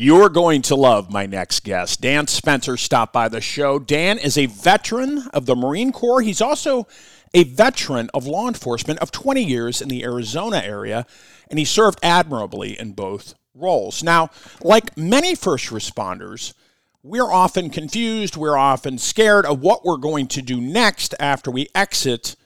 You're 0.00 0.28
going 0.28 0.62
to 0.62 0.76
love 0.76 1.10
my 1.10 1.26
next 1.26 1.64
guest. 1.64 2.00
Dan 2.02 2.28
Spencer 2.28 2.76
stopped 2.76 3.12
by 3.12 3.28
the 3.28 3.40
show. 3.40 3.80
Dan 3.80 4.16
is 4.16 4.38
a 4.38 4.46
veteran 4.46 5.24
of 5.34 5.46
the 5.46 5.56
Marine 5.56 5.90
Corps. 5.90 6.20
He's 6.20 6.40
also 6.40 6.86
a 7.34 7.42
veteran 7.42 8.08
of 8.14 8.24
law 8.24 8.46
enforcement 8.46 9.00
of 9.00 9.10
20 9.10 9.42
years 9.42 9.82
in 9.82 9.88
the 9.88 10.04
Arizona 10.04 10.62
area, 10.64 11.04
and 11.50 11.58
he 11.58 11.64
served 11.64 11.98
admirably 12.00 12.78
in 12.78 12.92
both 12.92 13.34
roles. 13.54 14.04
Now, 14.04 14.30
like 14.62 14.96
many 14.96 15.34
first 15.34 15.70
responders, 15.70 16.54
we're 17.02 17.32
often 17.32 17.68
confused, 17.68 18.36
we're 18.36 18.56
often 18.56 18.98
scared 18.98 19.46
of 19.46 19.62
what 19.62 19.84
we're 19.84 19.96
going 19.96 20.28
to 20.28 20.42
do 20.42 20.60
next 20.60 21.12
after 21.18 21.50
we 21.50 21.66
exit 21.74 22.36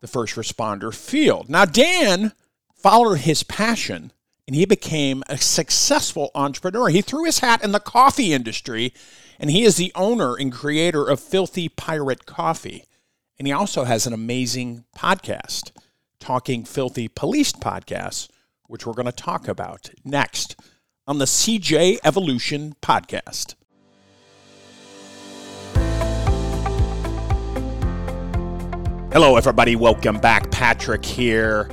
the 0.00 0.06
first 0.06 0.36
responder 0.36 0.94
field. 0.94 1.48
Now, 1.48 1.64
Dan 1.64 2.34
followed 2.72 3.16
his 3.16 3.42
passion 3.42 4.12
and 4.50 4.56
he 4.56 4.64
became 4.64 5.22
a 5.28 5.38
successful 5.38 6.32
entrepreneur. 6.34 6.88
He 6.88 7.02
threw 7.02 7.24
his 7.24 7.38
hat 7.38 7.62
in 7.62 7.70
the 7.70 7.78
coffee 7.78 8.32
industry 8.32 8.92
and 9.38 9.48
he 9.48 9.62
is 9.62 9.76
the 9.76 9.92
owner 9.94 10.34
and 10.34 10.50
creator 10.50 11.08
of 11.08 11.20
Filthy 11.20 11.68
Pirate 11.68 12.26
Coffee. 12.26 12.82
And 13.38 13.46
he 13.46 13.52
also 13.52 13.84
has 13.84 14.08
an 14.08 14.12
amazing 14.12 14.86
podcast, 14.98 15.70
Talking 16.18 16.64
Filthy 16.64 17.06
Police 17.06 17.52
Podcast, 17.52 18.28
which 18.66 18.84
we're 18.84 18.94
going 18.94 19.06
to 19.06 19.12
talk 19.12 19.46
about 19.46 19.90
next 20.04 20.56
on 21.06 21.18
the 21.18 21.26
CJ 21.26 21.98
Evolution 22.02 22.74
Podcast. 22.82 23.54
Hello, 29.12 29.36
everybody. 29.36 29.76
Welcome 29.76 30.18
back. 30.18 30.50
Patrick 30.50 31.04
here. 31.04 31.70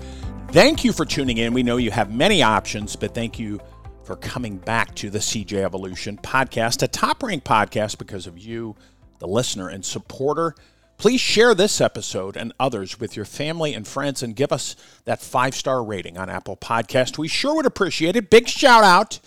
Thank 0.52 0.86
you 0.86 0.94
for 0.94 1.06
tuning 1.06 1.38
in. 1.38 1.54
We 1.54 1.62
know 1.62 1.78
you 1.78 1.92
have 1.92 2.10
many 2.12 2.42
options, 2.42 2.96
but 2.96 3.14
thank 3.14 3.38
you 3.38 3.60
for 4.04 4.16
coming 4.16 4.58
back 4.58 4.96
to 4.96 5.10
the 5.10 5.20
CJ 5.20 5.62
Evolution 5.62 6.18
podcast, 6.18 6.82
a 6.82 6.88
top 6.88 7.22
ranked 7.22 7.46
podcast 7.46 7.98
because 7.98 8.26
of 8.26 8.40
you, 8.40 8.76
the 9.20 9.28
listener 9.28 9.68
and 9.68 9.84
supporter. 9.84 10.56
Please 10.98 11.20
share 11.20 11.54
this 11.54 11.82
episode 11.82 12.38
and 12.38 12.54
others 12.60 12.98
with 12.98 13.16
your 13.16 13.26
family 13.26 13.74
and 13.74 13.86
friends 13.86 14.24
and 14.24 14.38
give 14.38 14.54
us 14.54 14.78
that 15.04 15.22
five 15.22 15.54
star 15.54 15.84
rating 15.84 16.18
on 16.18 16.30
Apple 16.30 16.56
Podcast. 16.56 17.18
We 17.18 17.28
sure 17.28 17.56
would 17.56 17.66
appreciate 17.66 18.16
it. 18.16 18.30
Big 18.30 18.48
shout 18.48 18.86
out 18.86 19.20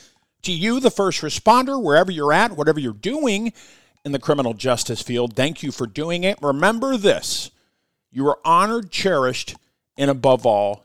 to 0.42 0.52
you, 0.52 0.80
the 0.80 0.90
first 0.90 1.20
responder, 1.20 1.80
wherever 1.80 2.10
you're 2.10 2.32
at, 2.32 2.56
whatever 2.56 2.80
you're 2.80 2.94
doing 2.94 3.52
in 4.06 4.12
the 4.12 4.18
criminal 4.18 4.54
justice 4.54 5.02
field. 5.02 5.36
Thank 5.36 5.62
you 5.62 5.70
for 5.70 5.86
doing 5.86 6.24
it. 6.24 6.38
Remember 6.40 6.96
this 6.96 7.50
you 8.10 8.26
are 8.26 8.38
honored, 8.42 8.90
cherished, 8.90 9.54
and 9.96 10.10
above 10.10 10.46
all, 10.46 10.84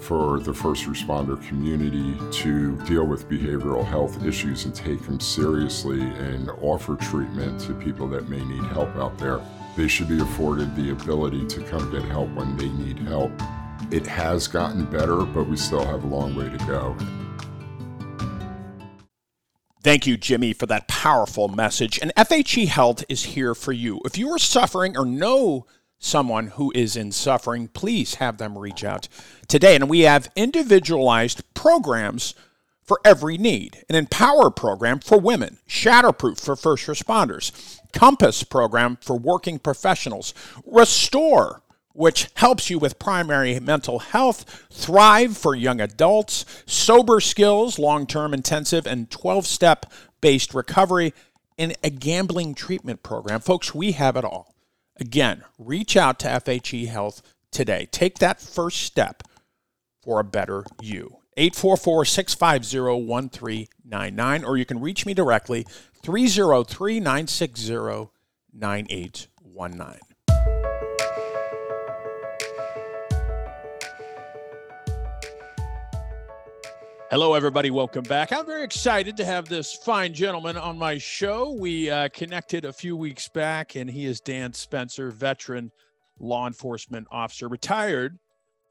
for 0.00 0.40
the 0.40 0.54
first 0.54 0.84
responder 0.84 1.40
community 1.48 2.16
to 2.30 2.76
deal 2.84 3.04
with 3.04 3.28
behavioral 3.28 3.84
health 3.84 4.24
issues 4.24 4.64
and 4.64 4.74
take 4.74 5.02
them 5.02 5.20
seriously 5.20 6.00
and 6.00 6.50
offer 6.62 6.96
treatment 6.96 7.60
to 7.60 7.74
people 7.74 8.08
that 8.08 8.28
may 8.28 8.42
need 8.44 8.64
help 8.72 8.94
out 8.96 9.18
there. 9.18 9.40
They 9.76 9.88
should 9.88 10.08
be 10.08 10.20
afforded 10.20 10.74
the 10.74 10.90
ability 10.90 11.46
to 11.46 11.62
come 11.62 11.90
get 11.90 12.02
help 12.04 12.28
when 12.34 12.56
they 12.56 12.68
need 12.68 12.98
help. 13.00 13.32
It 13.90 14.06
has 14.06 14.48
gotten 14.48 14.84
better, 14.84 15.18
but 15.18 15.44
we 15.44 15.56
still 15.56 15.84
have 15.84 16.04
a 16.04 16.06
long 16.06 16.34
way 16.34 16.48
to 16.48 16.58
go. 16.66 16.96
Thank 19.82 20.06
you, 20.06 20.16
Jimmy, 20.16 20.52
for 20.52 20.66
that 20.66 20.88
powerful 20.88 21.48
message. 21.48 21.98
And 22.02 22.12
FHE 22.16 22.66
Health 22.66 23.04
is 23.08 23.24
here 23.24 23.54
for 23.54 23.72
you. 23.72 24.00
If 24.04 24.18
you 24.18 24.28
are 24.30 24.38
suffering 24.38 24.96
or 24.96 25.06
know 25.06 25.66
someone 25.98 26.48
who 26.48 26.72
is 26.74 26.96
in 26.96 27.12
suffering, 27.12 27.68
please 27.68 28.16
have 28.16 28.38
them 28.38 28.56
reach 28.56 28.84
out 28.84 29.08
today. 29.48 29.74
And 29.74 29.88
we 29.88 30.00
have 30.00 30.30
individualized 30.36 31.42
programs 31.54 32.34
for 32.88 33.00
every 33.04 33.36
need 33.36 33.84
an 33.90 33.94
Empower 33.94 34.50
program 34.50 34.98
for 34.98 35.20
women, 35.20 35.58
Shatterproof 35.68 36.40
for 36.40 36.56
first 36.56 36.86
responders, 36.86 37.78
Compass 37.92 38.42
program 38.42 38.96
for 39.02 39.16
working 39.16 39.58
professionals, 39.58 40.34
Restore. 40.64 41.62
Which 41.92 42.28
helps 42.34 42.70
you 42.70 42.78
with 42.78 43.00
primary 43.00 43.58
mental 43.58 43.98
health, 43.98 44.68
Thrive 44.70 45.36
for 45.36 45.56
young 45.56 45.80
adults, 45.80 46.44
Sober 46.64 47.18
Skills, 47.18 47.76
long 47.76 48.06
term 48.06 48.32
intensive, 48.32 48.86
and 48.86 49.10
12 49.10 49.44
step 49.44 49.84
based 50.20 50.54
recovery, 50.54 51.12
and 51.58 51.74
a 51.82 51.90
gambling 51.90 52.54
treatment 52.54 53.02
program. 53.02 53.40
Folks, 53.40 53.74
we 53.74 53.92
have 53.92 54.14
it 54.16 54.24
all. 54.24 54.54
Again, 55.00 55.44
reach 55.58 55.96
out 55.96 56.18
to 56.20 56.28
FHE 56.28 56.88
Health 56.88 57.22
today. 57.52 57.86
Take 57.90 58.18
that 58.18 58.40
first 58.40 58.82
step 58.82 59.22
for 60.02 60.20
a 60.20 60.24
better 60.24 60.64
you. 60.80 61.18
844 61.36 62.04
650 62.04 63.04
1399, 63.06 64.44
or 64.44 64.56
you 64.56 64.64
can 64.64 64.80
reach 64.80 65.06
me 65.06 65.14
directly 65.14 65.64
303 66.02 66.98
960 66.98 68.10
9819. 68.52 70.07
Hello, 77.10 77.32
everybody. 77.32 77.70
Welcome 77.70 78.02
back. 78.02 78.34
I'm 78.34 78.44
very 78.44 78.62
excited 78.62 79.16
to 79.16 79.24
have 79.24 79.48
this 79.48 79.74
fine 79.74 80.12
gentleman 80.12 80.58
on 80.58 80.76
my 80.76 80.98
show. 80.98 81.52
We 81.52 81.88
uh, 81.88 82.10
connected 82.10 82.66
a 82.66 82.72
few 82.72 82.98
weeks 82.98 83.30
back, 83.30 83.76
and 83.76 83.88
he 83.88 84.04
is 84.04 84.20
Dan 84.20 84.52
Spencer, 84.52 85.10
veteran 85.10 85.72
law 86.18 86.46
enforcement 86.46 87.06
officer, 87.10 87.48
retired 87.48 88.18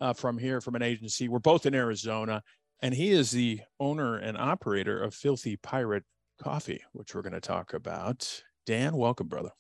uh, 0.01 0.13
from 0.13 0.37
here 0.37 0.61
from 0.61 0.75
an 0.75 0.83
agency. 0.83 1.27
We're 1.27 1.39
both 1.39 1.65
in 1.65 1.73
Arizona, 1.73 2.43
and 2.83 2.93
he 2.93 3.09
is 3.09 3.31
the 3.31 3.61
owner 3.79 4.17
and 4.17 4.37
operator 4.37 5.01
of 5.01 5.15
Filthy 5.15 5.55
Pirate 5.57 6.03
Coffee, 6.39 6.83
which 6.93 7.15
we're 7.15 7.23
going 7.23 7.33
to 7.33 7.41
talk 7.41 7.73
about. 7.73 8.43
Dan, 8.67 8.97
welcome, 8.97 9.27
brother. 9.27 9.53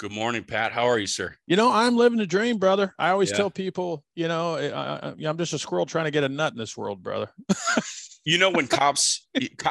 Good 0.00 0.12
morning, 0.12 0.44
Pat. 0.44 0.72
How 0.72 0.88
are 0.88 0.98
you, 0.98 1.06
sir? 1.06 1.36
You 1.46 1.56
know, 1.56 1.70
I'm 1.70 1.94
living 1.94 2.16
the 2.16 2.26
dream, 2.26 2.56
brother. 2.56 2.94
I 2.98 3.10
always 3.10 3.30
yeah. 3.32 3.36
tell 3.36 3.50
people, 3.50 4.02
you 4.14 4.28
know, 4.28 4.56
I, 4.56 5.12
am 5.28 5.36
just 5.36 5.52
a 5.52 5.58
squirrel 5.58 5.84
trying 5.84 6.06
to 6.06 6.10
get 6.10 6.24
a 6.24 6.28
nut 6.30 6.54
in 6.54 6.58
this 6.58 6.74
world, 6.74 7.02
brother. 7.02 7.30
you 8.24 8.38
know 8.38 8.48
when 8.48 8.66
cops 8.66 9.28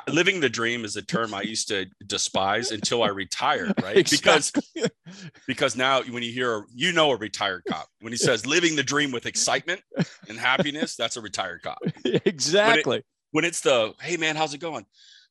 living 0.08 0.40
the 0.40 0.50
dream 0.50 0.84
is 0.84 0.96
a 0.96 1.04
term 1.04 1.36
i 1.36 1.42
used 1.44 1.68
to 1.68 1.86
despise 2.08 2.72
until 2.72 3.04
i 3.04 3.08
retired 3.08 3.72
right 3.84 3.96
exactly. 3.98 4.64
because 4.74 4.92
because 5.48 5.76
now 5.76 6.02
when 6.02 6.24
you 6.24 6.32
hear 6.32 6.66
you 6.74 6.92
know 6.92 7.12
a 7.12 7.16
retired 7.18 7.62
cop 7.70 7.88
when 8.02 8.12
he 8.12 8.18
says 8.18 8.48
living 8.48 8.76
the 8.76 8.82
dream 8.82 9.12
with 9.12 9.28
excitement 9.28 9.80
and 10.28 10.40
happiness 10.40 10.96
that's 10.96 11.16
a 11.16 11.22
retired 11.22 11.62
cop 11.62 11.78
exactly 12.26 12.84
when, 12.84 12.98
it, 12.98 13.06
when 13.32 13.46
it's 13.46 13.62
the 13.62 13.94
hey 14.02 14.18
man 14.18 14.36
how's 14.36 14.56
it 14.56 14.60
going 14.60 14.84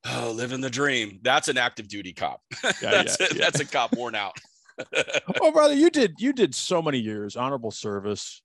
oh 0.07 0.31
living 0.33 0.61
the 0.61 0.71
dream 0.71 1.19
that's 1.23 1.49
an 1.49 1.59
active 1.59 1.89
duty 1.89 2.13
cop 2.13 2.41
yeah, 2.63 2.71
that's, 2.81 3.19
yeah, 3.19 3.27
a, 3.27 3.35
yeah. 3.35 3.41
that's 3.41 3.59
a 3.59 3.65
cop 3.65 3.97
worn 3.97 4.15
out 4.15 4.39
oh 5.41 5.53
brother 5.53 5.75
you 5.75 5.91
did 5.91 6.15
you 6.19 6.33
did 6.33 6.55
so 6.55 6.81
many 6.81 6.99
years 6.99 7.37
honorable 7.37 7.71
service 7.71 8.43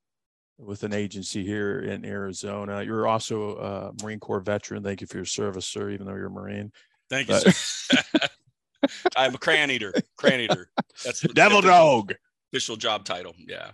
with 0.58 0.82
an 0.84 0.92
agency 0.92 1.44
here 1.44 1.80
in 1.80 2.04
Arizona. 2.04 2.82
You're 2.82 3.06
also 3.06 3.56
a 3.56 4.02
Marine 4.02 4.20
Corps 4.20 4.40
veteran. 4.40 4.82
Thank 4.82 5.00
you 5.00 5.06
for 5.06 5.16
your 5.16 5.24
service, 5.24 5.66
sir, 5.66 5.90
even 5.90 6.06
though 6.06 6.14
you're 6.14 6.26
a 6.26 6.30
Marine. 6.30 6.72
Thank 7.10 7.28
you, 7.28 7.34
but- 7.42 7.54
sir. 7.54 7.98
I'm 9.16 9.34
a 9.34 9.38
crayon 9.38 9.70
eater. 9.70 9.94
Crayon 10.18 10.40
eater. 10.42 10.68
That's 11.04 11.20
the 11.20 11.28
devil 11.28 11.62
dog. 11.62 12.12
Official 12.52 12.76
job 12.76 13.04
title. 13.04 13.34
Yeah. 13.38 13.70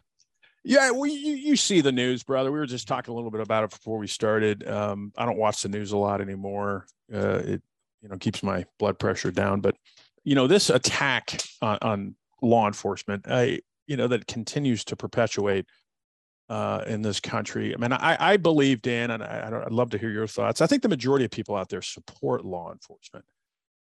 Yeah, 0.62 0.90
well, 0.90 1.06
you, 1.06 1.34
you 1.34 1.56
see 1.56 1.80
the 1.80 1.90
news, 1.90 2.22
brother. 2.22 2.52
We 2.52 2.58
were 2.58 2.66
just 2.66 2.86
talking 2.86 3.12
a 3.12 3.14
little 3.16 3.30
bit 3.30 3.40
about 3.40 3.64
it 3.64 3.70
before 3.70 3.98
we 3.98 4.06
started. 4.06 4.68
Um, 4.68 5.10
I 5.16 5.24
don't 5.24 5.38
watch 5.38 5.62
the 5.62 5.68
news 5.68 5.92
a 5.92 5.96
lot 5.96 6.20
anymore. 6.20 6.86
Uh, 7.12 7.40
it, 7.44 7.62
you 8.02 8.08
know, 8.08 8.16
keeps 8.18 8.42
my 8.42 8.64
blood 8.78 8.98
pressure 8.98 9.30
down. 9.30 9.60
But, 9.62 9.74
you 10.22 10.34
know, 10.34 10.46
this 10.46 10.70
attack 10.70 11.42
on, 11.62 11.78
on 11.82 12.14
law 12.42 12.66
enforcement, 12.66 13.26
I, 13.28 13.60
you 13.86 13.96
know, 13.96 14.08
that 14.08 14.26
continues 14.26 14.84
to 14.84 14.96
perpetuate 14.96 15.66
uh, 16.48 16.82
in 16.86 17.02
this 17.02 17.20
country. 17.20 17.72
I 17.72 17.78
mean, 17.78 17.92
I, 17.92 18.32
I 18.32 18.36
believe, 18.36 18.82
Dan, 18.82 19.12
and 19.12 19.22
I, 19.22 19.48
would 19.50 19.72
love 19.72 19.90
to 19.90 19.98
hear 19.98 20.10
your 20.10 20.26
thoughts. 20.26 20.60
I 20.60 20.66
think 20.66 20.82
the 20.82 20.88
majority 20.88 21.24
of 21.24 21.30
people 21.30 21.54
out 21.54 21.68
there 21.68 21.80
support 21.80 22.44
law 22.44 22.72
enforcement. 22.72 23.24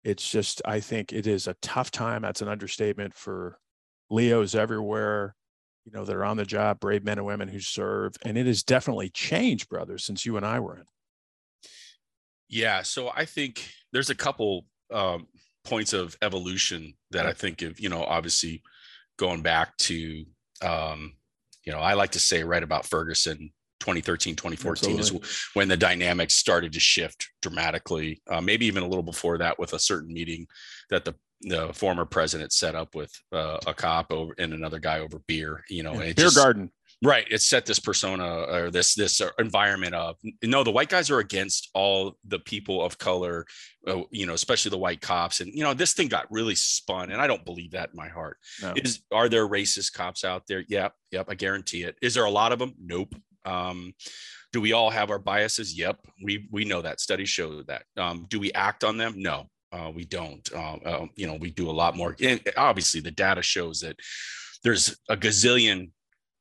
it's 0.03 0.29
just 0.29 0.61
I 0.65 0.79
think 0.79 1.13
it 1.13 1.27
is 1.27 1.47
a 1.47 1.55
tough 1.61 1.91
time. 1.91 2.23
That's 2.23 2.41
an 2.41 2.47
understatement 2.47 3.13
for 3.13 3.59
Leos 4.09 4.55
everywhere, 4.55 5.35
you 5.85 5.91
know, 5.91 6.03
that 6.03 6.15
are 6.15 6.25
on 6.25 6.38
the 6.38 6.45
job, 6.45 6.79
brave 6.79 7.03
men 7.03 7.19
and 7.19 7.27
women 7.27 7.47
who 7.47 7.59
serve. 7.59 8.15
And 8.25 8.38
it 8.38 8.47
has 8.47 8.63
definitely 8.63 9.09
changed, 9.09 9.69
brother, 9.69 9.97
since 9.99 10.25
you 10.25 10.35
and 10.38 10.45
I 10.45 10.59
were 10.59 10.77
in. 10.77 10.85
Yeah. 12.49 12.81
So 12.81 13.11
I 13.15 13.25
think 13.25 13.69
there's 13.91 14.09
a 14.09 14.15
couple 14.15 14.65
um, 14.91 15.27
points 15.68 15.94
of 15.94 16.16
evolution 16.22 16.94
that 17.12 17.25
I 17.25 17.34
think 17.34 17.62
of, 17.62 17.80
you 17.80 17.90
know, 17.90 18.04
obviously 18.04 18.64
going 19.18 19.42
back 19.42 19.75
to, 19.78 20.25
um, 20.62 21.14
you 21.66 21.72
know, 21.72 21.80
I 21.80 21.94
like 21.94 22.12
to 22.12 22.19
say 22.19 22.44
right 22.44 22.64
about 22.64 22.86
Ferguson, 22.86 23.52
2013 23.80 24.36
2014 24.36 24.98
Absolutely. 24.98 25.28
is 25.28 25.50
when 25.54 25.68
the 25.68 25.78
dynamics 25.78 26.34
started 26.34 26.74
to 26.74 26.80
shift 26.80 27.30
dramatically 27.42 28.22
uh, 28.30 28.42
maybe 28.42 28.66
even 28.66 28.84
a 28.84 28.88
little 28.88 29.04
before 29.04 29.38
that 29.38 29.60
with 29.60 29.74
a 29.74 29.80
certain 29.80 30.12
meeting 30.12 30.48
that 30.90 31.06
the 31.06 31.14
the 31.42 31.72
former 31.74 32.04
president 32.04 32.52
set 32.52 32.74
up 32.74 32.96
with 32.96 33.12
uh, 33.31 33.60
a 33.68 33.74
cop 33.74 34.12
over 34.12 34.34
and 34.40 34.54
another 34.54 34.80
guy 34.80 35.00
over 35.00 35.19
beer 35.28 35.64
you 35.69 35.84
know 35.84 35.94
yeah, 35.94 36.00
beer 36.00 36.14
just, 36.14 36.36
garden 36.36 36.72
right 37.03 37.27
it 37.29 37.41
set 37.41 37.65
this 37.65 37.79
persona 37.79 38.44
or 38.51 38.71
this 38.71 38.95
this 38.95 39.21
uh, 39.21 39.29
environment 39.38 39.94
of 39.94 40.15
no 40.44 40.63
the 40.63 40.71
white 40.71 40.89
guys 40.89 41.11
are 41.11 41.19
against 41.19 41.69
all 41.73 42.17
the 42.25 42.39
people 42.39 42.83
of 42.83 42.97
color 42.97 43.45
uh, 43.88 44.01
you 44.09 44.25
know 44.25 44.33
especially 44.33 44.71
the 44.71 44.77
white 44.77 45.01
cops 45.01 45.39
and 45.39 45.53
you 45.53 45.63
know 45.63 45.73
this 45.73 45.94
thing 45.94 46.07
got 46.07 46.25
really 46.31 46.55
spun 46.55 47.11
and 47.11 47.21
i 47.21 47.27
don't 47.27 47.45
believe 47.45 47.71
that 47.71 47.89
in 47.89 47.95
my 47.95 48.07
heart 48.07 48.38
no. 48.61 48.73
is 48.77 49.01
are 49.11 49.29
there 49.29 49.47
racist 49.47 49.94
cops 49.94 50.23
out 50.23 50.44
there 50.47 50.63
yep 50.69 50.94
yep 51.11 51.27
i 51.29 51.35
guarantee 51.35 51.83
it 51.83 51.95
is 52.01 52.15
there 52.15 52.25
a 52.25 52.31
lot 52.31 52.51
of 52.51 52.59
them 52.59 52.73
nope 52.79 53.13
um, 53.45 53.94
do 54.51 54.61
we 54.61 54.73
all 54.73 54.89
have 54.89 55.09
our 55.09 55.19
biases? 55.19 55.77
Yep, 55.77 55.99
we 56.23 56.47
we 56.51 56.65
know 56.65 56.81
that. 56.81 56.99
Studies 56.99 57.29
show 57.29 57.63
that. 57.63 57.83
Um, 57.95 58.25
do 58.29 58.39
we 58.39 58.51
act 58.53 58.83
on 58.83 58.97
them? 58.97 59.13
No, 59.17 59.45
uh, 59.71 59.91
we 59.94 60.05
don't. 60.05 60.47
Uh, 60.53 60.77
uh, 60.85 61.05
you 61.15 61.27
know, 61.27 61.35
we 61.35 61.51
do 61.51 61.69
a 61.69 61.71
lot 61.71 61.95
more. 61.95 62.15
And 62.21 62.41
obviously, 62.55 63.01
the 63.01 63.11
data 63.11 63.41
shows 63.41 63.81
that 63.81 63.97
there's 64.63 64.97
a 65.09 65.17
gazillion 65.17 65.91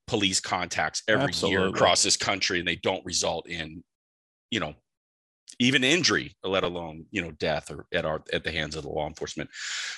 police 0.06 0.40
contacts 0.40 1.02
every 1.08 1.24
Absolutely. 1.24 1.58
year 1.58 1.68
across 1.68 2.02
this 2.02 2.16
country, 2.16 2.58
and 2.58 2.68
they 2.68 2.76
don't 2.76 3.04
result 3.04 3.48
in, 3.48 3.82
you 4.50 4.60
know, 4.60 4.74
even 5.58 5.84
injury, 5.84 6.34
let 6.42 6.64
alone 6.64 7.06
you 7.10 7.22
know 7.22 7.30
death 7.32 7.70
or 7.70 7.86
at 7.92 8.04
our 8.04 8.22
at 8.32 8.44
the 8.44 8.52
hands 8.52 8.76
of 8.76 8.82
the 8.82 8.88
law 8.88 9.06
enforcement. 9.06 9.48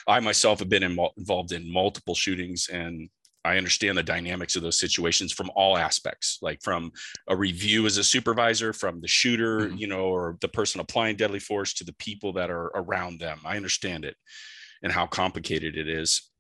I 0.07 0.21
myself 0.21 0.59
have 0.61 0.69
been 0.69 0.83
in, 0.83 0.99
involved 1.17 1.53
in 1.53 1.73
multiple 1.73 2.15
shootings, 2.15 2.69
and 2.69 3.09
I 3.45 3.57
understand 3.57 3.97
the 3.97 4.03
dynamics 4.03 4.57
of 4.57 4.63
those 4.63 4.79
situations 4.79 5.33
from 5.33 5.51
all 5.55 5.79
aspects, 5.79 6.39
like 6.43 6.61
from 6.63 6.93
a 7.29 7.37
review 7.37 7.87
as 7.87 7.97
a 7.97 8.05
supervisor, 8.05 8.73
from 8.73 9.01
the 9.01 9.09
shooter, 9.09 9.61
mm-hmm. 9.61 9.77
you 9.77 9.87
know, 9.87 10.07
or 10.07 10.37
the 10.41 10.49
person 10.49 10.81
applying 10.81 11.17
deadly 11.17 11.39
force 11.39 11.73
to 11.75 11.85
the 11.85 11.95
people 11.95 12.33
that 12.35 12.51
are 12.51 12.71
around 12.75 13.21
them. 13.21 13.41
I 13.45 13.57
understand 13.57 14.05
it 14.05 14.17
and 14.83 14.93
how 14.93 15.07
complicated 15.07 15.77
it 15.77 15.89
is. 15.89 16.31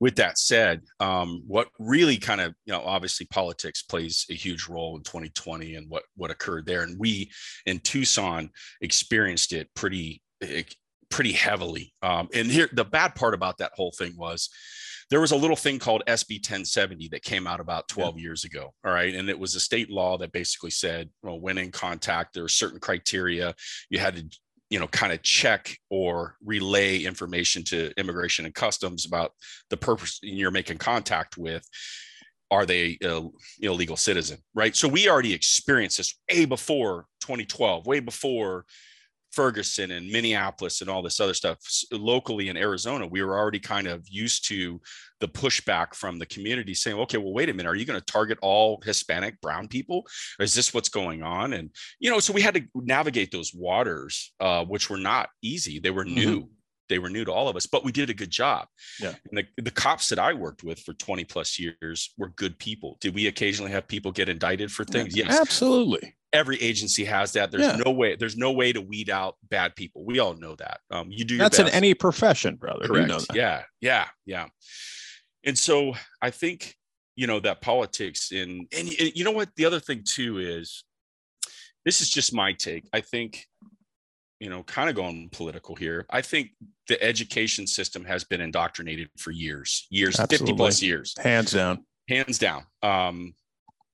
With 0.00 0.16
that 0.16 0.38
said, 0.38 0.82
um, 1.00 1.42
what 1.46 1.68
really 1.78 2.18
kind 2.18 2.40
of, 2.40 2.54
you 2.64 2.72
know, 2.72 2.82
obviously 2.82 3.26
politics 3.26 3.82
plays 3.82 4.26
a 4.30 4.34
huge 4.34 4.68
role 4.68 4.96
in 4.96 5.02
2020 5.02 5.74
and 5.74 5.90
what 5.90 6.04
what 6.16 6.30
occurred 6.30 6.66
there, 6.66 6.82
and 6.82 6.98
we 6.98 7.30
in 7.66 7.80
Tucson 7.80 8.50
experienced 8.80 9.52
it 9.52 9.68
pretty 9.74 10.22
eh, 10.42 10.62
pretty 11.10 11.32
heavily. 11.32 11.92
Um, 12.02 12.28
and 12.34 12.48
here, 12.48 12.68
the 12.72 12.84
bad 12.84 13.14
part 13.14 13.34
about 13.34 13.58
that 13.58 13.72
whole 13.74 13.92
thing 13.92 14.16
was 14.16 14.50
there 15.10 15.20
was 15.20 15.32
a 15.32 15.36
little 15.36 15.56
thing 15.56 15.78
called 15.78 16.02
SB 16.06 16.36
1070 16.36 17.08
that 17.08 17.22
came 17.22 17.46
out 17.46 17.60
about 17.60 17.88
12 17.88 18.16
yeah. 18.16 18.22
years 18.22 18.44
ago. 18.44 18.74
All 18.84 18.92
right. 18.92 19.14
And 19.14 19.30
it 19.30 19.38
was 19.38 19.54
a 19.54 19.60
state 19.60 19.90
law 19.90 20.18
that 20.18 20.32
basically 20.32 20.70
said, 20.70 21.08
well, 21.22 21.40
when 21.40 21.56
in 21.56 21.70
contact, 21.70 22.34
there 22.34 22.44
are 22.44 22.48
certain 22.48 22.78
criteria 22.78 23.54
you 23.88 23.98
had 23.98 24.16
to, 24.16 24.38
you 24.70 24.78
know, 24.78 24.86
kind 24.88 25.12
of 25.12 25.22
check 25.22 25.76
or 25.90 26.36
relay 26.44 26.98
information 26.98 27.64
to 27.64 27.92
immigration 27.96 28.44
and 28.44 28.54
customs 28.54 29.06
about 29.06 29.32
the 29.70 29.76
purpose 29.76 30.18
you're 30.22 30.50
making 30.50 30.78
contact 30.78 31.36
with 31.36 31.66
are 32.50 32.64
they 32.64 32.96
a 33.04 33.22
illegal 33.60 33.96
citizen 33.96 34.38
right? 34.54 34.74
So 34.74 34.88
we 34.88 35.08
already 35.08 35.34
experienced 35.34 35.98
this 35.98 36.18
way 36.30 36.44
before 36.44 37.06
2012 37.20 37.86
way 37.86 38.00
before 38.00 38.64
Ferguson 39.32 39.90
and 39.90 40.10
Minneapolis 40.10 40.80
and 40.80 40.88
all 40.88 41.02
this 41.02 41.20
other 41.20 41.34
stuff 41.34 41.58
locally 41.92 42.48
in 42.48 42.56
Arizona, 42.56 43.06
we 43.06 43.22
were 43.22 43.38
already 43.38 43.60
kind 43.60 43.86
of 43.86 44.06
used 44.08 44.46
to 44.48 44.80
the 45.20 45.28
pushback 45.28 45.94
from 45.94 46.18
the 46.18 46.26
community 46.26 46.74
saying, 46.74 46.98
okay, 46.98 47.18
well, 47.18 47.32
wait 47.32 47.48
a 47.48 47.54
minute, 47.54 47.68
are 47.68 47.74
you 47.74 47.84
going 47.84 47.98
to 47.98 48.12
target 48.12 48.38
all 48.40 48.80
Hispanic 48.84 49.40
brown 49.40 49.68
people? 49.68 50.06
Is 50.40 50.54
this 50.54 50.72
what's 50.72 50.88
going 50.88 51.22
on? 51.22 51.52
And, 51.52 51.70
you 51.98 52.10
know, 52.10 52.20
so 52.20 52.32
we 52.32 52.42
had 52.42 52.54
to 52.54 52.64
navigate 52.74 53.30
those 53.30 53.52
waters, 53.54 54.32
uh, 54.40 54.64
which 54.64 54.88
were 54.88 54.98
not 54.98 55.28
easy. 55.42 55.78
They 55.78 55.90
were 55.90 56.04
mm-hmm. 56.04 56.14
new. 56.14 56.40
Mm-hmm. 56.40 56.52
They 56.88 56.98
were 56.98 57.10
new 57.10 57.26
to 57.26 57.32
all 57.32 57.50
of 57.50 57.56
us, 57.56 57.66
but 57.66 57.84
we 57.84 57.92
did 57.92 58.08
a 58.08 58.14
good 58.14 58.30
job. 58.30 58.66
Yeah. 58.98 59.12
And 59.30 59.46
the, 59.56 59.62
the 59.62 59.70
cops 59.70 60.08
that 60.08 60.18
I 60.18 60.32
worked 60.32 60.64
with 60.64 60.80
for 60.80 60.94
20 60.94 61.22
plus 61.24 61.58
years 61.58 62.14
were 62.16 62.30
good 62.30 62.58
people. 62.58 62.96
Did 63.02 63.14
we 63.14 63.26
occasionally 63.26 63.72
have 63.72 63.86
people 63.86 64.10
get 64.10 64.30
indicted 64.30 64.72
for 64.72 64.86
things? 64.86 65.14
Yes. 65.14 65.38
Absolutely 65.38 66.14
every 66.32 66.60
agency 66.60 67.04
has 67.04 67.32
that. 67.32 67.50
There's 67.50 67.64
yeah. 67.64 67.76
no 67.84 67.90
way. 67.90 68.16
There's 68.16 68.36
no 68.36 68.52
way 68.52 68.72
to 68.72 68.80
weed 68.80 69.10
out 69.10 69.36
bad 69.48 69.74
people. 69.76 70.04
We 70.04 70.18
all 70.18 70.34
know 70.34 70.54
that. 70.56 70.80
Um, 70.90 71.08
you 71.10 71.24
do. 71.24 71.38
That's 71.38 71.58
in 71.58 71.68
any 71.68 71.94
profession, 71.94 72.56
brother. 72.56 72.86
Correct. 72.86 73.08
You 73.08 73.14
know 73.14 73.20
yeah. 73.34 73.62
Yeah. 73.80 74.06
Yeah. 74.26 74.46
And 75.44 75.58
so 75.58 75.94
I 76.20 76.30
think 76.30 76.74
you 77.16 77.26
know 77.26 77.40
that 77.40 77.60
politics 77.60 78.30
in 78.32 78.66
and, 78.76 78.88
and 78.88 79.16
you 79.16 79.24
know 79.24 79.32
what 79.32 79.48
the 79.56 79.64
other 79.64 79.80
thing 79.80 80.02
too 80.04 80.38
is 80.38 80.84
this 81.84 82.00
is 82.00 82.10
just 82.10 82.34
my 82.34 82.52
take. 82.52 82.88
I 82.92 83.00
think 83.00 83.46
you 84.40 84.50
know 84.50 84.62
kind 84.62 84.88
of 84.88 84.94
going 84.94 85.28
political 85.32 85.74
here. 85.74 86.06
I 86.10 86.22
think 86.22 86.50
the 86.86 87.02
education 87.02 87.66
system 87.66 88.04
has 88.04 88.24
been 88.24 88.40
indoctrinated 88.40 89.08
for 89.18 89.30
years, 89.30 89.86
years, 89.90 90.18
Absolutely. 90.20 90.48
50 90.48 90.56
plus 90.56 90.82
years. 90.82 91.14
Hands 91.18 91.50
down. 91.50 91.84
Hands 92.08 92.38
down. 92.38 92.64
Um, 92.82 93.34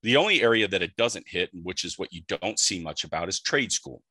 the 0.05 0.17
only 0.17 0.43
area 0.43 0.67
that 0.67 0.83
it 0.83 0.95
doesn't 0.97 1.27
hit, 1.27 1.49
which 1.63 1.83
is 1.83 1.97
what 1.97 2.13
you 2.13 2.21
don't 2.27 2.59
see 2.59 2.79
much 2.79 3.03
about, 3.03 3.27
is 3.27 3.39
trade 3.39 3.71
school. 3.71 4.03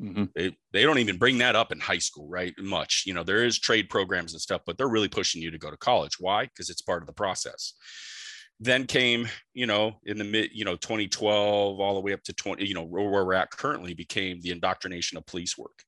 Mm-hmm. 0.00 0.26
They, 0.32 0.56
they 0.72 0.84
don't 0.84 1.00
even 1.00 1.18
bring 1.18 1.38
that 1.38 1.56
up 1.56 1.72
in 1.72 1.80
high 1.80 1.98
school, 1.98 2.28
right? 2.28 2.54
Much. 2.56 3.02
You 3.04 3.14
know, 3.14 3.24
there 3.24 3.44
is 3.44 3.58
trade 3.58 3.90
programs 3.90 4.32
and 4.32 4.40
stuff, 4.40 4.62
but 4.64 4.78
they're 4.78 4.88
really 4.88 5.08
pushing 5.08 5.42
you 5.42 5.50
to 5.50 5.58
go 5.58 5.68
to 5.68 5.76
college. 5.76 6.20
Why? 6.20 6.44
Because 6.44 6.70
it's 6.70 6.82
part 6.82 7.02
of 7.02 7.08
the 7.08 7.12
process. 7.12 7.74
Then 8.60 8.86
came, 8.86 9.26
you 9.52 9.66
know, 9.66 9.98
in 10.04 10.18
the 10.18 10.24
mid, 10.24 10.50
you 10.52 10.64
know, 10.64 10.76
2012, 10.76 11.80
all 11.80 11.94
the 11.94 12.00
way 12.00 12.12
up 12.12 12.22
to 12.24 12.32
20, 12.32 12.64
you 12.64 12.74
know, 12.74 12.84
where 12.84 13.10
we're 13.10 13.34
at 13.34 13.50
currently 13.50 13.92
became 13.92 14.40
the 14.40 14.52
indoctrination 14.52 15.18
of 15.18 15.26
police 15.26 15.58
work 15.58 15.82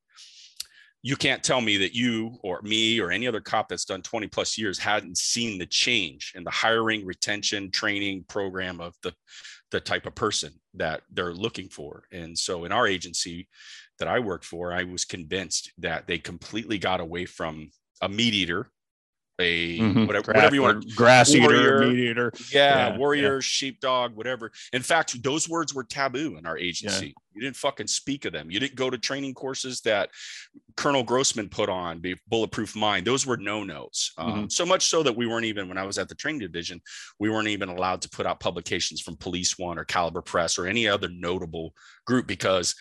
you 1.03 1.17
can't 1.17 1.43
tell 1.43 1.61
me 1.61 1.77
that 1.79 1.95
you 1.95 2.39
or 2.43 2.63
me 2.63 3.01
or 3.01 3.11
any 3.11 3.27
other 3.27 3.41
cop 3.41 3.69
that's 3.69 3.85
done 3.85 4.03
20 4.03 4.29
plus 4.29 4.57
years 4.57 4.79
hadn't 4.79 5.19
seen 5.19 5.59
the 5.59 5.67
change 5.67 6.33
in 6.37 6.45
the 6.45 6.51
hiring 6.51 7.05
retention 7.05 7.71
training 7.71 8.25
program 8.29 8.81
of 8.81 8.95
the 9.03 9.13
the 9.73 9.81
type 9.81 10.07
of 10.07 10.15
person 10.15 10.53
that 10.75 11.03
they're 11.11 11.35
looking 11.35 11.69
for. 11.69 12.05
And 12.13 12.39
so 12.39 12.65
in 12.65 12.73
our 12.73 12.87
agency 12.87 13.49
that 14.03 14.09
i 14.09 14.19
worked 14.19 14.45
for 14.45 14.73
i 14.73 14.83
was 14.83 15.05
convinced 15.05 15.73
that 15.79 16.09
they 16.09 16.19
completely 16.19 16.77
got 16.77 17.01
away 17.01 17.25
from 17.25 17.71
a 18.01 18.09
meat 18.09 18.35
eater 18.35 18.69
a 19.39 19.79
mm-hmm. 19.79 20.07
whatever, 20.07 20.33
whatever 20.33 20.55
you 20.55 20.63
want 20.63 20.95
grass 20.95 21.35
warrior, 21.35 21.83
eater 21.83 21.87
meat 21.87 21.99
eater 21.99 22.33
yeah, 22.53 22.89
yeah 22.89 22.97
warrior 22.97 23.35
yeah. 23.35 23.41
sheepdog 23.41 24.15
whatever 24.15 24.53
in 24.73 24.83
fact 24.83 25.21
those 25.23 25.49
words 25.49 25.75
were 25.75 25.85
taboo 25.85 26.37
in 26.37 26.45
our 26.45 26.59
agency 26.59 27.07
yeah. 27.07 27.13
you 27.35 27.41
didn't 27.41 27.57
fucking 27.57 27.87
speak 27.87 28.27
of 28.27 28.33
them 28.33 28.51
you 28.51 28.61
didn't 28.61 28.75
go 28.75 28.91
to 28.91 28.99
training 28.99 29.33
courses 29.33 29.81
that 29.81 30.11
colonel 30.77 31.03
grossman 31.03 31.49
put 31.49 31.71
on 31.71 31.99
be 31.99 32.15
bulletproof 32.29 32.77
mind 32.77 33.07
those 33.07 33.27
were 33.27 33.39
no-nos 33.39 34.13
um, 34.19 34.33
mm-hmm. 34.33 34.49
so 34.49 34.67
much 34.67 34.87
so 34.87 35.03
that 35.03 35.17
we 35.17 35.27
weren't 35.27 35.47
even 35.47 35.67
when 35.67 35.79
i 35.79 35.85
was 35.85 35.97
at 35.97 36.09
the 36.09 36.15
training 36.15 36.41
division 36.41 36.81
we 37.19 37.31
weren't 37.31 37.49
even 37.49 37.71
allowed 37.71 38.03
to 38.03 38.11
put 38.11 38.27
out 38.27 38.39
publications 38.39 39.01
from 39.01 39.17
police 39.17 39.59
one 39.59 39.79
or 39.79 39.85
Calibre 39.85 40.23
Press 40.23 40.59
or 40.59 40.67
any 40.67 40.89
other 40.89 41.09
notable 41.09 41.75
group 42.07 42.27
because 42.27 42.75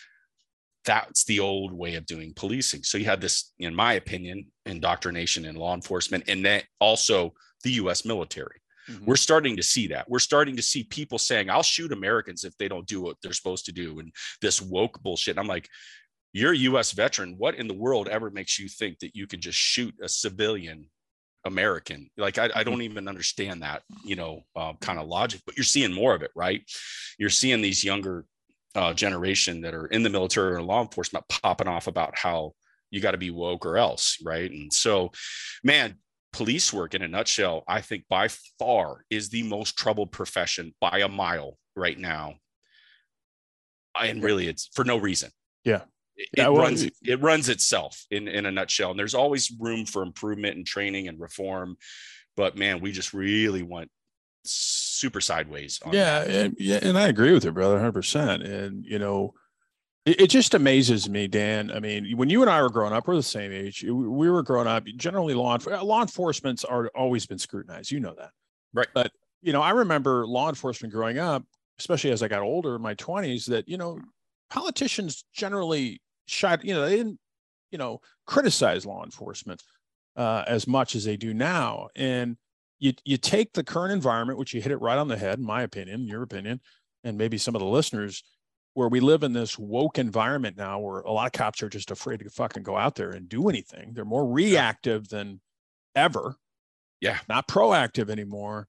that's 0.85 1.25
the 1.25 1.39
old 1.39 1.73
way 1.73 1.95
of 1.95 2.05
doing 2.05 2.33
policing. 2.35 2.83
So 2.83 2.97
you 2.97 3.05
had 3.05 3.21
this, 3.21 3.53
in 3.59 3.75
my 3.75 3.93
opinion, 3.93 4.47
indoctrination 4.65 5.45
in 5.45 5.55
law 5.55 5.75
enforcement, 5.75 6.25
and 6.27 6.43
then 6.43 6.63
also 6.79 7.33
the 7.63 7.71
U.S. 7.73 8.05
military. 8.05 8.61
Mm-hmm. 8.89 9.05
We're 9.05 9.15
starting 9.15 9.55
to 9.57 9.63
see 9.63 9.87
that. 9.87 10.09
We're 10.09 10.19
starting 10.19 10.55
to 10.55 10.61
see 10.61 10.83
people 10.83 11.19
saying, 11.19 11.49
"I'll 11.49 11.63
shoot 11.63 11.91
Americans 11.91 12.43
if 12.43 12.57
they 12.57 12.67
don't 12.67 12.87
do 12.87 13.01
what 13.01 13.17
they're 13.21 13.33
supposed 13.33 13.65
to 13.65 13.71
do," 13.71 13.99
and 13.99 14.11
this 14.41 14.61
woke 14.61 15.01
bullshit. 15.01 15.37
I'm 15.37 15.47
like, 15.47 15.69
you're 16.33 16.53
a 16.53 16.57
U.S. 16.57 16.91
veteran. 16.91 17.35
What 17.37 17.55
in 17.55 17.67
the 17.67 17.73
world 17.73 18.07
ever 18.07 18.31
makes 18.31 18.57
you 18.57 18.67
think 18.67 18.99
that 18.99 19.15
you 19.15 19.27
could 19.27 19.41
just 19.41 19.57
shoot 19.57 19.93
a 20.01 20.09
civilian 20.09 20.87
American. 21.45 22.09
Like 22.17 22.37
I, 22.37 22.49
I, 22.55 22.63
don't 22.63 22.81
even 22.83 23.07
understand 23.07 23.63
that, 23.63 23.81
you 24.05 24.15
know, 24.15 24.41
uh, 24.55 24.73
kind 24.79 24.99
of 24.99 25.07
logic. 25.07 25.41
But 25.45 25.57
you're 25.57 25.63
seeing 25.63 25.91
more 25.91 26.13
of 26.13 26.21
it, 26.21 26.31
right? 26.35 26.61
You're 27.17 27.29
seeing 27.29 27.61
these 27.61 27.83
younger 27.83 28.25
uh, 28.75 28.93
generation 28.93 29.61
that 29.61 29.73
are 29.73 29.87
in 29.87 30.03
the 30.03 30.09
military 30.09 30.53
or 30.53 30.61
law 30.61 30.81
enforcement 30.81 31.25
popping 31.27 31.67
off 31.67 31.87
about 31.87 32.17
how 32.17 32.53
you 32.89 32.99
got 33.01 33.11
to 33.11 33.17
be 33.17 33.31
woke 33.31 33.65
or 33.65 33.77
else, 33.77 34.17
right? 34.23 34.49
And 34.49 34.71
so, 34.71 35.11
man, 35.63 35.95
police 36.33 36.71
work 36.71 36.93
in 36.93 37.01
a 37.01 37.07
nutshell, 37.07 37.63
I 37.67 37.81
think 37.81 38.05
by 38.09 38.29
far 38.59 39.05
is 39.09 39.29
the 39.29 39.43
most 39.43 39.77
troubled 39.77 40.11
profession 40.11 40.73
by 40.79 40.99
a 40.99 41.07
mile 41.07 41.57
right 41.75 41.97
now. 41.97 42.35
And 43.99 44.23
really, 44.23 44.47
it's 44.47 44.69
for 44.73 44.85
no 44.85 44.97
reason. 44.97 45.31
Yeah. 45.63 45.81
it, 46.15 46.29
yeah, 46.37 46.47
well, 46.47 46.63
runs 46.63 46.83
it 46.83 47.21
runs 47.21 47.49
itself 47.49 48.05
in 48.09 48.27
in 48.27 48.45
a 48.45 48.51
nutshell 48.51 48.91
and 48.91 48.99
there's 48.99 49.13
always 49.13 49.51
room 49.59 49.85
for 49.85 50.01
improvement 50.01 50.57
and 50.57 50.65
training 50.65 51.07
and 51.07 51.19
reform 51.19 51.77
but 52.35 52.57
man 52.57 52.81
we 52.81 52.91
just 52.91 53.13
really 53.13 53.63
went 53.63 53.89
super 55.01 55.21
sideways 55.21 55.79
yeah 55.91 56.21
and, 56.23 56.55
yeah 56.59 56.79
and 56.81 56.97
i 56.97 57.07
agree 57.07 57.33
with 57.33 57.43
you 57.43 57.51
brother 57.51 57.77
100% 57.77 58.45
and 58.45 58.85
you 58.85 58.99
know 58.99 59.33
it, 60.05 60.21
it, 60.21 60.27
just 60.27 60.53
amazes 60.53 61.09
me 61.09 61.27
dan 61.27 61.71
i 61.71 61.79
mean 61.79 62.15
when 62.17 62.29
you 62.29 62.41
and 62.41 62.49
i 62.49 62.61
were 62.61 62.69
growing 62.69 62.93
up 62.93 63.07
we're 63.07 63.15
the 63.15 63.23
same 63.23 63.51
age 63.51 63.83
we 63.83 64.29
were 64.29 64.43
growing 64.43 64.67
up 64.67 64.85
generally 64.97 65.33
law, 65.33 65.57
law 65.83 66.01
enforcement's 66.01 66.63
are 66.63 66.87
always 66.95 67.25
been 67.25 67.39
scrutinized 67.39 67.91
you 67.91 67.99
know 67.99 68.13
that 68.17 68.31
right 68.73 68.87
but 68.93 69.11
you 69.41 69.51
know 69.51 69.61
i 69.61 69.71
remember 69.71 70.25
law 70.25 70.49
enforcement 70.49 70.93
growing 70.93 71.17
up 71.17 71.43
especially 71.79 72.11
as 72.11 72.23
i 72.23 72.27
got 72.27 72.41
older 72.41 72.75
in 72.75 72.81
my 72.81 72.95
20s 72.95 73.45
that 73.45 73.67
you 73.67 73.77
know 73.77 73.99
politicians 74.51 75.23
generally 75.33 76.01
shot, 76.27 76.63
you 76.63 76.73
know, 76.73 76.85
they 76.85 76.97
didn't, 76.97 77.19
you 77.71 77.77
know, 77.77 78.01
criticize 78.27 78.85
law 78.85 79.03
enforcement 79.03 79.63
uh, 80.15 80.43
as 80.45 80.67
much 80.67 80.95
as 80.95 81.05
they 81.05 81.17
do 81.17 81.33
now. 81.33 81.87
And 81.95 82.37
you 82.81 82.91
you 83.05 83.15
take 83.15 83.53
the 83.53 83.63
current 83.63 83.93
environment, 83.93 84.37
which 84.37 84.53
you 84.53 84.61
hit 84.61 84.73
it 84.73 84.81
right 84.81 84.97
on 84.97 85.07
the 85.07 85.15
head, 85.15 85.39
in 85.39 85.45
my 85.45 85.61
opinion, 85.61 86.05
your 86.05 86.23
opinion, 86.23 86.59
and 87.05 87.17
maybe 87.17 87.37
some 87.37 87.55
of 87.55 87.61
the 87.61 87.67
listeners, 87.67 88.23
where 88.73 88.89
we 88.89 88.99
live 88.99 89.23
in 89.23 89.33
this 89.33 89.57
woke 89.57 89.97
environment 89.97 90.57
now 90.57 90.79
where 90.79 91.01
a 91.01 91.11
lot 91.11 91.27
of 91.27 91.31
cops 91.31 91.61
are 91.63 91.69
just 91.69 91.91
afraid 91.91 92.19
to 92.19 92.29
fucking 92.29 92.63
go 92.63 92.75
out 92.75 92.95
there 92.95 93.11
and 93.11 93.29
do 93.29 93.47
anything. 93.47 93.93
They're 93.93 94.03
more 94.03 94.27
reactive 94.27 95.09
than 95.09 95.39
ever. 95.95 96.35
Yeah. 96.99 97.19
Not 97.27 97.47
proactive 97.47 98.09
anymore. 98.09 98.67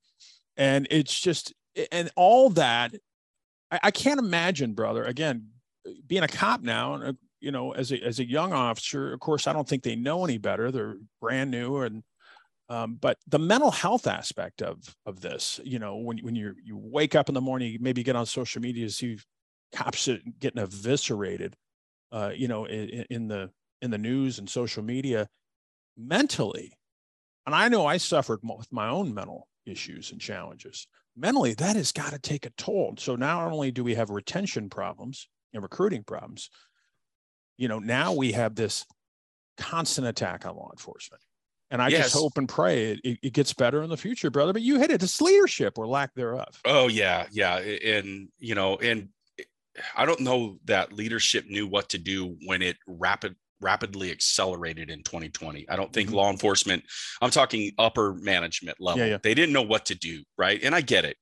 And 0.56 0.86
it's 0.90 1.18
just, 1.18 1.52
and 1.90 2.10
all 2.16 2.50
that, 2.50 2.94
I, 3.70 3.80
I 3.84 3.90
can't 3.90 4.18
imagine, 4.18 4.74
brother, 4.74 5.04
again, 5.04 5.48
being 6.06 6.22
a 6.22 6.28
cop 6.28 6.62
now, 6.62 6.94
and 6.94 7.04
uh, 7.04 7.12
you 7.40 7.50
know, 7.50 7.72
as 7.72 7.90
a 7.90 8.00
as 8.00 8.20
a 8.20 8.28
young 8.28 8.52
officer, 8.52 9.12
of 9.12 9.18
course, 9.18 9.48
I 9.48 9.52
don't 9.52 9.68
think 9.68 9.82
they 9.82 9.96
know 9.96 10.24
any 10.24 10.38
better. 10.38 10.70
They're 10.70 10.96
brand 11.20 11.50
new, 11.50 11.78
and 11.78 12.04
um, 12.72 12.98
but 13.00 13.18
the 13.26 13.38
mental 13.38 13.70
health 13.70 14.06
aspect 14.06 14.62
of 14.62 14.96
of 15.06 15.20
this, 15.20 15.60
you 15.64 15.78
know, 15.78 15.96
when 15.96 16.18
when 16.18 16.34
you 16.34 16.54
you 16.62 16.76
wake 16.76 17.14
up 17.14 17.28
in 17.28 17.34
the 17.34 17.40
morning, 17.40 17.76
maybe 17.80 18.02
get 18.02 18.16
on 18.16 18.26
social 18.26 18.62
media 18.62 18.88
see 18.88 19.18
cops 19.74 20.08
getting 20.38 20.62
eviscerated, 20.62 21.54
uh, 22.12 22.30
you 22.34 22.48
know, 22.48 22.64
in, 22.64 23.04
in 23.10 23.28
the 23.28 23.50
in 23.80 23.90
the 23.90 23.98
news 23.98 24.38
and 24.38 24.48
social 24.48 24.82
media, 24.82 25.28
mentally, 25.96 26.72
and 27.46 27.54
I 27.54 27.68
know 27.68 27.86
I 27.86 27.96
suffered 27.98 28.40
with 28.42 28.72
my 28.72 28.88
own 28.88 29.12
mental 29.12 29.48
issues 29.66 30.12
and 30.12 30.20
challenges. 30.20 30.86
Mentally, 31.16 31.54
that 31.54 31.76
has 31.76 31.92
got 31.92 32.12
to 32.12 32.18
take 32.18 32.46
a 32.46 32.50
toll. 32.50 32.94
So 32.98 33.16
not 33.16 33.52
only 33.52 33.70
do 33.70 33.84
we 33.84 33.94
have 33.96 34.08
retention 34.08 34.70
problems, 34.70 35.28
and 35.52 35.62
recruiting 35.62 36.02
problems. 36.02 36.50
You 37.56 37.68
know, 37.68 37.78
now 37.78 38.12
we 38.12 38.32
have 38.32 38.54
this 38.54 38.86
constant 39.58 40.06
attack 40.06 40.46
on 40.46 40.56
law 40.56 40.70
enforcement. 40.72 41.22
And 41.72 41.80
I 41.80 41.88
yes. 41.88 42.04
just 42.04 42.14
hope 42.14 42.36
and 42.36 42.46
pray 42.46 42.98
it, 43.02 43.18
it, 43.22 43.32
gets 43.32 43.54
better 43.54 43.82
in 43.82 43.88
the 43.88 43.96
future, 43.96 44.30
brother. 44.30 44.52
But 44.52 44.60
you 44.60 44.78
hit 44.78 44.90
it. 44.90 45.02
It's 45.02 45.20
leadership 45.22 45.78
or 45.78 45.88
lack 45.88 46.14
thereof. 46.14 46.60
Oh, 46.66 46.88
yeah. 46.88 47.26
Yeah. 47.32 47.56
And, 47.56 48.28
you 48.38 48.54
know, 48.54 48.76
and 48.76 49.08
I 49.96 50.04
don't 50.04 50.20
know 50.20 50.58
that 50.66 50.92
leadership 50.92 51.46
knew 51.48 51.66
what 51.66 51.88
to 51.88 51.98
do 51.98 52.36
when 52.46 52.60
it 52.60 52.76
rapid 52.86 53.34
rapidly 53.62 54.10
accelerated 54.10 54.90
in 54.90 55.02
2020. 55.04 55.66
I 55.68 55.76
don't 55.76 55.92
think 55.92 56.08
mm-hmm. 56.08 56.16
law 56.16 56.30
enforcement, 56.30 56.82
I'm 57.22 57.30
talking 57.30 57.70
upper 57.78 58.12
management 58.12 58.78
level, 58.80 58.98
yeah, 58.98 59.06
yeah. 59.06 59.18
they 59.22 59.34
didn't 59.34 59.52
know 59.52 59.62
what 59.62 59.86
to 59.86 59.94
do. 59.94 60.24
Right. 60.36 60.60
And 60.62 60.74
I 60.74 60.80
get 60.80 61.04
it 61.04 61.16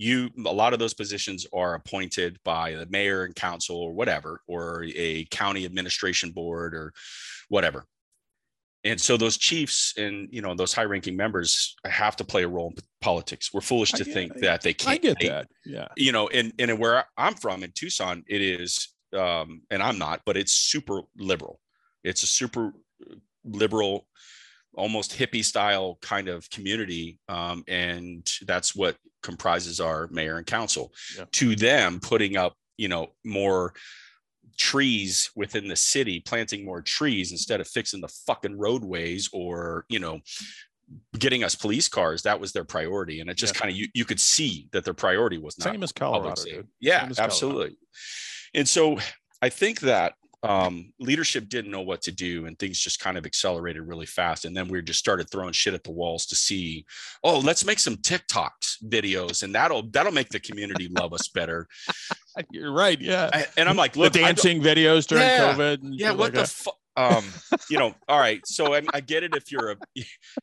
you 0.00 0.30
a 0.46 0.52
lot 0.52 0.72
of 0.72 0.78
those 0.78 0.94
positions 0.94 1.46
are 1.52 1.74
appointed 1.74 2.38
by 2.42 2.72
the 2.72 2.86
mayor 2.86 3.24
and 3.24 3.34
council 3.34 3.76
or 3.76 3.92
whatever 3.92 4.40
or 4.48 4.86
a 4.96 5.26
county 5.26 5.66
administration 5.66 6.30
board 6.30 6.74
or 6.74 6.90
whatever 7.50 7.84
and 8.84 9.00
so 9.00 9.16
those 9.16 9.36
chiefs 9.36 9.94
and 9.96 10.28
you 10.30 10.40
know 10.40 10.54
those 10.54 10.72
high 10.72 10.84
ranking 10.84 11.16
members 11.16 11.74
have 11.84 12.16
to 12.16 12.24
play 12.24 12.44
a 12.44 12.48
role 12.48 12.68
in 12.68 12.82
politics. 13.00 13.52
We're 13.52 13.60
foolish 13.60 13.92
to 13.92 14.04
get, 14.04 14.14
think 14.14 14.36
I, 14.36 14.40
that 14.40 14.62
they 14.62 14.74
can't 14.74 14.90
i 14.92 14.96
get 14.96 15.16
they, 15.20 15.28
that. 15.28 15.48
Yeah. 15.64 15.88
you 15.96 16.12
know 16.12 16.28
and 16.28 16.52
and 16.58 16.78
where 16.78 17.04
i'm 17.16 17.34
from 17.34 17.62
in 17.62 17.72
tucson 17.72 18.24
it 18.26 18.40
is 18.40 18.94
um 19.16 19.62
and 19.70 19.82
i'm 19.82 19.98
not 19.98 20.20
but 20.24 20.36
it's 20.36 20.52
super 20.52 21.02
liberal. 21.16 21.60
It's 22.02 22.22
a 22.22 22.26
super 22.26 22.72
liberal 23.44 24.06
almost 24.74 25.18
hippie 25.18 25.44
style 25.44 25.98
kind 26.00 26.28
of 26.28 26.48
community 26.48 27.18
um, 27.28 27.64
and 27.68 28.26
that's 28.46 28.74
what 28.74 28.96
comprises 29.22 29.80
our 29.80 30.08
mayor 30.10 30.38
and 30.38 30.46
council. 30.46 30.92
Yeah. 31.18 31.24
to 31.32 31.56
them 31.56 32.00
putting 32.00 32.36
up 32.36 32.54
you 32.78 32.88
know 32.88 33.08
more 33.24 33.74
trees 34.60 35.30
within 35.34 35.66
the 35.66 35.74
city 35.74 36.20
planting 36.20 36.66
more 36.66 36.82
trees 36.82 37.32
instead 37.32 37.62
of 37.62 37.66
fixing 37.66 38.02
the 38.02 38.12
fucking 38.26 38.58
roadways 38.58 39.30
or 39.32 39.86
you 39.88 39.98
know 39.98 40.20
getting 41.18 41.42
us 41.42 41.54
police 41.54 41.88
cars 41.88 42.22
that 42.22 42.38
was 42.38 42.52
their 42.52 42.64
priority 42.64 43.20
and 43.20 43.30
it 43.30 43.38
just 43.38 43.54
yeah. 43.54 43.60
kind 43.60 43.72
of 43.72 43.76
you, 43.78 43.88
you 43.94 44.04
could 44.04 44.20
see 44.20 44.68
that 44.72 44.84
their 44.84 44.92
priority 44.92 45.38
was 45.38 45.58
not 45.58 45.72
same 45.72 45.82
as 45.82 45.92
colorado 45.92 46.44
dude. 46.44 46.68
yeah 46.78 47.08
absolutely 47.16 47.58
colorado. 47.58 47.76
and 48.54 48.68
so 48.68 48.98
i 49.40 49.48
think 49.48 49.80
that 49.80 50.12
um, 50.42 50.92
leadership 50.98 51.48
didn't 51.48 51.70
know 51.70 51.82
what 51.82 52.00
to 52.02 52.12
do 52.12 52.46
and 52.46 52.58
things 52.58 52.78
just 52.78 52.98
kind 52.98 53.18
of 53.18 53.26
accelerated 53.26 53.82
really 53.82 54.06
fast 54.06 54.44
and 54.44 54.56
then 54.56 54.68
we 54.68 54.80
just 54.80 54.98
started 54.98 55.28
throwing 55.30 55.52
shit 55.52 55.74
at 55.74 55.84
the 55.84 55.90
walls 55.90 56.26
to 56.26 56.34
see 56.34 56.86
oh 57.24 57.38
let's 57.38 57.64
make 57.64 57.78
some 57.78 57.96
tiktoks 57.96 58.82
videos 58.88 59.42
and 59.42 59.54
that'll 59.54 59.82
that'll 59.90 60.12
make 60.12 60.30
the 60.30 60.40
community 60.40 60.88
love 60.88 61.12
us 61.12 61.28
better. 61.28 61.68
You're 62.50 62.72
right 62.72 62.98
yeah. 63.00 63.28
I, 63.32 63.46
and 63.56 63.68
i'm 63.68 63.76
like 63.76 63.96
look 63.96 64.12
the 64.12 64.20
dancing 64.20 64.62
videos 64.62 65.06
during 65.06 65.24
yeah, 65.24 65.52
covid 65.52 65.78
yeah 65.82 66.10
what 66.10 66.32
like 66.32 66.34
the 66.34 66.46
fuck 66.46 66.79
um 66.96 67.24
you 67.70 67.78
know 67.78 67.94
all 68.08 68.18
right 68.18 68.40
so 68.46 68.74
I, 68.74 68.82
I, 68.92 69.00
get 69.00 69.22
it 69.22 69.36
if 69.36 69.52
you're 69.52 69.70
a 69.70 69.76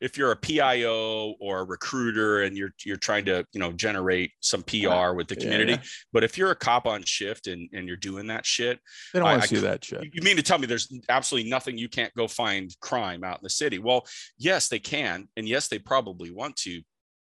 if 0.00 0.16
you're 0.16 0.32
a 0.32 0.36
pio 0.36 1.34
or 1.40 1.60
a 1.60 1.64
recruiter 1.64 2.42
and 2.42 2.56
you're 2.56 2.72
you're 2.84 2.96
trying 2.96 3.26
to 3.26 3.44
you 3.52 3.60
know 3.60 3.72
generate 3.72 4.32
some 4.40 4.62
pr 4.62 5.12
with 5.12 5.28
the 5.28 5.36
community 5.36 5.72
yeah, 5.72 5.78
yeah. 5.78 5.88
but 6.12 6.24
if 6.24 6.38
you're 6.38 6.50
a 6.50 6.56
cop 6.56 6.86
on 6.86 7.02
shift 7.02 7.48
and 7.48 7.68
and 7.74 7.86
you're 7.86 7.98
doing 7.98 8.28
that 8.28 8.46
shit 8.46 8.80
they 9.12 9.20
don't 9.20 9.28
want 9.28 9.42
to 9.42 9.48
see 9.48 9.56
that 9.56 9.84
shit 9.84 10.08
you 10.12 10.22
mean 10.22 10.36
to 10.36 10.42
tell 10.42 10.58
me 10.58 10.66
there's 10.66 10.90
absolutely 11.10 11.50
nothing 11.50 11.76
you 11.76 11.88
can't 11.88 12.14
go 12.14 12.26
find 12.26 12.74
crime 12.80 13.24
out 13.24 13.38
in 13.38 13.42
the 13.42 13.50
city 13.50 13.78
well 13.78 14.06
yes 14.38 14.68
they 14.68 14.78
can 14.78 15.28
and 15.36 15.46
yes 15.46 15.68
they 15.68 15.78
probably 15.78 16.30
want 16.30 16.56
to 16.56 16.80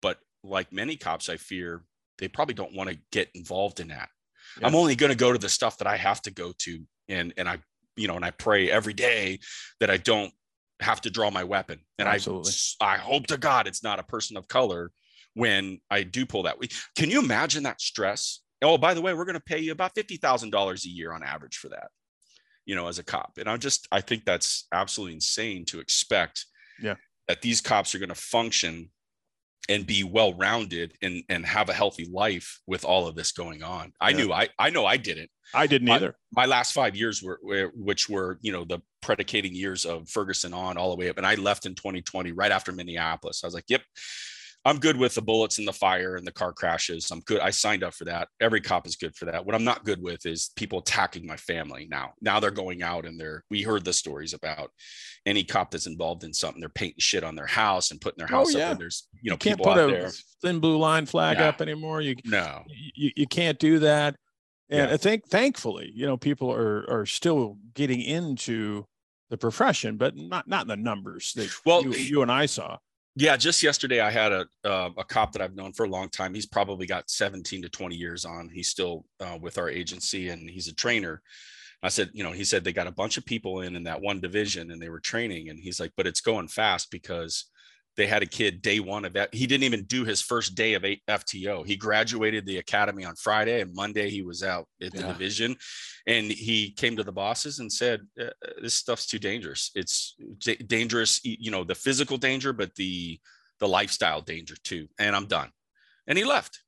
but 0.02 0.18
like 0.44 0.74
many 0.74 0.96
cops 0.96 1.30
i 1.30 1.38
fear 1.38 1.84
they 2.18 2.28
probably 2.28 2.56
don't 2.56 2.76
want 2.76 2.90
to 2.90 2.98
get 3.12 3.30
involved 3.36 3.80
in 3.80 3.90
that 3.90 4.10
yeah. 4.60 4.66
i'm 4.66 4.76
only 4.76 4.96
going 4.96 5.12
to 5.12 5.18
go 5.18 5.32
to 5.32 5.38
the 5.38 5.50
stuff 5.50 5.78
that 5.78 5.88
i 5.88 5.98
have 5.98 6.20
to 6.20 6.32
go 6.32 6.52
to 6.58 6.80
and 7.08 7.32
and 7.38 7.48
i 7.48 7.60
you 7.96 8.08
know, 8.08 8.16
and 8.16 8.26
I 8.26 8.32
pray 8.32 8.70
every 8.70 8.94
day 8.94 9.40
that 9.80 9.90
I 9.90 9.98
don't 9.98 10.32
have 10.80 11.02
to 11.02 11.10
draw 11.10 11.30
my 11.30 11.44
weapon. 11.44 11.80
And 12.00 12.08
Absolutely. 12.08 12.52
I, 12.82 12.96
I 12.96 12.98
hope 12.98 13.28
to 13.28 13.38
God 13.38 13.68
it's 13.68 13.84
not 13.84 14.00
a 14.00 14.04
person 14.04 14.38
of 14.38 14.48
color 14.48 14.92
when 15.34 15.80
I 15.90 16.04
do 16.04 16.26
pull 16.26 16.44
that. 16.44 16.58
Can 16.96 17.10
you 17.10 17.20
imagine 17.20 17.64
that 17.64 17.82
stress? 17.82 18.42
Oh, 18.62 18.78
by 18.78 18.94
the 18.94 19.02
way, 19.02 19.14
we're 19.14 19.26
going 19.26 19.34
to 19.36 19.42
pay 19.42 19.60
you 19.60 19.72
about 19.72 19.94
fifty 19.96 20.18
thousand 20.18 20.52
dollars 20.52 20.86
a 20.86 20.90
year 20.90 21.12
on 21.12 21.24
average 21.24 21.58
for 21.58 21.70
that. 21.70 21.90
You 22.66 22.76
know, 22.76 22.88
as 22.88 22.98
a 22.98 23.04
cop, 23.04 23.34
and 23.38 23.50
I'm 23.50 23.60
just, 23.60 23.88
I 23.92 24.00
think 24.00 24.24
that's 24.24 24.68
absolutely 24.72 25.16
insane 25.16 25.66
to 25.66 25.80
expect. 25.80 26.46
Yeah. 26.82 26.96
That 27.28 27.42
these 27.42 27.62
cops 27.62 27.94
are 27.94 28.00
going 28.00 28.10
to 28.10 28.16
function 28.16 28.90
and 29.70 29.88
be 29.88 30.04
well 30.04 30.34
rounded 30.34 30.94
and 31.02 31.24
and 31.30 31.46
have 31.46 31.70
a 31.70 31.74
healthy 31.74 32.08
life 32.12 32.60
with 32.68 32.84
all 32.84 33.08
of 33.08 33.16
this 33.16 33.32
going 33.32 33.64
on. 33.64 33.94
I 34.00 34.10
yeah. 34.10 34.18
knew 34.18 34.34
I 34.34 34.50
I 34.60 34.70
know 34.70 34.86
I 34.86 34.98
didn't. 34.98 35.30
I 35.54 35.68
didn't 35.68 35.88
my, 35.88 35.96
either. 35.96 36.16
My 36.32 36.46
last 36.46 36.74
five 36.74 36.96
years 36.96 37.22
were, 37.22 37.40
were, 37.44 37.72
which 37.76 38.10
were 38.10 38.40
you 38.42 38.52
know 38.52 38.66
the 38.66 38.80
predicating 39.02 39.54
years 39.54 39.86
of 39.86 40.10
Ferguson 40.10 40.54
on 40.54 40.78
all 40.78 40.90
the 40.90 40.98
way 40.98 41.10
up, 41.10 41.18
and 41.18 41.26
I 41.26 41.36
left 41.36 41.66
in 41.66 41.76
2020 41.76 42.32
right 42.32 42.52
after 42.52 42.72
Minneapolis. 42.72 43.44
I 43.44 43.48
was 43.48 43.54
like, 43.54 43.66
yep, 43.68 43.82
I'm 44.66 44.80
good 44.80 44.96
with 44.96 45.14
the 45.14 45.22
bullets 45.22 45.60
and 45.60 45.68
the 45.68 45.74
fire 45.74 46.16
and 46.16 46.26
the 46.26 46.32
car 46.32 46.54
crashes. 46.54 47.12
I'm 47.12 47.20
good. 47.22 47.42
I 47.42 47.50
signed 47.50 47.84
up 47.84 47.94
for 47.94 48.06
that. 48.06 48.30
Every 48.40 48.62
cop 48.62 48.88
is 48.88 48.96
good 48.96 49.16
for 49.16 49.26
that. 49.26 49.46
What 49.46 49.56
I'm 49.56 49.64
not 49.66 49.84
good 49.84 50.02
with 50.02 50.26
is 50.26 50.52
people 50.56 50.80
attacking 50.80 51.28
my 51.28 51.36
family 51.36 51.86
now. 51.90 52.14
Now 52.22 52.40
they're 52.40 52.50
going 52.52 52.82
out 52.82 53.06
and 53.06 53.20
they're, 53.20 53.44
we 53.50 53.62
heard 53.62 53.84
the 53.84 53.92
stories 53.92 54.34
about 54.34 54.72
any 55.26 55.44
cop 55.44 55.72
that's 55.72 55.88
involved 55.88 56.24
in 56.24 56.34
something, 56.34 56.62
they're 56.62 56.70
painting 56.70 57.00
shit 57.00 57.26
on 57.26 57.36
their 57.36 57.48
house 57.48 57.92
and 57.92 58.00
putting 58.00 58.20
their 58.20 58.34
oh, 58.34 58.40
house 58.40 58.56
oh, 58.56 58.58
yeah. 58.58 58.66
up. 58.66 58.72
And 58.72 58.82
there's, 58.82 59.08
you 59.22 59.30
know, 59.30 59.34
you 59.34 59.38
can't 59.38 59.60
people 59.60 59.74
put 59.74 59.82
out 59.82 59.90
a 59.90 59.94
there. 59.94 60.12
thin 60.42 60.60
blue 60.60 60.78
line 60.78 61.06
flag 61.06 61.40
no. 61.40 61.46
up 61.46 61.62
anymore. 61.62 62.00
You, 62.00 62.16
no, 62.26 62.64
you, 62.96 63.12
you 63.16 63.28
can't 63.28 63.60
do 63.60 63.80
that. 63.80 64.16
And 64.70 64.88
yeah. 64.88 64.94
I 64.94 64.98
think 64.98 65.28
thankfully, 65.28 65.92
you 65.94 66.06
know, 66.06 66.16
people 66.16 66.52
are, 66.52 66.90
are 66.90 67.06
still 67.06 67.58
getting 67.74 68.02
into 68.02 68.86
the 69.30 69.38
profession, 69.38 69.98
but 69.98 70.16
not, 70.16 70.48
not 70.48 70.62
in 70.64 70.68
the 70.70 70.78
numbers 70.78 71.34
that 71.34 71.50
well, 71.66 71.84
you, 71.84 71.94
eh, 71.94 71.98
you 71.98 72.22
and 72.22 72.32
I 72.32 72.46
saw. 72.46 72.78
Yeah, 73.16 73.38
just 73.38 73.62
yesterday 73.62 74.00
I 74.02 74.10
had 74.10 74.32
a 74.32 74.46
uh, 74.64 74.90
a 74.98 75.04
cop 75.04 75.34
that 75.34 75.42
I've 75.42 75.56
known 75.56 75.74
for 75.74 75.86
a 75.86 75.90
long 75.90 76.10
time. 76.10 76.34
He's 76.34 76.48
probably 76.48 76.88
got 76.88 77.12
17 77.12 77.62
to 77.62 77.70
20 77.70 77.96
years 77.96 78.26
on. 78.26 78.50
He's 78.52 78.70
still 78.70 79.06
uh, 79.20 79.38
with 79.40 79.58
our 79.60 79.70
agency 79.70 80.30
and 80.30 80.50
he's 80.50 80.68
a 80.68 80.74
trainer. 80.74 81.22
I 81.84 81.90
said, 81.90 82.10
you 82.14 82.24
know, 82.24 82.32
he 82.32 82.44
said 82.44 82.64
they 82.64 82.74
got 82.74 82.88
a 82.88 82.92
bunch 82.92 83.18
of 83.18 83.26
people 83.26 83.62
in 83.62 83.76
in 83.76 83.84
that 83.84 84.02
one 84.02 84.20
division 84.20 84.72
and 84.72 84.82
they 84.82 84.90
were 84.90 85.00
training 85.00 85.50
and 85.50 85.60
he's 85.60 85.80
like, 85.80 85.92
but 85.96 86.08
it's 86.08 86.22
going 86.22 86.48
fast 86.48 86.90
because 86.90 87.46
they 87.96 88.08
had 88.08 88.24
a 88.24 88.28
kid 88.28 88.62
day 88.62 88.80
one 88.80 89.06
of 89.06 89.14
that. 89.14 89.34
He 89.34 89.46
didn't 89.46 89.66
even 89.66 89.84
do 89.84 90.04
his 90.04 90.22
first 90.22 90.56
day 90.56 90.74
of 90.74 90.84
FTO. 90.84 91.66
He 91.66 91.76
graduated 91.76 92.46
the 92.46 92.58
academy 92.58 93.06
on 93.06 93.16
Friday, 93.16 93.62
and 93.62 93.74
Monday 93.74 94.10
he 94.10 94.24
was 94.24 94.44
out 94.44 94.68
at 94.82 94.94
the 94.94 95.02
yeah. 95.02 95.08
division. 95.08 95.56
And 96.08 96.32
he 96.32 96.72
came 96.72 96.98
to 96.98 97.04
the 97.04 97.12
bosses 97.12 97.60
and 97.60 97.72
said, 97.72 98.02
uh, 98.20 98.26
uh 98.26 98.50
"This 98.62 98.74
stuff's 98.74 99.06
too 99.06 99.20
dangerous. 99.20 99.72
It's 99.76 100.16
d- 100.40 100.56
dangerous, 100.56 101.22
you 101.24 101.52
know, 101.52 101.64
the 101.64 101.76
physical 101.76 102.18
danger, 102.18 102.52
but 102.54 102.76
the 102.76 103.20
the 103.60 103.68
lifestyle 103.68 104.22
danger 104.22 104.56
too. 104.64 104.88
And 104.98 105.16
I'm 105.16 105.28
done." 105.28 105.52
And 106.08 106.18
he 106.18 106.24
left. 106.24 106.62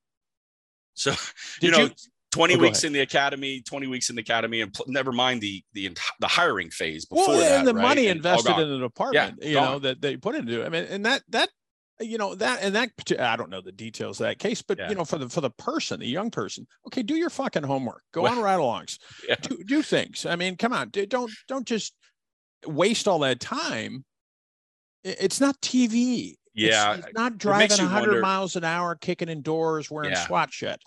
So, 0.93 1.13
you 1.61 1.71
know, 1.71 1.85
you, 1.85 1.91
20 2.35 2.55
oh, 2.55 2.57
weeks 2.59 2.83
in 2.83 2.91
the 2.91 2.99
academy 2.99 3.61
20 3.61 3.87
weeks 3.87 4.09
in 4.09 4.15
the 4.17 4.21
academy 4.21 4.59
and 4.59 4.73
pl- 4.73 4.85
never 4.89 5.13
mind 5.13 5.39
the 5.39 5.63
the 5.73 5.97
the 6.19 6.27
hiring 6.27 6.69
phase 6.69 7.05
before 7.05 7.29
well, 7.29 7.41
and 7.41 7.65
that, 7.65 7.71
the 7.71 7.73
right? 7.73 7.81
money 7.81 8.07
and 8.07 8.17
invested 8.17 8.57
in 8.59 8.69
an 8.69 8.83
apartment 8.83 9.39
yeah, 9.41 9.47
you 9.47 9.53
gone. 9.53 9.63
know 9.63 9.79
that 9.79 10.01
they 10.01 10.17
put 10.17 10.35
into 10.35 10.61
it 10.61 10.65
i 10.65 10.69
mean 10.69 10.83
and 10.89 11.05
that 11.05 11.23
that 11.29 11.49
you 12.01 12.17
know 12.17 12.35
that 12.35 12.61
and 12.61 12.75
that 12.75 12.89
i 13.19 13.37
don't 13.37 13.49
know 13.49 13.61
the 13.61 13.71
details 13.71 14.19
of 14.19 14.25
that 14.25 14.37
case 14.37 14.61
but 14.61 14.77
yeah. 14.77 14.89
you 14.89 14.95
know 14.95 15.05
for 15.05 15.17
the 15.17 15.29
for 15.29 15.39
the 15.39 15.49
person 15.51 16.01
the 16.01 16.05
young 16.05 16.29
person 16.29 16.67
okay 16.85 17.01
do 17.01 17.15
your 17.15 17.29
fucking 17.29 17.63
homework 17.63 18.03
go 18.13 18.23
well, 18.23 18.33
on 18.33 18.43
ride-alongs 18.43 18.97
yeah. 19.29 19.35
do, 19.41 19.63
do 19.65 19.81
things 19.81 20.25
i 20.25 20.35
mean 20.35 20.57
come 20.57 20.73
on 20.73 20.89
don't 21.07 21.31
don't 21.47 21.65
just 21.65 21.93
waste 22.67 23.07
all 23.07 23.19
that 23.19 23.39
time 23.39 24.03
it's 25.05 25.39
not 25.39 25.55
tv 25.61 26.33
yeah 26.53 26.95
it's, 26.95 27.05
it's 27.05 27.15
not 27.15 27.37
driving 27.37 27.77
100 27.77 28.07
wonder, 28.07 28.21
miles 28.21 28.57
an 28.57 28.65
hour 28.65 28.93
kicking 28.95 29.29
indoors 29.29 29.89
wearing 29.89 30.11
yeah. 30.11 30.25
SWAT 30.25 30.51
shit 30.51 30.81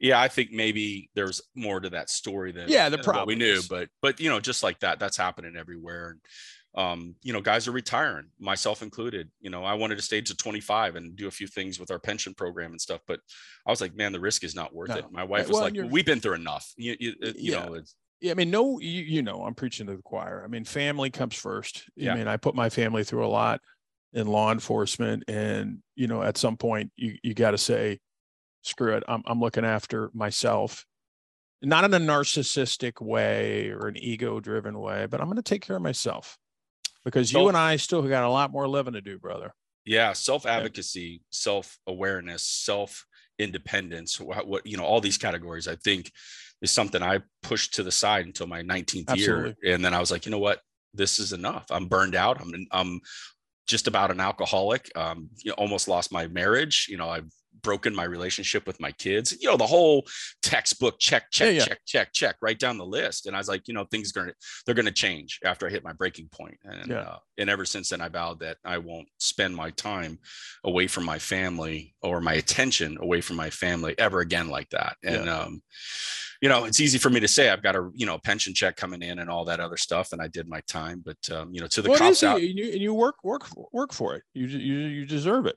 yeah, 0.00 0.20
I 0.20 0.28
think 0.28 0.52
maybe 0.52 1.10
there's 1.14 1.40
more 1.54 1.80
to 1.80 1.90
that 1.90 2.10
story 2.10 2.52
than 2.52 2.68
yeah, 2.68 2.88
the 2.88 2.98
problem 2.98 3.26
we 3.26 3.34
knew, 3.34 3.60
but 3.68 3.88
but 4.00 4.20
you 4.20 4.28
know, 4.28 4.40
just 4.40 4.62
like 4.62 4.80
that, 4.80 4.98
that's 4.98 5.16
happening 5.16 5.56
everywhere. 5.56 6.10
And 6.10 6.20
um, 6.74 7.14
you 7.22 7.32
know, 7.32 7.40
guys 7.40 7.68
are 7.68 7.72
retiring, 7.72 8.28
myself 8.40 8.82
included. 8.82 9.30
You 9.40 9.50
know, 9.50 9.62
I 9.64 9.74
wanted 9.74 9.96
to 9.96 10.02
stay 10.02 10.20
to 10.22 10.36
25 10.36 10.96
and 10.96 11.14
do 11.16 11.28
a 11.28 11.30
few 11.30 11.46
things 11.46 11.78
with 11.78 11.90
our 11.90 11.98
pension 11.98 12.34
program 12.34 12.70
and 12.70 12.80
stuff, 12.80 13.00
but 13.06 13.20
I 13.66 13.70
was 13.70 13.80
like, 13.80 13.94
man, 13.94 14.12
the 14.12 14.20
risk 14.20 14.42
is 14.42 14.54
not 14.54 14.74
worth 14.74 14.88
no. 14.88 14.96
it. 14.96 15.04
My 15.10 15.24
wife 15.24 15.48
was 15.48 15.60
well, 15.60 15.64
like, 15.64 15.90
we've 15.90 16.06
been 16.06 16.20
through 16.20 16.34
enough. 16.34 16.72
You, 16.76 16.96
you, 16.98 17.14
you 17.20 17.34
yeah. 17.52 17.66
know, 17.66 17.74
it's 17.74 17.94
yeah, 18.22 18.30
I 18.30 18.34
mean, 18.34 18.52
no, 18.52 18.78
you, 18.78 19.02
you 19.02 19.22
know, 19.22 19.42
I'm 19.42 19.54
preaching 19.54 19.88
to 19.88 19.96
the 19.96 20.02
choir. 20.02 20.42
I 20.44 20.48
mean, 20.48 20.64
family 20.64 21.10
comes 21.10 21.34
first. 21.34 21.90
Yeah. 21.96 22.12
I 22.12 22.16
mean, 22.16 22.28
I 22.28 22.36
put 22.36 22.54
my 22.54 22.70
family 22.70 23.02
through 23.02 23.26
a 23.26 23.28
lot 23.28 23.60
in 24.12 24.28
law 24.28 24.52
enforcement, 24.52 25.24
and 25.26 25.78
you 25.96 26.06
know, 26.06 26.22
at 26.22 26.38
some 26.38 26.56
point, 26.56 26.92
you 26.94 27.16
you 27.24 27.34
got 27.34 27.50
to 27.50 27.58
say, 27.58 27.98
screw 28.62 28.96
it, 28.96 29.04
I'm, 29.06 29.22
I'm 29.26 29.40
looking 29.40 29.64
after 29.64 30.10
myself, 30.14 30.86
not 31.60 31.84
in 31.84 31.94
a 31.94 32.00
narcissistic 32.00 33.00
way 33.00 33.68
or 33.70 33.88
an 33.88 33.96
ego 33.96 34.40
driven 34.40 34.78
way, 34.78 35.06
but 35.06 35.20
I'm 35.20 35.26
going 35.26 35.36
to 35.36 35.42
take 35.42 35.62
care 35.62 35.76
of 35.76 35.82
myself 35.82 36.38
because 37.04 37.30
so, 37.30 37.42
you 37.42 37.48
and 37.48 37.56
I 37.56 37.76
still 37.76 38.02
got 38.02 38.24
a 38.24 38.30
lot 38.30 38.50
more 38.50 38.68
living 38.68 38.94
to 38.94 39.00
do, 39.00 39.18
brother. 39.18 39.54
Yeah. 39.84 40.12
Self 40.12 40.46
advocacy, 40.46 41.00
yeah. 41.00 41.18
self 41.30 41.78
awareness, 41.86 42.42
self 42.42 43.04
independence, 43.38 44.20
what, 44.20 44.46
what, 44.46 44.66
you 44.66 44.76
know, 44.76 44.84
all 44.84 45.00
these 45.00 45.18
categories, 45.18 45.68
I 45.68 45.76
think 45.76 46.10
is 46.60 46.70
something 46.70 47.02
I 47.02 47.20
pushed 47.42 47.74
to 47.74 47.82
the 47.82 47.90
side 47.90 48.24
until 48.26 48.46
my 48.46 48.62
19th 48.62 49.08
Absolutely. 49.08 49.54
year. 49.62 49.74
And 49.74 49.84
then 49.84 49.94
I 49.94 50.00
was 50.00 50.10
like, 50.10 50.24
you 50.24 50.30
know 50.30 50.38
what? 50.38 50.60
This 50.94 51.18
is 51.18 51.32
enough. 51.32 51.66
I'm 51.70 51.86
burned 51.86 52.14
out. 52.14 52.40
I'm, 52.40 52.52
I'm 52.70 53.00
just 53.66 53.88
about 53.88 54.10
an 54.10 54.20
alcoholic. 54.20 54.90
Um, 54.96 55.30
you 55.38 55.50
know, 55.50 55.54
almost 55.54 55.88
lost 55.88 56.12
my 56.12 56.28
marriage. 56.28 56.86
You 56.88 56.98
know, 56.98 57.08
I've 57.08 57.30
broken 57.62 57.94
my 57.94 58.04
relationship 58.04 58.66
with 58.66 58.80
my 58.80 58.92
kids. 58.92 59.36
You 59.40 59.48
know, 59.48 59.56
the 59.56 59.66
whole 59.66 60.06
textbook 60.42 60.98
check, 60.98 61.30
check, 61.30 61.48
yeah, 61.48 61.52
yeah. 61.52 61.64
check, 61.64 61.78
check, 61.86 62.12
check, 62.12 62.36
right 62.40 62.58
down 62.58 62.78
the 62.78 62.86
list. 62.86 63.26
And 63.26 63.36
I 63.36 63.38
was 63.38 63.48
like, 63.48 63.68
you 63.68 63.74
know, 63.74 63.84
things 63.84 64.10
are 64.10 64.20
gonna 64.20 64.32
they're 64.64 64.74
gonna 64.74 64.90
change 64.90 65.38
after 65.44 65.66
I 65.66 65.70
hit 65.70 65.84
my 65.84 65.92
breaking 65.92 66.28
point. 66.32 66.58
And 66.64 66.90
yeah. 66.90 67.00
uh, 67.00 67.18
and 67.38 67.50
ever 67.50 67.64
since 67.64 67.90
then, 67.90 68.00
I 68.00 68.08
vowed 68.08 68.40
that 68.40 68.58
I 68.64 68.78
won't 68.78 69.08
spend 69.18 69.54
my 69.54 69.70
time 69.70 70.18
away 70.64 70.86
from 70.86 71.04
my 71.04 71.18
family 71.18 71.94
or 72.02 72.20
my 72.20 72.34
attention 72.34 72.98
away 73.00 73.20
from 73.20 73.36
my 73.36 73.50
family 73.50 73.94
ever 73.98 74.20
again 74.20 74.48
like 74.48 74.70
that. 74.70 74.96
And 75.04 75.28
um, 75.28 75.62
you 76.42 76.48
know, 76.48 76.64
it's 76.64 76.80
easy 76.80 76.98
for 76.98 77.08
me 77.08 77.20
to 77.20 77.28
say 77.28 77.50
I've 77.50 77.62
got 77.62 77.76
a 77.76 77.88
you 77.94 78.04
know 78.04 78.18
pension 78.18 78.52
check 78.52 78.76
coming 78.76 79.00
in 79.00 79.20
and 79.20 79.30
all 79.30 79.44
that 79.44 79.60
other 79.60 79.76
stuff, 79.76 80.12
and 80.12 80.20
I 80.20 80.26
did 80.26 80.48
my 80.48 80.60
time. 80.66 81.00
But 81.04 81.16
um, 81.30 81.54
you 81.54 81.60
know, 81.60 81.68
to 81.68 81.80
the 81.80 81.94
cops 81.94 82.24
out, 82.24 82.40
and 82.40 82.58
you, 82.58 82.72
and 82.72 82.80
you 82.80 82.92
work 82.92 83.22
work 83.22 83.46
work 83.72 83.92
for 83.92 84.16
it. 84.16 84.24
You 84.34 84.46
you 84.46 84.78
you 84.78 85.06
deserve 85.06 85.46
it. 85.46 85.56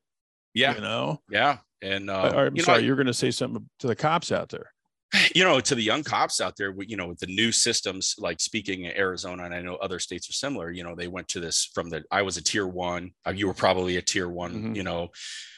Yeah, 0.53 0.75
you 0.75 0.81
know. 0.81 1.21
Yeah, 1.29 1.57
and 1.82 2.10
uh, 2.10 2.32
I'm 2.36 2.55
you 2.55 2.63
sorry, 2.63 2.82
know, 2.82 2.88
you're 2.88 2.96
going 2.96 3.08
to 3.08 3.13
say 3.13 3.32
something 3.32 3.67
to 3.80 3.88
the 3.88 3.95
cops 3.95 4.32
out 4.32 4.49
there. 4.49 4.71
You 5.34 5.43
know, 5.43 5.60
to 5.60 5.76
the 5.76 5.84
young 5.84 6.04
cops 6.04 6.41
out 6.41 6.56
there, 6.58 6.73
you 6.82 6.97
know, 6.97 7.08
with 7.08 7.19
the 7.19 7.28
new 7.28 7.52
systems, 7.52 8.15
like 8.17 8.41
speaking 8.41 8.84
in 8.84 8.97
Arizona, 8.97 9.43
and 9.43 9.54
I 9.54 9.62
know 9.62 9.76
other 9.76 9.99
states 9.99 10.30
are 10.30 10.34
similar. 10.34 10.71
You 10.71 10.84
know, 10.84 10.95
they 10.95 11.08
went 11.08 11.28
to 11.30 11.39
this 11.39 11.69
from 11.73 11.89
the. 11.89 12.04
I 12.12 12.21
was 12.21 12.38
a 12.38 12.43
tier 12.43 12.67
one. 12.67 13.12
Uh, 13.26 13.32
you 13.32 13.47
were 13.47 13.54
probably 13.54 13.97
a 13.97 14.02
tier 14.02 14.28
one. 14.28 14.54
Mm-hmm. 14.54 14.76
You 14.76 14.84
know, 14.84 15.10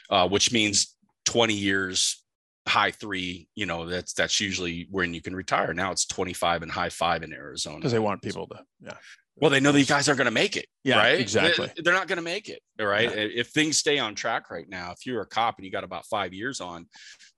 uh, 0.09 0.27
which 0.27 0.51
means 0.51 0.95
20 1.25 1.53
years 1.53 2.23
high 2.67 2.91
three, 2.91 3.47
you 3.55 3.65
know, 3.65 3.87
that's 3.87 4.13
that's 4.13 4.39
usually 4.39 4.87
when 4.91 5.13
you 5.13 5.21
can 5.21 5.35
retire. 5.35 5.73
Now 5.73 5.91
it's 5.91 6.05
25 6.05 6.63
and 6.63 6.71
high 6.71 6.89
five 6.89 7.23
in 7.23 7.33
Arizona. 7.33 7.77
Because 7.77 7.91
they 7.91 7.99
want 7.99 8.21
people 8.21 8.47
to, 8.47 8.63
yeah. 8.81 8.97
Well, 9.39 9.51
they 9.51 9.59
know 9.59 9.71
these 9.71 9.89
guys 9.89 10.07
aren't 10.07 10.17
going 10.17 10.25
to 10.25 10.31
make 10.31 10.57
it. 10.57 10.65
Yeah, 10.83 10.97
right. 10.97 11.19
Exactly. 11.19 11.71
They're 11.83 11.93
not 11.93 12.07
going 12.07 12.17
to 12.17 12.23
make 12.23 12.49
it. 12.49 12.59
Right. 12.79 13.09
Yeah. 13.09 13.27
If 13.35 13.49
things 13.49 13.77
stay 13.77 13.99
on 13.99 14.15
track 14.15 14.49
right 14.49 14.67
now, 14.67 14.91
if 14.91 15.05
you're 15.05 15.21
a 15.21 15.27
cop 15.27 15.57
and 15.57 15.65
you 15.65 15.71
got 15.71 15.83
about 15.83 16.05
five 16.07 16.33
years 16.33 16.59
on, 16.59 16.87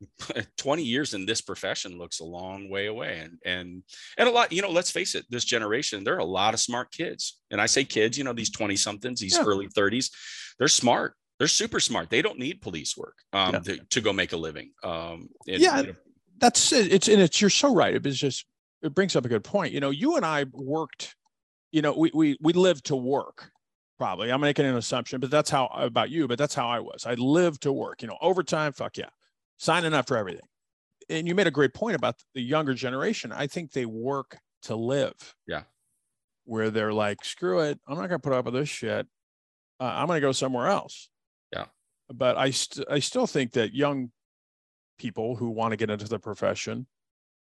20 0.57 0.83
years 0.83 1.13
in 1.13 1.25
this 1.25 1.41
profession 1.41 1.97
looks 1.97 2.21
a 2.21 2.25
long 2.25 2.69
way 2.69 2.87
away. 2.87 3.19
And 3.19 3.37
and 3.43 3.83
and 4.17 4.29
a 4.29 4.31
lot, 4.31 4.53
you 4.53 4.61
know, 4.61 4.71
let's 4.71 4.91
face 4.91 5.13
it, 5.15 5.25
this 5.29 5.43
generation, 5.43 6.03
there 6.03 6.15
are 6.15 6.19
a 6.19 6.25
lot 6.25 6.53
of 6.53 6.59
smart 6.59 6.91
kids. 6.91 7.39
And 7.51 7.59
I 7.59 7.65
say 7.65 7.83
kids, 7.83 8.17
you 8.17 8.23
know, 8.23 8.33
these 8.33 8.51
20 8.51 8.75
somethings, 8.75 9.19
these 9.19 9.35
yeah. 9.35 9.43
early 9.45 9.67
30s, 9.67 10.09
they're 10.57 10.67
smart 10.67 11.15
they're 11.37 11.47
super 11.47 11.79
smart. 11.79 12.09
They 12.09 12.21
don't 12.21 12.37
need 12.37 12.61
police 12.61 12.97
work 12.97 13.15
um, 13.31 13.53
yeah. 13.53 13.59
to, 13.59 13.77
to, 13.77 14.01
go 14.01 14.11
make 14.11 14.33
a 14.33 14.37
living. 14.37 14.71
Um, 14.83 15.29
and, 15.47 15.61
yeah, 15.61 15.79
you 15.79 15.87
know, 15.87 15.93
that's 16.37 16.71
it's 16.71 17.07
and 17.07 17.21
it's 17.21 17.39
you're 17.39 17.49
so 17.49 17.73
right. 17.73 17.95
It 17.95 18.03
was 18.03 18.17
just 18.17 18.45
it 18.81 18.93
brings 18.93 19.15
up 19.15 19.25
a 19.25 19.29
good 19.29 19.43
point. 19.43 19.73
You 19.73 19.79
know, 19.79 19.89
you 19.89 20.15
and 20.15 20.25
I 20.25 20.45
worked. 20.51 21.15
You 21.71 21.81
know, 21.81 21.93
we 21.97 22.11
we 22.13 22.37
we 22.41 22.53
lived 22.53 22.85
to 22.85 22.95
work. 22.95 23.51
Probably, 23.97 24.31
I'm 24.31 24.39
making 24.41 24.65
an 24.65 24.75
assumption, 24.75 25.19
but 25.19 25.29
that's 25.29 25.49
how 25.49 25.65
about 25.73 26.09
you. 26.09 26.27
But 26.27 26.37
that's 26.37 26.55
how 26.55 26.67
I 26.69 26.79
was. 26.79 27.05
I 27.05 27.15
lived 27.15 27.63
to 27.63 27.73
work. 27.73 28.01
You 28.01 28.07
know, 28.07 28.17
overtime. 28.21 28.71
Fuck 28.73 28.97
yeah, 28.97 29.09
signing 29.57 29.93
up 29.93 30.07
for 30.07 30.15
everything. 30.17 30.47
And 31.09 31.27
you 31.27 31.35
made 31.35 31.47
a 31.47 31.51
great 31.51 31.73
point 31.73 31.95
about 31.95 32.15
the 32.33 32.41
younger 32.41 32.73
generation. 32.73 33.31
I 33.31 33.47
think 33.47 33.71
they 33.71 33.85
work 33.85 34.37
to 34.63 34.75
live. 34.75 35.35
Yeah. 35.47 35.63
Where 36.45 36.69
they're 36.69 36.93
like, 36.93 37.23
screw 37.25 37.59
it, 37.61 37.79
I'm 37.87 37.95
not 37.95 38.09
going 38.09 38.19
to 38.21 38.23
put 38.27 38.33
up 38.33 38.45
with 38.45 38.53
this 38.53 38.69
shit. 38.69 39.07
Uh, 39.79 39.83
I'm 39.83 40.07
going 40.07 40.17
to 40.17 40.21
go 40.27 40.31
somewhere 40.31 40.67
else 40.67 41.09
Yeah. 41.53 41.65
but 42.13 42.37
I 42.37 42.51
st- 42.51 42.87
I 42.89 42.99
still 42.99 43.25
think 43.27 43.53
that 43.53 43.73
young 43.73 44.11
people 44.97 45.35
who 45.35 45.49
want 45.49 45.71
to 45.71 45.77
get 45.77 45.89
into 45.89 46.07
the 46.07 46.19
profession, 46.19 46.87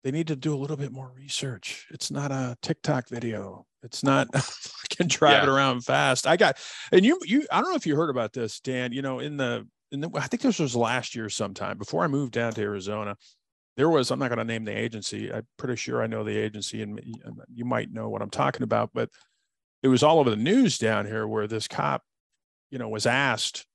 they 0.05 0.11
need 0.11 0.29
to 0.29 0.37
do 0.37 0.55
a 0.55 0.59
little 0.59 0.77
bit 0.77 0.93
more 0.93 1.11
research. 1.15 1.87
It's 1.91 2.11
not 2.11 2.31
a 2.31 2.57
TikTok 2.63 3.09
video. 3.09 3.67
It's 3.83 4.03
not 4.03 4.29
fucking 4.35 5.09
driving 5.09 5.49
yeah. 5.49 5.55
around 5.55 5.85
fast. 5.85 6.27
I 6.27 6.37
got, 6.37 6.59
and 6.93 7.05
you 7.05 7.19
you 7.25 7.47
I 7.51 7.61
don't 7.61 7.71
know 7.71 7.77
if 7.77 7.87
you 7.87 7.97
heard 7.97 8.11
about 8.11 8.33
this, 8.33 8.61
Dan. 8.61 8.93
You 8.93 9.03
know, 9.03 9.21
in 9.21 9.37
the 9.37 9.67
in 9.93 10.01
the 10.01 10.11
I 10.15 10.27
think 10.27 10.43
this 10.43 10.59
was 10.59 10.77
last 10.77 11.15
year 11.15 11.29
sometime 11.29 11.79
before 11.79 12.05
I 12.05 12.09
moved 12.09 12.33
down 12.33 12.53
to 12.53 12.63
Arizona. 12.63 13.17
There 13.77 13.89
was 13.89 14.11
I'm 14.11 14.19
not 14.19 14.29
going 14.29 14.39
to 14.39 14.45
name 14.45 14.65
the 14.65 14.77
agency. 14.77 15.33
I'm 15.33 15.47
pretty 15.57 15.77
sure 15.77 16.03
I 16.03 16.09
know 16.09 16.25
the 16.25 16.37
agency, 16.37 16.83
and 16.83 17.01
you 17.55 17.65
might 17.65 17.93
know 17.93 18.09
what 18.09 18.23
I'm 18.23 18.31
talking 18.31 18.65
about. 18.65 18.91
But 18.93 19.11
it 19.83 19.89
was 19.89 20.03
all 20.03 20.19
over 20.19 20.31
the 20.31 20.37
news 20.37 20.79
down 20.79 21.07
here 21.07 21.27
where 21.27 21.47
this 21.47 21.69
cop, 21.69 22.03
you 22.71 22.79
know, 22.79 22.89
was 22.89 23.07
asked 23.07 23.67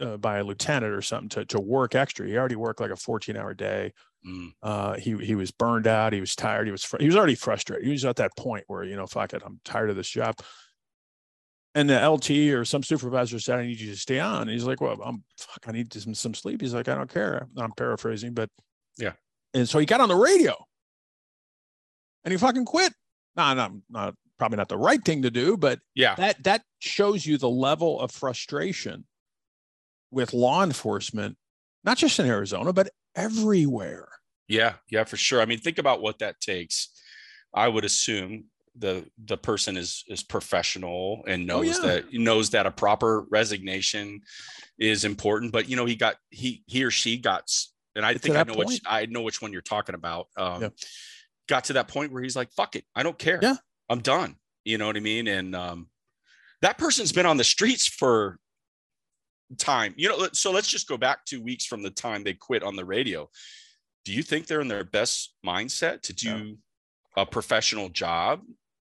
uh, 0.00 0.18
by 0.18 0.38
a 0.38 0.44
lieutenant 0.44 0.92
or 0.92 1.02
something 1.02 1.30
to, 1.30 1.44
to 1.46 1.60
work 1.60 1.94
extra. 1.94 2.26
He 2.26 2.36
already 2.36 2.56
worked 2.56 2.80
like 2.80 2.90
a 2.90 2.96
14 2.96 3.36
hour 3.36 3.54
day. 3.54 3.92
Mm. 4.26 4.52
Uh, 4.62 4.94
he, 4.94 5.16
he 5.18 5.34
was 5.34 5.50
burned 5.50 5.86
out. 5.86 6.12
He 6.12 6.20
was 6.20 6.34
tired. 6.34 6.66
He 6.66 6.72
was, 6.72 6.84
fr- 6.84 6.98
he 6.98 7.06
was 7.06 7.16
already 7.16 7.34
frustrated. 7.34 7.84
He 7.84 7.92
was 7.92 8.04
at 8.04 8.16
that 8.16 8.36
point 8.36 8.64
where, 8.66 8.82
you 8.84 8.96
know, 8.96 9.06
fuck 9.06 9.32
it, 9.32 9.42
I'm 9.44 9.60
tired 9.64 9.90
of 9.90 9.96
this 9.96 10.08
job. 10.08 10.36
And 11.74 11.90
the 11.90 12.08
LT 12.08 12.30
or 12.54 12.64
some 12.64 12.82
supervisor 12.82 13.38
said, 13.38 13.58
I 13.58 13.66
need 13.66 13.78
you 13.78 13.90
to 13.90 13.98
stay 13.98 14.18
on. 14.18 14.42
And 14.42 14.50
he's 14.50 14.64
like, 14.64 14.80
well, 14.80 14.98
I'm 15.04 15.22
fuck, 15.38 15.64
I 15.66 15.72
need 15.72 15.92
some, 15.92 16.14
some 16.14 16.34
sleep. 16.34 16.62
He's 16.62 16.72
like, 16.74 16.88
I 16.88 16.94
don't 16.94 17.12
care. 17.12 17.46
I'm 17.56 17.72
paraphrasing, 17.72 18.32
but 18.32 18.48
yeah. 18.96 19.12
And 19.52 19.68
so 19.68 19.78
he 19.78 19.86
got 19.86 20.00
on 20.00 20.08
the 20.08 20.16
radio 20.16 20.54
and 22.24 22.32
he 22.32 22.38
fucking 22.38 22.64
quit. 22.64 22.92
No, 23.36 23.52
not, 23.52 23.72
not 23.90 24.14
probably 24.38 24.56
not 24.56 24.68
the 24.68 24.78
right 24.78 25.04
thing 25.04 25.22
to 25.22 25.30
do, 25.30 25.56
but 25.56 25.78
yeah, 25.94 26.14
that, 26.14 26.42
that 26.44 26.62
shows 26.78 27.26
you 27.26 27.36
the 27.36 27.48
level 27.50 28.00
of 28.00 28.10
frustration 28.10 29.04
with 30.10 30.32
law 30.32 30.62
enforcement, 30.62 31.36
not 31.84 31.98
just 31.98 32.18
in 32.18 32.26
Arizona, 32.26 32.72
but 32.72 32.88
everywhere. 33.16 34.08
Yeah, 34.48 34.74
yeah, 34.90 35.04
for 35.04 35.16
sure. 35.16 35.40
I 35.40 35.46
mean, 35.46 35.58
think 35.58 35.78
about 35.78 36.00
what 36.00 36.20
that 36.20 36.40
takes. 36.40 36.88
I 37.52 37.68
would 37.68 37.84
assume 37.84 38.44
the 38.78 39.06
the 39.24 39.36
person 39.36 39.76
is 39.76 40.04
is 40.08 40.22
professional 40.22 41.24
and 41.26 41.50
oh, 41.50 41.62
knows 41.62 41.78
oh, 41.80 41.86
yeah. 41.86 41.94
that 41.94 42.12
knows 42.12 42.50
that 42.50 42.66
a 42.66 42.70
proper 42.70 43.24
resignation 43.30 44.20
is 44.78 45.04
important. 45.04 45.52
But 45.52 45.68
you 45.68 45.76
know, 45.76 45.86
he 45.86 45.96
got 45.96 46.16
he 46.30 46.62
he 46.66 46.84
or 46.84 46.90
she 46.90 47.16
got, 47.16 47.50
and 47.94 48.04
I 48.04 48.14
think 48.14 48.36
I 48.36 48.42
know 48.42 48.54
point. 48.54 48.68
which 48.68 48.80
I 48.86 49.06
know 49.06 49.22
which 49.22 49.42
one 49.42 49.52
you're 49.52 49.62
talking 49.62 49.94
about. 49.94 50.28
Um, 50.36 50.62
yeah. 50.62 50.68
Got 51.48 51.64
to 51.64 51.74
that 51.74 51.88
point 51.88 52.12
where 52.12 52.22
he's 52.22 52.36
like, 52.36 52.52
"Fuck 52.52 52.76
it, 52.76 52.84
I 52.94 53.02
don't 53.02 53.18
care. 53.18 53.38
Yeah, 53.40 53.56
I'm 53.88 54.00
done." 54.00 54.36
You 54.64 54.78
know 54.78 54.86
what 54.86 54.96
I 54.96 55.00
mean? 55.00 55.28
And 55.28 55.54
um, 55.54 55.88
that 56.60 56.76
person's 56.76 57.12
been 57.12 57.26
on 57.26 57.36
the 57.36 57.44
streets 57.44 57.86
for 57.86 58.38
time, 59.58 59.94
you 59.96 60.08
know, 60.08 60.28
so 60.32 60.50
let's 60.50 60.68
just 60.68 60.88
go 60.88 60.96
back 60.96 61.24
two 61.24 61.42
weeks 61.42 61.66
from 61.66 61.82
the 61.82 61.90
time 61.90 62.24
they 62.24 62.34
quit 62.34 62.62
on 62.62 62.76
the 62.76 62.84
radio. 62.84 63.28
Do 64.04 64.12
you 64.12 64.22
think 64.22 64.46
they're 64.46 64.60
in 64.60 64.68
their 64.68 64.84
best 64.84 65.34
mindset 65.44 66.02
to 66.02 66.12
do 66.12 66.58
a 67.16 67.26
professional 67.26 67.88
job? 67.88 68.42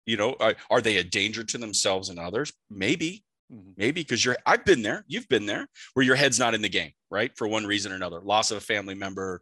You 0.04 0.16
know, 0.16 0.36
are, 0.40 0.54
are, 0.70 0.80
they 0.80 0.98
a 0.98 1.04
danger 1.04 1.42
to 1.42 1.58
themselves 1.58 2.10
and 2.10 2.18
others? 2.18 2.52
Maybe, 2.70 3.24
mm-hmm. 3.52 3.70
maybe 3.76 4.02
because 4.02 4.24
you're, 4.24 4.36
I've 4.46 4.64
been 4.64 4.82
there, 4.82 5.04
you've 5.08 5.28
been 5.28 5.46
there 5.46 5.66
where 5.94 6.06
your 6.06 6.16
head's 6.16 6.38
not 6.38 6.54
in 6.54 6.62
the 6.62 6.68
game, 6.68 6.92
right? 7.10 7.36
For 7.36 7.48
one 7.48 7.66
reason 7.66 7.92
or 7.92 7.96
another, 7.96 8.20
loss 8.20 8.50
of 8.50 8.58
a 8.58 8.60
family 8.60 8.94
member, 8.94 9.40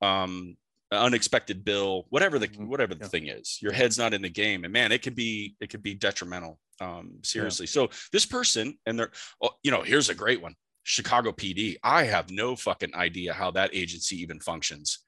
um, 0.00 0.56
unexpected 0.92 1.64
bill, 1.64 2.06
whatever 2.10 2.38
the 2.38 2.48
mm-hmm. 2.48 2.68
whatever 2.68 2.94
the 2.94 3.04
yeah. 3.04 3.08
thing 3.08 3.28
is, 3.28 3.58
your 3.62 3.72
head's 3.72 3.98
not 3.98 4.14
in 4.14 4.22
the 4.22 4.28
game, 4.28 4.64
and 4.64 4.72
man, 4.72 4.92
it 4.92 5.02
could 5.02 5.14
be 5.14 5.56
it 5.60 5.70
could 5.70 5.82
be 5.82 5.94
detrimental. 5.94 6.58
Um, 6.82 7.18
seriously. 7.22 7.66
Yeah. 7.66 7.72
So 7.72 7.90
this 8.12 8.26
person, 8.26 8.78
and 8.86 8.98
they're, 8.98 9.12
oh, 9.40 9.50
you 9.62 9.70
know, 9.70 9.82
here's 9.82 10.08
a 10.08 10.14
great 10.14 10.42
one. 10.42 10.54
Chicago 10.82 11.30
PD. 11.30 11.76
I 11.82 12.04
have 12.04 12.30
no 12.30 12.56
fucking 12.56 12.94
idea 12.94 13.32
how 13.32 13.52
that 13.52 13.70
agency 13.72 14.20
even 14.20 14.40
functions. 14.40 14.98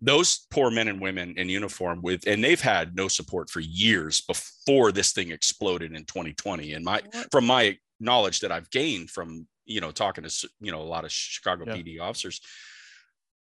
Those 0.00 0.46
poor 0.50 0.70
men 0.70 0.88
and 0.88 1.00
women 1.00 1.34
in 1.36 1.48
uniform 1.48 2.00
with, 2.02 2.26
and 2.26 2.42
they've 2.42 2.60
had 2.60 2.96
no 2.96 3.08
support 3.08 3.50
for 3.50 3.60
years 3.60 4.20
before 4.22 4.92
this 4.92 5.12
thing 5.12 5.30
exploded 5.30 5.92
in 5.92 6.04
2020. 6.04 6.72
And 6.72 6.84
my, 6.84 7.02
from 7.30 7.46
my 7.46 7.76
knowledge 8.00 8.40
that 8.40 8.52
I've 8.52 8.70
gained 8.70 9.10
from, 9.10 9.46
you 9.66 9.80
know, 9.80 9.90
talking 9.90 10.24
to, 10.24 10.48
you 10.60 10.72
know, 10.72 10.80
a 10.80 10.84
lot 10.84 11.04
of 11.04 11.12
Chicago 11.12 11.64
yeah. 11.66 11.74
PD 11.74 12.00
officers, 12.00 12.40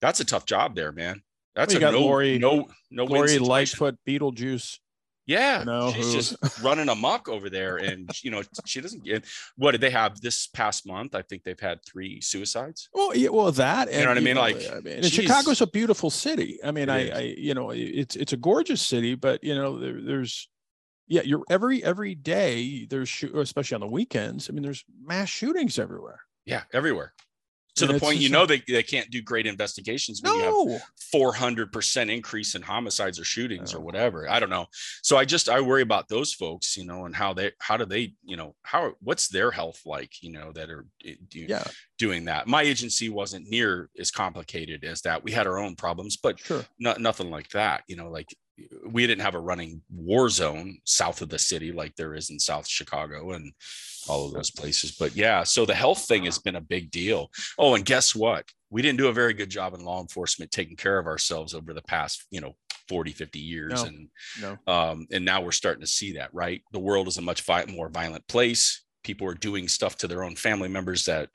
that's 0.01 0.19
a 0.19 0.25
tough 0.25 0.45
job 0.45 0.75
there, 0.75 0.91
man. 0.91 1.21
That's 1.55 1.73
well, 1.73 1.89
a 1.89 1.91
no, 1.91 1.99
Lori, 1.99 2.37
no, 2.37 2.67
no, 2.91 3.05
Lori 3.05 3.39
Lightfoot 3.39 3.97
Beetlejuice. 4.07 4.77
Yeah, 5.27 5.89
she's 5.91 6.05
who... 6.05 6.13
just 6.13 6.59
running 6.63 6.87
amok 6.87 7.27
over 7.29 7.49
there, 7.49 7.77
and 7.77 8.09
you 8.23 8.29
know 8.29 8.43
she 8.65 8.79
doesn't 8.79 9.03
get. 9.03 9.25
What 9.57 9.71
did 9.71 9.81
they 9.81 9.89
have 9.89 10.21
this 10.21 10.47
past 10.47 10.85
month? 10.85 11.15
I 11.15 11.23
think 11.23 11.43
they've 11.43 11.59
had 11.59 11.83
three 11.83 12.21
suicides. 12.21 12.89
Well, 12.93 13.15
yeah, 13.15 13.29
well 13.29 13.51
that 13.53 13.91
you 13.91 14.01
know 14.01 14.09
what 14.09 14.17
I 14.17 14.21
mean. 14.21 14.35
Know, 14.35 14.41
like, 14.41 14.71
I 14.71 14.79
mean, 14.81 15.01
Chicago's 15.03 15.61
a 15.61 15.67
beautiful 15.67 16.11
city. 16.11 16.59
I 16.63 16.71
mean, 16.71 16.89
I, 16.89 17.09
I, 17.09 17.19
you 17.37 17.55
know, 17.55 17.71
it's 17.71 18.15
it's 18.15 18.33
a 18.33 18.37
gorgeous 18.37 18.81
city, 18.81 19.15
but 19.15 19.43
you 19.43 19.55
know, 19.55 19.79
there, 19.79 19.99
there's, 19.99 20.47
yeah, 21.07 21.23
you're 21.23 21.43
every 21.49 21.83
every 21.83 22.13
day 22.13 22.85
there's 22.85 23.23
especially 23.33 23.75
on 23.75 23.81
the 23.81 23.87
weekends. 23.87 24.49
I 24.49 24.53
mean, 24.53 24.63
there's 24.63 24.85
mass 25.03 25.29
shootings 25.29 25.79
everywhere. 25.79 26.19
Yeah, 26.45 26.61
everywhere 26.71 27.13
to 27.75 27.87
the 27.87 27.99
point 27.99 28.19
you 28.19 28.29
know 28.29 28.45
they, 28.45 28.61
they 28.67 28.83
can't 28.83 29.09
do 29.11 29.21
great 29.21 29.45
investigations 29.45 30.21
when 30.23 30.37
no. 30.39 30.65
you 30.65 30.71
have 30.73 30.81
400% 31.13 32.13
increase 32.13 32.55
in 32.55 32.61
homicides 32.61 33.19
or 33.19 33.23
shootings 33.23 33.73
or 33.73 33.79
whatever 33.79 34.29
i 34.29 34.39
don't 34.39 34.49
know 34.49 34.65
so 35.01 35.17
i 35.17 35.25
just 35.25 35.49
i 35.49 35.59
worry 35.59 35.81
about 35.81 36.07
those 36.07 36.33
folks 36.33 36.77
you 36.77 36.85
know 36.85 37.05
and 37.05 37.15
how 37.15 37.33
they 37.33 37.51
how 37.59 37.77
do 37.77 37.85
they 37.85 38.13
you 38.23 38.37
know 38.37 38.55
how 38.63 38.93
what's 39.01 39.27
their 39.27 39.51
health 39.51 39.81
like 39.85 40.11
you 40.21 40.31
know 40.31 40.51
that 40.51 40.69
are 40.69 40.85
eh, 41.05 41.15
do, 41.29 41.39
yeah. 41.39 41.63
doing 41.97 42.25
that 42.25 42.47
my 42.47 42.61
agency 42.61 43.09
wasn't 43.09 43.47
near 43.49 43.89
as 43.99 44.11
complicated 44.11 44.83
as 44.83 45.01
that 45.01 45.23
we 45.23 45.31
had 45.31 45.47
our 45.47 45.59
own 45.59 45.75
problems 45.75 46.17
but 46.17 46.39
sure. 46.39 46.63
not, 46.79 46.99
nothing 46.99 47.29
like 47.29 47.49
that 47.49 47.83
you 47.87 47.95
know 47.95 48.09
like 48.09 48.27
we 48.87 49.05
didn't 49.05 49.23
have 49.23 49.35
a 49.35 49.39
running 49.39 49.81
war 49.93 50.29
zone 50.29 50.77
south 50.85 51.21
of 51.21 51.29
the 51.29 51.39
city 51.39 51.71
like 51.71 51.95
there 51.95 52.13
is 52.13 52.29
in 52.29 52.39
south 52.39 52.67
chicago 52.67 53.31
and 53.31 53.51
all 54.07 54.25
of 54.25 54.33
those 54.33 54.51
places. 54.51 54.91
But 54.91 55.15
yeah, 55.15 55.43
so 55.43 55.65
the 55.65 55.75
health 55.75 56.05
thing 56.05 56.25
has 56.25 56.39
been 56.39 56.55
a 56.55 56.61
big 56.61 56.91
deal. 56.91 57.31
Oh, 57.57 57.75
and 57.75 57.85
guess 57.85 58.15
what? 58.15 58.45
We 58.69 58.81
didn't 58.81 58.97
do 58.97 59.07
a 59.07 59.13
very 59.13 59.33
good 59.33 59.49
job 59.49 59.73
in 59.73 59.83
law 59.83 60.01
enforcement 60.01 60.51
taking 60.51 60.75
care 60.75 60.99
of 60.99 61.07
ourselves 61.07 61.53
over 61.53 61.73
the 61.73 61.81
past, 61.83 62.25
you 62.31 62.41
know, 62.41 62.55
40, 62.89 63.11
50 63.11 63.39
years. 63.39 63.83
No, 63.83 63.89
and 63.89 64.09
no. 64.41 64.57
Um, 64.71 65.07
and 65.11 65.25
now 65.25 65.41
we're 65.41 65.51
starting 65.51 65.81
to 65.81 65.87
see 65.87 66.13
that, 66.13 66.33
right? 66.33 66.61
The 66.71 66.79
world 66.79 67.07
is 67.07 67.17
a 67.17 67.21
much 67.21 67.41
vi- 67.41 67.65
more 67.65 67.89
violent 67.89 68.27
place. 68.27 68.83
People 69.03 69.27
are 69.27 69.35
doing 69.35 69.67
stuff 69.67 69.97
to 69.97 70.07
their 70.07 70.23
own 70.23 70.35
family 70.35 70.69
members 70.69 71.05
that 71.05 71.29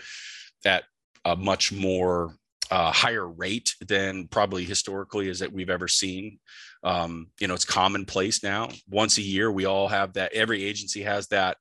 at 0.65 0.85
a 1.25 1.37
much 1.37 1.73
more 1.73 2.37
uh, 2.71 2.93
higher 2.93 3.29
rate 3.29 3.75
than 3.81 4.29
probably 4.29 4.65
historically 4.65 5.29
as 5.29 5.41
that 5.41 5.53
we've 5.53 5.71
ever 5.71 5.89
seen. 5.89 6.39
Um, 6.83 7.29
you 7.39 7.47
know, 7.47 7.55
it's 7.55 7.65
commonplace 7.65 8.43
now. 8.43 8.71
Once 8.89 9.19
a 9.19 9.23
year, 9.23 9.51
we 9.51 9.67
all 9.67 9.89
have 9.89 10.15
that. 10.15 10.33
Every 10.33 10.65
agency 10.65 11.03
has 11.03 11.29
that 11.29 11.59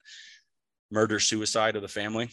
murder 0.91 1.19
suicide 1.19 1.75
of 1.75 1.81
the 1.81 1.87
family 1.87 2.29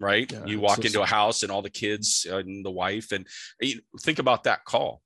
right 0.00 0.32
yeah, 0.32 0.44
you 0.46 0.58
walk 0.58 0.84
into 0.84 1.02
a 1.02 1.06
house 1.06 1.42
and 1.42 1.52
all 1.52 1.62
the 1.62 1.70
kids 1.70 2.26
and 2.28 2.64
the 2.64 2.70
wife 2.70 3.12
and 3.12 3.26
you 3.60 3.80
think 4.00 4.18
about 4.18 4.44
that 4.44 4.64
call 4.64 5.02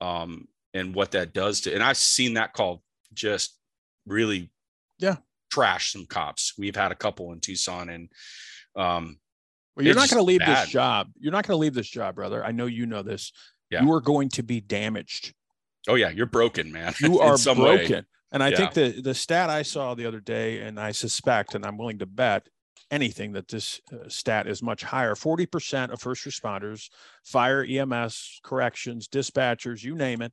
um, 0.00 0.48
and 0.72 0.94
what 0.94 1.12
that 1.12 1.32
does 1.32 1.60
to 1.60 1.72
and 1.72 1.82
i've 1.82 1.96
seen 1.96 2.34
that 2.34 2.52
call 2.52 2.82
just 3.12 3.56
really 4.06 4.50
yeah 4.98 5.16
trash 5.52 5.92
some 5.92 6.06
cops 6.06 6.54
we've 6.58 6.74
had 6.74 6.90
a 6.90 6.96
couple 6.96 7.32
in 7.32 7.38
tucson 7.38 7.90
and 7.90 8.08
um 8.76 9.18
well, 9.76 9.84
you're 9.84 9.94
not 9.94 10.08
going 10.08 10.20
to 10.20 10.26
leave 10.26 10.40
bad. 10.40 10.64
this 10.64 10.70
job 10.70 11.08
you're 11.18 11.32
not 11.32 11.46
going 11.46 11.56
to 11.56 11.60
leave 11.60 11.74
this 11.74 11.88
job 11.88 12.14
brother 12.14 12.44
i 12.44 12.50
know 12.50 12.66
you 12.66 12.86
know 12.86 13.02
this 13.02 13.32
yeah. 13.70 13.82
you 13.82 13.92
are 13.92 14.00
going 14.00 14.28
to 14.28 14.42
be 14.42 14.60
damaged 14.60 15.32
oh 15.88 15.94
yeah 15.94 16.10
you're 16.10 16.26
broken 16.26 16.72
man 16.72 16.94
you 17.00 17.20
are 17.20 17.36
broken 17.36 17.62
way. 17.62 18.02
And 18.34 18.42
I 18.42 18.48
yeah. 18.48 18.56
think 18.56 18.72
the 18.72 19.00
the 19.00 19.14
stat 19.14 19.48
I 19.48 19.62
saw 19.62 19.94
the 19.94 20.06
other 20.06 20.18
day, 20.18 20.62
and 20.62 20.78
I 20.78 20.90
suspect, 20.90 21.54
and 21.54 21.64
I'm 21.64 21.78
willing 21.78 22.00
to 22.00 22.06
bet 22.06 22.48
anything 22.90 23.32
that 23.32 23.46
this 23.46 23.80
uh, 23.92 24.08
stat 24.08 24.48
is 24.48 24.60
much 24.60 24.82
higher. 24.82 25.14
40% 25.14 25.90
of 25.90 26.00
first 26.00 26.24
responders, 26.24 26.90
fire, 27.24 27.64
EMS, 27.64 28.40
corrections, 28.42 29.08
dispatchers, 29.08 29.84
you 29.84 29.94
name 29.94 30.20
it, 30.20 30.32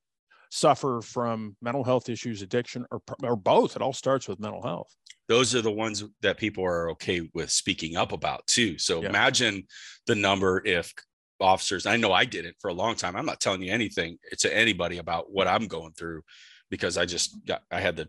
suffer 0.49 1.01
from 1.01 1.55
mental 1.61 1.83
health 1.83 2.09
issues, 2.09 2.41
addiction, 2.41 2.85
or, 2.91 3.01
or 3.23 3.35
both. 3.35 3.75
It 3.75 3.81
all 3.83 3.93
starts 3.93 4.27
with 4.27 4.39
mental 4.39 4.63
health. 4.63 4.93
Those 5.27 5.55
are 5.55 5.61
the 5.61 5.71
ones 5.71 6.03
that 6.21 6.37
people 6.37 6.65
are 6.65 6.89
okay 6.91 7.29
with 7.33 7.51
speaking 7.51 7.95
up 7.95 8.11
about 8.11 8.47
too. 8.47 8.77
So 8.79 9.01
yeah. 9.01 9.09
imagine 9.09 9.63
the 10.07 10.15
number 10.15 10.61
if 10.65 10.91
officers, 11.41 11.85
I 11.85 11.97
know 11.97 12.11
I 12.11 12.25
did 12.25 12.45
it 12.45 12.55
for 12.59 12.69
a 12.69 12.73
long 12.73 12.95
time. 12.95 13.15
I'm 13.15 13.25
not 13.25 13.39
telling 13.39 13.61
you 13.61 13.71
anything 13.71 14.17
to 14.39 14.55
anybody 14.55 14.97
about 14.97 15.31
what 15.31 15.47
I'm 15.47 15.67
going 15.67 15.93
through 15.93 16.21
because 16.69 16.97
I 16.97 17.05
just 17.05 17.45
got 17.45 17.63
I 17.71 17.81
had 17.81 17.95
the 17.95 18.07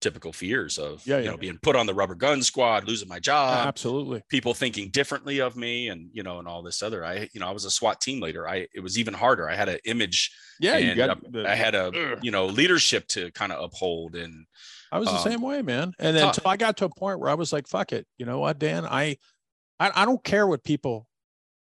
typical 0.00 0.32
fears 0.32 0.78
of 0.78 1.04
yeah, 1.06 1.18
you 1.18 1.24
yeah. 1.24 1.30
know 1.30 1.36
being 1.36 1.58
put 1.62 1.74
on 1.74 1.86
the 1.86 1.94
rubber 1.94 2.14
gun 2.14 2.42
squad, 2.42 2.86
losing 2.86 3.08
my 3.08 3.18
job, 3.18 3.66
absolutely, 3.66 4.22
people 4.28 4.54
thinking 4.54 4.88
differently 4.90 5.40
of 5.40 5.56
me, 5.56 5.88
and 5.88 6.08
you 6.12 6.22
know, 6.22 6.38
and 6.38 6.48
all 6.48 6.62
this 6.62 6.82
other. 6.82 7.04
I 7.04 7.28
you 7.32 7.40
know 7.40 7.48
I 7.48 7.52
was 7.52 7.64
a 7.64 7.70
SWAT 7.70 8.00
team 8.00 8.20
leader. 8.20 8.48
I 8.48 8.66
it 8.74 8.80
was 8.80 8.98
even 8.98 9.14
harder. 9.14 9.48
I 9.48 9.54
had 9.54 9.68
an 9.68 9.78
image. 9.84 10.30
Yeah, 10.60 10.78
you 10.78 10.94
got 10.94 11.20
the, 11.30 11.48
I 11.48 11.54
had 11.54 11.74
a 11.74 11.86
ugh. 11.86 12.18
you 12.22 12.30
know 12.30 12.46
leadership 12.46 13.06
to 13.08 13.30
kind 13.32 13.52
of 13.52 13.62
uphold 13.62 14.14
and. 14.14 14.46
I 14.92 15.00
was 15.00 15.08
the 15.08 15.16
um, 15.16 15.22
same 15.22 15.42
way, 15.42 15.62
man. 15.62 15.92
And 15.98 16.16
then 16.16 16.32
I 16.46 16.56
got 16.56 16.76
to 16.76 16.84
a 16.84 16.88
point 16.88 17.18
where 17.18 17.28
I 17.28 17.34
was 17.34 17.52
like, 17.52 17.66
"Fuck 17.66 17.92
it," 17.92 18.06
you 18.18 18.24
know 18.24 18.38
what, 18.38 18.60
Dan? 18.60 18.86
I, 18.86 19.16
I, 19.80 19.90
I 19.92 20.04
don't 20.04 20.22
care 20.22 20.46
what 20.46 20.62
people 20.62 21.08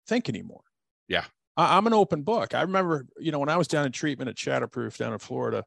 think 0.07 0.29
anymore. 0.29 0.61
Yeah, 1.07 1.25
I, 1.57 1.77
I'm 1.77 1.87
an 1.87 1.93
open 1.93 2.23
book. 2.23 2.53
I 2.53 2.61
remember, 2.61 3.05
you 3.19 3.31
know, 3.31 3.39
when 3.39 3.49
I 3.49 3.57
was 3.57 3.67
down 3.67 3.85
in 3.85 3.91
treatment 3.91 4.29
at 4.29 4.35
Shatterproof 4.35 4.97
down 4.97 5.13
in 5.13 5.19
Florida, 5.19 5.63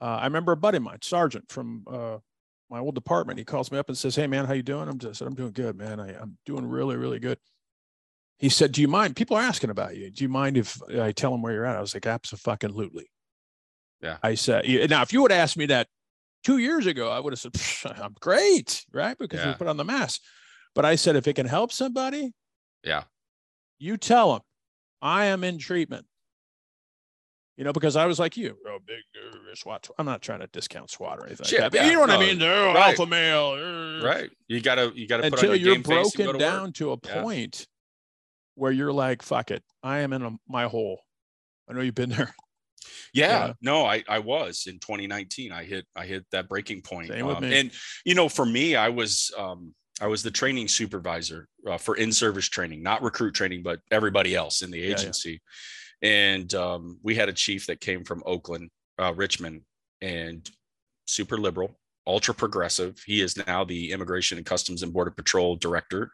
uh, 0.00 0.04
I 0.04 0.24
remember 0.24 0.52
a 0.52 0.56
buddy 0.56 0.78
of 0.78 0.82
mine, 0.82 0.98
sergeant 1.02 1.50
from 1.50 1.84
uh, 1.90 2.18
my 2.70 2.78
old 2.78 2.94
department. 2.94 3.38
He 3.38 3.44
calls 3.44 3.70
me 3.70 3.78
up 3.78 3.88
and 3.88 3.98
says, 3.98 4.16
"Hey 4.16 4.26
man, 4.26 4.46
how 4.46 4.54
you 4.54 4.62
doing?" 4.62 4.88
I'm 4.88 4.98
just, 4.98 5.20
"I'm 5.20 5.34
doing 5.34 5.52
good, 5.52 5.76
man. 5.76 6.00
I, 6.00 6.12
am 6.20 6.38
doing 6.46 6.66
really, 6.66 6.96
really 6.96 7.18
good." 7.18 7.38
He 8.38 8.48
said, 8.48 8.72
"Do 8.72 8.80
you 8.80 8.88
mind? 8.88 9.16
People 9.16 9.36
are 9.36 9.42
asking 9.42 9.70
about 9.70 9.96
you. 9.96 10.10
Do 10.10 10.24
you 10.24 10.30
mind 10.30 10.56
if 10.56 10.80
I 10.98 11.12
tell 11.12 11.32
them 11.32 11.42
where 11.42 11.52
you're 11.52 11.66
at?" 11.66 11.76
I 11.76 11.80
was 11.80 11.94
like, 11.94 12.06
"Absolutely." 12.06 13.10
Yeah. 14.00 14.16
I 14.22 14.34
said, 14.34 14.64
"Now, 14.88 15.02
if 15.02 15.12
you 15.12 15.20
would 15.20 15.32
ask 15.32 15.56
me 15.56 15.66
that 15.66 15.88
two 16.42 16.56
years 16.56 16.86
ago, 16.86 17.10
I 17.10 17.20
would 17.20 17.34
have 17.34 17.40
said, 17.40 17.92
I'm 18.00 18.16
great, 18.18 18.86
right? 18.92 19.18
Because 19.18 19.40
yeah. 19.40 19.48
we 19.48 19.54
put 19.54 19.66
on 19.66 19.76
the 19.76 19.84
mask." 19.84 20.22
But 20.74 20.84
I 20.84 20.94
said, 20.94 21.16
if 21.16 21.26
it 21.26 21.34
can 21.34 21.46
help 21.46 21.72
somebody, 21.72 22.32
yeah, 22.84 23.02
you 23.78 23.96
tell 23.96 24.32
them 24.32 24.42
I 25.02 25.26
am 25.26 25.44
in 25.44 25.58
treatment 25.58 26.06
you 27.60 27.64
know, 27.64 27.74
because 27.74 27.94
I 27.94 28.06
was 28.06 28.18
like 28.18 28.38
you, 28.38 28.56
oh, 28.66 28.78
big 28.86 29.02
uh, 29.22 29.54
SWAT. 29.54 29.86
I'm 29.98 30.06
not 30.06 30.22
trying 30.22 30.40
to 30.40 30.46
discount 30.46 30.90
SWAT 30.90 31.18
or 31.18 31.26
anything. 31.26 31.46
Yeah, 31.52 31.64
like 31.64 31.74
yeah, 31.74 31.84
you 31.84 31.92
know 31.92 32.00
what 32.00 32.08
no, 32.08 32.16
I 32.16 32.18
mean? 32.18 32.38
They're 32.38 32.68
right. 32.68 32.88
alpha 32.88 33.04
male. 33.04 33.50
Uh, 33.50 34.02
right. 34.02 34.30
You 34.48 34.62
gotta, 34.62 34.92
you 34.94 35.06
gotta 35.06 35.26
until 35.26 35.54
you're 35.54 35.78
broken 35.78 36.32
to 36.32 36.38
down 36.38 36.68
work. 36.68 36.74
to 36.76 36.92
a 36.92 36.96
point 36.96 37.58
yeah. 37.58 37.64
where 38.54 38.72
you're 38.72 38.94
like, 38.94 39.20
fuck 39.20 39.50
it, 39.50 39.62
I 39.82 39.98
am 39.98 40.14
in 40.14 40.22
a, 40.22 40.30
my 40.48 40.64
hole. 40.64 41.02
I 41.68 41.74
know 41.74 41.82
you've 41.82 41.94
been 41.94 42.08
there. 42.08 42.34
Yeah, 43.12 43.46
yeah, 43.48 43.52
no, 43.60 43.84
I 43.84 44.04
I 44.08 44.20
was 44.20 44.66
in 44.66 44.78
2019. 44.78 45.52
I 45.52 45.64
hit 45.64 45.84
I 45.96 46.06
hit 46.06 46.24
that 46.30 46.48
breaking 46.48 46.80
point. 46.80 47.10
Um. 47.10 47.42
And 47.42 47.72
you 48.04 48.14
know, 48.14 48.28
for 48.28 48.46
me, 48.46 48.76
I 48.76 48.88
was 48.88 49.32
um 49.36 49.74
I 50.00 50.06
was 50.06 50.22
the 50.22 50.30
training 50.30 50.68
supervisor 50.68 51.46
uh, 51.68 51.76
for 51.76 51.96
in-service 51.96 52.48
training, 52.48 52.82
not 52.82 53.02
recruit 53.02 53.34
training, 53.34 53.62
but 53.62 53.80
everybody 53.90 54.34
else 54.34 54.62
in 54.62 54.70
the 54.70 54.82
agency. 54.82 55.40
And 56.02 56.52
um, 56.54 56.98
we 57.02 57.14
had 57.14 57.28
a 57.28 57.34
chief 57.34 57.66
that 57.66 57.80
came 57.80 58.04
from 58.04 58.22
Oakland, 58.24 58.70
uh, 58.98 59.12
Richmond, 59.14 59.62
and 60.00 60.48
super 61.06 61.36
liberal, 61.36 61.78
ultra 62.06 62.34
progressive. 62.34 63.02
He 63.04 63.20
is 63.20 63.36
now 63.46 63.64
the 63.64 63.92
Immigration 63.92 64.38
and 64.38 64.46
Customs 64.46 64.82
and 64.82 64.92
Border 64.92 65.10
Patrol 65.10 65.56
director. 65.56 66.10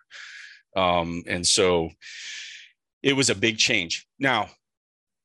Um, 0.74 1.22
and 1.28 1.46
so 1.46 1.90
it 3.02 3.14
was 3.14 3.30
a 3.30 3.34
big 3.34 3.58
change. 3.58 4.06
Now, 4.18 4.48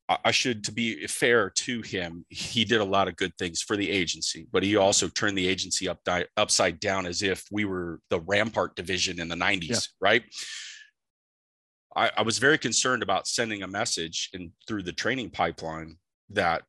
I 0.10 0.32
should, 0.32 0.66
to 0.66 0.74
be 0.74 1.08
fair 1.08 1.50
to 1.50 1.82
him, 1.82 2.26
he 2.30 2.66
did 2.66 2.82
a 2.82 2.86
lot 2.86 3.08
of 3.08 3.16
good 3.16 3.32
things 3.38 3.62
for 3.62 3.78
the 3.78 3.90
agency, 3.90 4.48
but 4.52 4.64
he 4.64 4.76
also 4.76 5.08
turned 5.08 5.38
the 5.38 5.48
agency 5.48 5.88
up 5.88 6.00
upside 6.36 6.80
down 6.80 7.06
as 7.06 7.22
if 7.22 7.46
we 7.50 7.64
were 7.64 8.00
the 8.10 8.20
Rampart 8.20 8.76
division 8.76 9.22
in 9.22 9.30
the 9.30 9.36
90s, 9.36 9.70
yeah. 9.70 9.78
right? 10.02 10.24
I, 11.96 12.12
I 12.18 12.22
was 12.24 12.40
very 12.40 12.58
concerned 12.58 13.04
about 13.04 13.28
sending 13.28 13.64
a 13.64 13.68
message 13.68 14.30
and 14.34 14.52
through 14.68 14.84
the 14.84 14.94
training 14.94 15.30
pipeline 15.30 15.98
that 16.32 16.64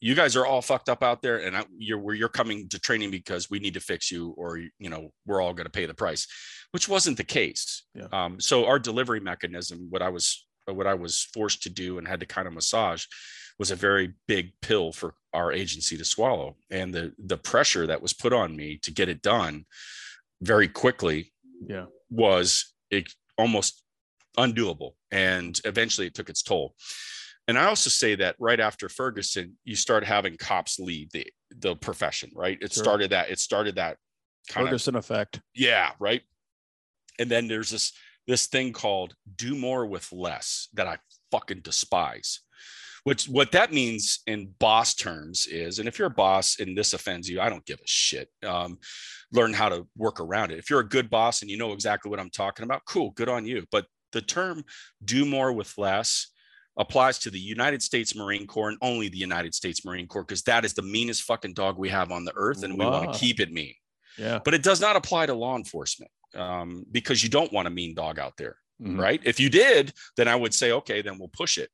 you 0.00 0.14
guys 0.14 0.36
are 0.36 0.46
all 0.46 0.62
fucked 0.62 0.88
up 0.88 1.02
out 1.02 1.22
there 1.22 1.38
and 1.38 1.56
I, 1.56 1.64
you're 1.76 2.14
you're 2.14 2.28
coming 2.28 2.68
to 2.68 2.78
training 2.78 3.10
because 3.10 3.50
we 3.50 3.58
need 3.58 3.74
to 3.74 3.80
fix 3.80 4.10
you 4.10 4.34
or 4.36 4.58
you 4.58 4.90
know 4.90 5.10
we're 5.24 5.40
all 5.40 5.54
going 5.54 5.64
to 5.64 5.70
pay 5.70 5.86
the 5.86 5.94
price 5.94 6.26
which 6.72 6.88
wasn't 6.88 7.16
the 7.16 7.24
case 7.24 7.86
yeah. 7.94 8.08
um, 8.12 8.38
so 8.38 8.66
our 8.66 8.78
delivery 8.78 9.20
mechanism 9.20 9.86
what 9.88 10.02
i 10.02 10.08
was 10.10 10.46
what 10.74 10.86
i 10.86 10.94
was 10.94 11.28
forced 11.32 11.62
to 11.62 11.70
do 11.70 11.98
and 11.98 12.08
had 12.08 12.20
to 12.20 12.26
kind 12.26 12.48
of 12.48 12.54
massage 12.54 13.04
was 13.58 13.70
a 13.70 13.76
very 13.76 14.12
big 14.26 14.52
pill 14.60 14.92
for 14.92 15.14
our 15.32 15.52
agency 15.52 15.96
to 15.96 16.04
swallow 16.04 16.56
and 16.70 16.94
the 16.94 17.12
the 17.18 17.38
pressure 17.38 17.86
that 17.86 18.02
was 18.02 18.12
put 18.12 18.32
on 18.32 18.56
me 18.56 18.78
to 18.82 18.90
get 18.90 19.08
it 19.08 19.22
done 19.22 19.64
very 20.42 20.68
quickly 20.68 21.32
yeah 21.66 21.86
was 22.10 22.74
it 22.90 23.12
almost 23.38 23.82
undoable 24.38 24.92
and 25.10 25.60
eventually 25.64 26.06
it 26.06 26.14
took 26.14 26.28
its 26.28 26.42
toll 26.42 26.74
and 27.48 27.58
I 27.58 27.66
also 27.66 27.90
say 27.90 28.16
that 28.16 28.36
right 28.38 28.58
after 28.58 28.88
Ferguson, 28.88 29.56
you 29.64 29.76
start 29.76 30.04
having 30.04 30.36
cops 30.36 30.78
leave 30.78 31.10
the 31.12 31.26
the 31.50 31.76
profession, 31.76 32.30
right? 32.34 32.58
It 32.60 32.72
sure. 32.72 32.82
started 32.82 33.10
that 33.10 33.30
it 33.30 33.38
started 33.38 33.76
that 33.76 33.98
kind 34.48 34.66
Ferguson 34.66 34.96
of 34.96 35.04
effect. 35.04 35.40
Yeah, 35.54 35.92
right. 36.00 36.22
And 37.18 37.30
then 37.30 37.46
there's 37.46 37.70
this 37.70 37.92
this 38.26 38.46
thing 38.46 38.72
called 38.72 39.14
do 39.36 39.54
more 39.54 39.86
with 39.86 40.12
less 40.12 40.68
that 40.74 40.86
I 40.86 40.98
fucking 41.30 41.60
despise. 41.60 42.40
Which 43.04 43.28
what 43.28 43.52
that 43.52 43.72
means 43.72 44.20
in 44.26 44.52
boss 44.58 44.94
terms 44.94 45.46
is, 45.46 45.78
and 45.78 45.86
if 45.86 45.96
you're 45.96 46.08
a 46.08 46.10
boss 46.10 46.58
and 46.58 46.76
this 46.76 46.92
offends 46.92 47.28
you, 47.28 47.40
I 47.40 47.48
don't 47.48 47.64
give 47.64 47.78
a 47.78 47.86
shit. 47.86 48.28
Um, 48.44 48.78
learn 49.32 49.52
how 49.52 49.68
to 49.68 49.86
work 49.96 50.18
around 50.18 50.50
it. 50.50 50.58
If 50.58 50.70
you're 50.70 50.80
a 50.80 50.88
good 50.88 51.08
boss 51.08 51.40
and 51.40 51.50
you 51.50 51.56
know 51.56 51.72
exactly 51.72 52.10
what 52.10 52.18
I'm 52.18 52.30
talking 52.30 52.64
about, 52.64 52.84
cool, 52.84 53.10
good 53.12 53.28
on 53.28 53.46
you. 53.46 53.64
But 53.70 53.86
the 54.12 54.22
term 54.22 54.64
do 55.04 55.24
more 55.24 55.52
with 55.52 55.78
less 55.78 56.32
applies 56.76 57.18
to 57.20 57.30
the 57.30 57.38
United 57.38 57.80
States 57.80 58.16
Marine 58.16 58.46
Corps 58.46 58.70
and 58.70 58.78
only 58.82 59.08
the 59.08 59.16
United 59.16 59.54
States 59.54 59.84
Marine 59.84 60.08
Corps 60.08 60.24
because 60.24 60.42
that 60.42 60.64
is 60.64 60.74
the 60.74 60.82
meanest 60.82 61.22
fucking 61.22 61.54
dog 61.54 61.78
we 61.78 61.88
have 61.88 62.10
on 62.10 62.24
the 62.24 62.32
earth 62.34 62.64
and 62.64 62.76
wow. 62.76 62.86
we 62.86 62.90
want 62.90 63.12
to 63.12 63.18
keep 63.18 63.38
it 63.38 63.52
mean. 63.52 63.74
Yeah. 64.18 64.40
But 64.44 64.54
it 64.54 64.62
does 64.64 64.80
not 64.80 64.96
apply 64.96 65.26
to 65.26 65.34
law 65.34 65.56
enforcement 65.56 66.10
um, 66.36 66.84
because 66.90 67.22
you 67.22 67.28
don't 67.28 67.52
want 67.52 67.68
a 67.68 67.70
mean 67.70 67.94
dog 67.94 68.18
out 68.18 68.36
there, 68.36 68.56
mm-hmm. 68.80 68.98
right? 69.00 69.20
If 69.24 69.40
you 69.40 69.48
did, 69.50 69.92
then 70.16 70.28
I 70.28 70.36
would 70.36 70.54
say, 70.54 70.72
okay, 70.72 71.02
then 71.02 71.18
we'll 71.18 71.28
push 71.28 71.58
it. 71.58 71.70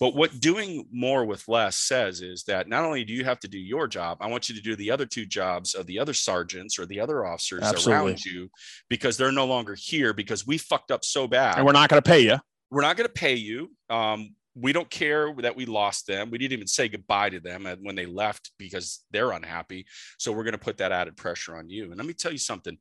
But 0.00 0.14
what 0.14 0.38
doing 0.40 0.86
more 0.92 1.24
with 1.24 1.48
less 1.48 1.76
says 1.76 2.20
is 2.20 2.44
that 2.44 2.68
not 2.68 2.84
only 2.84 3.04
do 3.04 3.12
you 3.12 3.24
have 3.24 3.40
to 3.40 3.48
do 3.48 3.58
your 3.58 3.88
job, 3.88 4.18
I 4.20 4.28
want 4.28 4.48
you 4.48 4.54
to 4.54 4.60
do 4.60 4.76
the 4.76 4.92
other 4.92 5.06
two 5.06 5.26
jobs 5.26 5.74
of 5.74 5.86
the 5.86 5.98
other 5.98 6.14
sergeants 6.14 6.78
or 6.78 6.86
the 6.86 7.00
other 7.00 7.26
officers 7.26 7.62
Absolutely. 7.64 7.92
around 7.92 8.24
you 8.24 8.48
because 8.88 9.16
they're 9.16 9.32
no 9.32 9.46
longer 9.46 9.74
here 9.76 10.12
because 10.12 10.46
we 10.46 10.56
fucked 10.56 10.92
up 10.92 11.04
so 11.04 11.26
bad. 11.26 11.56
And 11.56 11.66
we're 11.66 11.72
not 11.72 11.90
going 11.90 12.00
to 12.00 12.08
pay 12.08 12.20
you. 12.20 12.38
We're 12.70 12.82
not 12.82 12.96
going 12.96 13.08
to 13.08 13.12
pay 13.12 13.34
you. 13.34 13.72
Um, 13.90 14.34
we 14.60 14.72
don't 14.72 14.90
care 14.90 15.32
that 15.38 15.56
we 15.56 15.66
lost 15.66 16.06
them. 16.06 16.30
We 16.30 16.38
didn't 16.38 16.54
even 16.54 16.66
say 16.66 16.88
goodbye 16.88 17.30
to 17.30 17.40
them 17.40 17.66
when 17.82 17.94
they 17.94 18.06
left 18.06 18.52
because 18.58 19.04
they're 19.10 19.32
unhappy. 19.32 19.86
So 20.18 20.32
we're 20.32 20.44
going 20.44 20.52
to 20.52 20.58
put 20.58 20.78
that 20.78 20.92
added 20.92 21.16
pressure 21.16 21.56
on 21.56 21.68
you. 21.68 21.84
And 21.84 21.96
let 21.96 22.06
me 22.06 22.14
tell 22.14 22.32
you 22.32 22.38
something. 22.38 22.76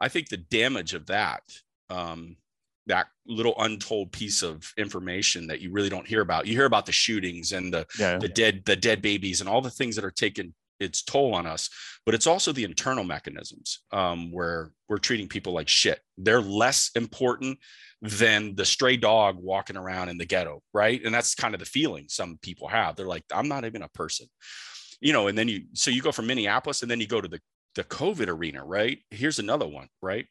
I 0.00 0.08
think 0.08 0.28
the 0.28 0.36
damage 0.36 0.94
of 0.94 1.06
that, 1.06 1.42
um, 1.90 2.36
that 2.86 3.06
little 3.26 3.54
untold 3.58 4.12
piece 4.12 4.42
of 4.42 4.72
information 4.76 5.46
that 5.46 5.60
you 5.60 5.70
really 5.70 5.88
don't 5.88 6.06
hear 6.06 6.20
about. 6.20 6.46
You 6.46 6.54
hear 6.54 6.66
about 6.66 6.86
the 6.86 6.92
shootings 6.92 7.52
and 7.52 7.72
the 7.72 7.86
yeah. 7.98 8.18
the 8.18 8.28
dead 8.28 8.64
the 8.66 8.74
dead 8.74 9.00
babies 9.00 9.40
and 9.40 9.48
all 9.48 9.60
the 9.60 9.70
things 9.70 9.94
that 9.96 10.04
are 10.04 10.10
taken 10.10 10.52
its 10.82 11.02
toll 11.02 11.34
on 11.34 11.46
us, 11.46 11.70
but 12.04 12.14
it's 12.14 12.26
also 12.26 12.52
the 12.52 12.64
internal 12.64 13.04
mechanisms 13.04 13.80
um, 13.92 14.32
where 14.32 14.72
we're 14.88 14.98
treating 14.98 15.28
people 15.28 15.52
like 15.52 15.68
shit. 15.68 16.00
They're 16.18 16.40
less 16.40 16.90
important 16.94 17.58
than 18.00 18.56
the 18.56 18.64
stray 18.64 18.96
dog 18.96 19.36
walking 19.38 19.76
around 19.76 20.08
in 20.08 20.18
the 20.18 20.26
ghetto, 20.26 20.62
right? 20.74 21.00
And 21.04 21.14
that's 21.14 21.34
kind 21.34 21.54
of 21.54 21.60
the 21.60 21.66
feeling 21.66 22.06
some 22.08 22.38
people 22.42 22.68
have. 22.68 22.96
They're 22.96 23.06
like, 23.06 23.24
I'm 23.32 23.48
not 23.48 23.64
even 23.64 23.82
a 23.82 23.88
person, 23.88 24.26
you 25.00 25.12
know. 25.12 25.28
And 25.28 25.38
then 25.38 25.48
you, 25.48 25.62
so 25.74 25.90
you 25.90 26.02
go 26.02 26.12
from 26.12 26.26
Minneapolis, 26.26 26.82
and 26.82 26.90
then 26.90 27.00
you 27.00 27.06
go 27.06 27.20
to 27.20 27.28
the 27.28 27.40
the 27.74 27.84
COVID 27.84 28.28
arena, 28.28 28.64
right? 28.64 28.98
Here's 29.10 29.38
another 29.38 29.66
one, 29.66 29.88
right? 30.02 30.26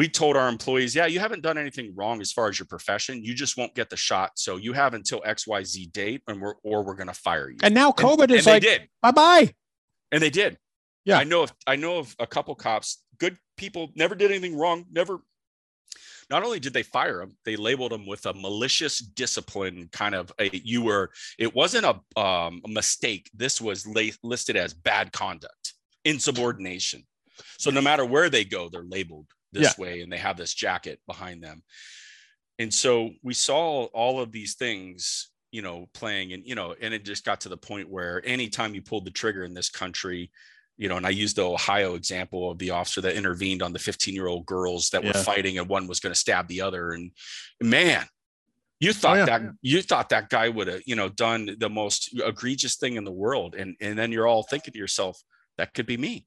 We 0.00 0.08
told 0.08 0.34
our 0.34 0.48
employees, 0.48 0.94
yeah, 0.94 1.04
you 1.04 1.20
haven't 1.20 1.42
done 1.42 1.58
anything 1.58 1.92
wrong 1.94 2.22
as 2.22 2.32
far 2.32 2.48
as 2.48 2.58
your 2.58 2.64
profession. 2.64 3.22
You 3.22 3.34
just 3.34 3.58
won't 3.58 3.74
get 3.74 3.90
the 3.90 3.98
shot. 3.98 4.30
So 4.36 4.56
you 4.56 4.72
have 4.72 4.94
until 4.94 5.20
XYZ 5.20 5.92
date, 5.92 6.22
and 6.26 6.40
we're 6.40 6.54
or 6.62 6.82
we're 6.82 6.94
gonna 6.94 7.12
fire 7.12 7.50
you. 7.50 7.58
And 7.62 7.74
now 7.74 7.92
COVID 7.92 8.22
and, 8.22 8.30
is 8.30 8.46
and 8.46 8.64
like, 8.64 8.88
bye 9.02 9.10
bye. 9.10 9.52
And 10.10 10.22
they 10.22 10.30
did. 10.30 10.56
Yeah, 11.04 11.18
I 11.18 11.24
know. 11.24 11.42
Of, 11.42 11.52
I 11.66 11.76
know 11.76 11.98
of 11.98 12.16
a 12.18 12.26
couple 12.26 12.54
cops, 12.54 13.02
good 13.18 13.36
people, 13.58 13.90
never 13.94 14.14
did 14.14 14.30
anything 14.30 14.56
wrong, 14.56 14.86
never 14.90 15.18
not 16.30 16.44
only 16.44 16.60
did 16.60 16.72
they 16.72 16.82
fire 16.82 17.20
him, 17.20 17.36
they 17.44 17.56
labeled 17.56 17.92
him 17.92 18.06
with 18.06 18.24
a 18.24 18.32
malicious 18.32 19.00
discipline 19.00 19.90
kind 19.92 20.14
of 20.14 20.32
a 20.40 20.48
you 20.64 20.80
were 20.80 21.10
it 21.38 21.54
wasn't 21.54 21.84
a, 21.84 22.18
um, 22.18 22.62
a 22.64 22.68
mistake. 22.70 23.30
This 23.34 23.60
was 23.60 23.86
la- 23.86 24.16
listed 24.22 24.56
as 24.56 24.72
bad 24.72 25.12
conduct, 25.12 25.74
insubordination. 26.06 27.02
So 27.58 27.70
no 27.70 27.82
matter 27.82 28.06
where 28.06 28.30
they 28.30 28.46
go, 28.46 28.70
they're 28.70 28.82
labeled 28.82 29.26
this 29.52 29.74
yeah. 29.76 29.82
way 29.82 30.00
and 30.00 30.12
they 30.12 30.18
have 30.18 30.36
this 30.36 30.54
jacket 30.54 31.00
behind 31.06 31.42
them. 31.42 31.62
And 32.58 32.72
so 32.72 33.10
we 33.22 33.34
saw 33.34 33.84
all 33.86 34.20
of 34.20 34.32
these 34.32 34.54
things, 34.54 35.30
you 35.50 35.62
know, 35.62 35.86
playing 35.94 36.32
and 36.32 36.46
you 36.46 36.54
know, 36.54 36.74
and 36.80 36.92
it 36.92 37.04
just 37.04 37.24
got 37.24 37.40
to 37.42 37.48
the 37.48 37.56
point 37.56 37.88
where 37.88 38.22
anytime 38.24 38.74
you 38.74 38.82
pulled 38.82 39.06
the 39.06 39.10
trigger 39.10 39.44
in 39.44 39.54
this 39.54 39.70
country, 39.70 40.30
you 40.76 40.88
know, 40.88 40.96
and 40.96 41.06
I 41.06 41.10
used 41.10 41.36
the 41.36 41.46
Ohio 41.46 41.94
example 41.94 42.50
of 42.50 42.58
the 42.58 42.70
officer 42.70 43.02
that 43.02 43.14
intervened 43.14 43.62
on 43.62 43.72
the 43.72 43.78
15 43.78 44.14
year 44.14 44.26
old 44.26 44.46
girls 44.46 44.90
that 44.90 45.02
yeah. 45.02 45.08
were 45.08 45.22
fighting 45.22 45.58
and 45.58 45.68
one 45.68 45.86
was 45.86 46.00
going 46.00 46.12
to 46.12 46.18
stab 46.18 46.48
the 46.48 46.62
other. 46.62 46.92
And 46.92 47.12
man, 47.60 48.06
you 48.80 48.94
thought 48.94 49.16
oh, 49.16 49.20
yeah. 49.20 49.26
that 49.26 49.42
you 49.60 49.82
thought 49.82 50.08
that 50.08 50.30
guy 50.30 50.48
would 50.48 50.68
have, 50.68 50.80
you 50.86 50.96
know, 50.96 51.10
done 51.10 51.54
the 51.58 51.68
most 51.68 52.18
egregious 52.18 52.76
thing 52.76 52.96
in 52.96 53.04
the 53.04 53.12
world. 53.12 53.54
And, 53.54 53.76
and 53.80 53.98
then 53.98 54.10
you're 54.10 54.26
all 54.26 54.42
thinking 54.42 54.72
to 54.72 54.78
yourself, 54.78 55.20
that 55.58 55.74
could 55.74 55.84
be 55.84 55.98
me. 55.98 56.26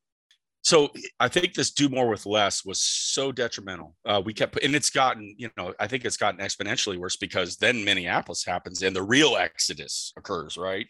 So 0.64 0.90
I 1.20 1.28
think 1.28 1.54
this 1.54 1.72
do 1.72 1.90
more 1.90 2.10
with 2.10 2.26
less 2.26 2.64
was 2.64 2.80
so 2.80 3.34
detrimental. 3.34 3.96
Uh, 4.06 4.22
we 4.24 4.34
kept, 4.34 4.58
and 4.64 4.74
it's 4.74 4.90
gotten, 4.90 5.36
you 5.38 5.50
know, 5.58 5.74
I 5.78 5.88
think 5.88 6.06
it's 6.06 6.16
gotten 6.16 6.40
exponentially 6.40 6.98
worse 6.98 7.18
because 7.18 7.58
then 7.58 7.84
Minneapolis 7.84 8.46
happens 8.46 8.82
and 8.82 8.96
the 8.96 9.04
real 9.04 9.36
exodus 9.36 10.14
occurs, 10.18 10.58
right? 10.58 10.88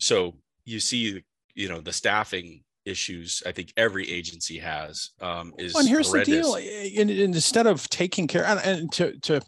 So 0.00 0.36
you 0.64 0.80
see, 0.80 1.22
you 1.54 1.68
know, 1.68 1.80
the 1.80 1.92
staffing 1.92 2.64
issues 2.84 3.42
I 3.46 3.52
think 3.52 3.72
every 3.76 4.10
agency 4.10 4.58
has 4.58 5.10
um, 5.20 5.52
is. 5.58 5.74
Well, 5.74 5.82
and 5.82 5.88
here's 5.88 6.08
horrendous. 6.08 6.52
the 6.52 6.60
deal: 6.60 7.00
in, 7.00 7.10
in, 7.10 7.34
instead 7.34 7.66
of 7.66 7.88
taking 7.88 8.26
care, 8.26 8.44
and, 8.44 8.60
and 8.60 8.92
to 8.92 9.18
to 9.20 9.40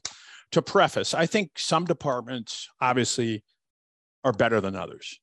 to 0.53 0.63
preface, 0.63 1.15
I 1.15 1.27
think 1.27 1.59
some 1.59 1.85
departments 1.85 2.69
obviously 2.81 3.45
are 4.25 4.33
better 4.33 4.61
than 4.61 4.77
others. 4.77 5.19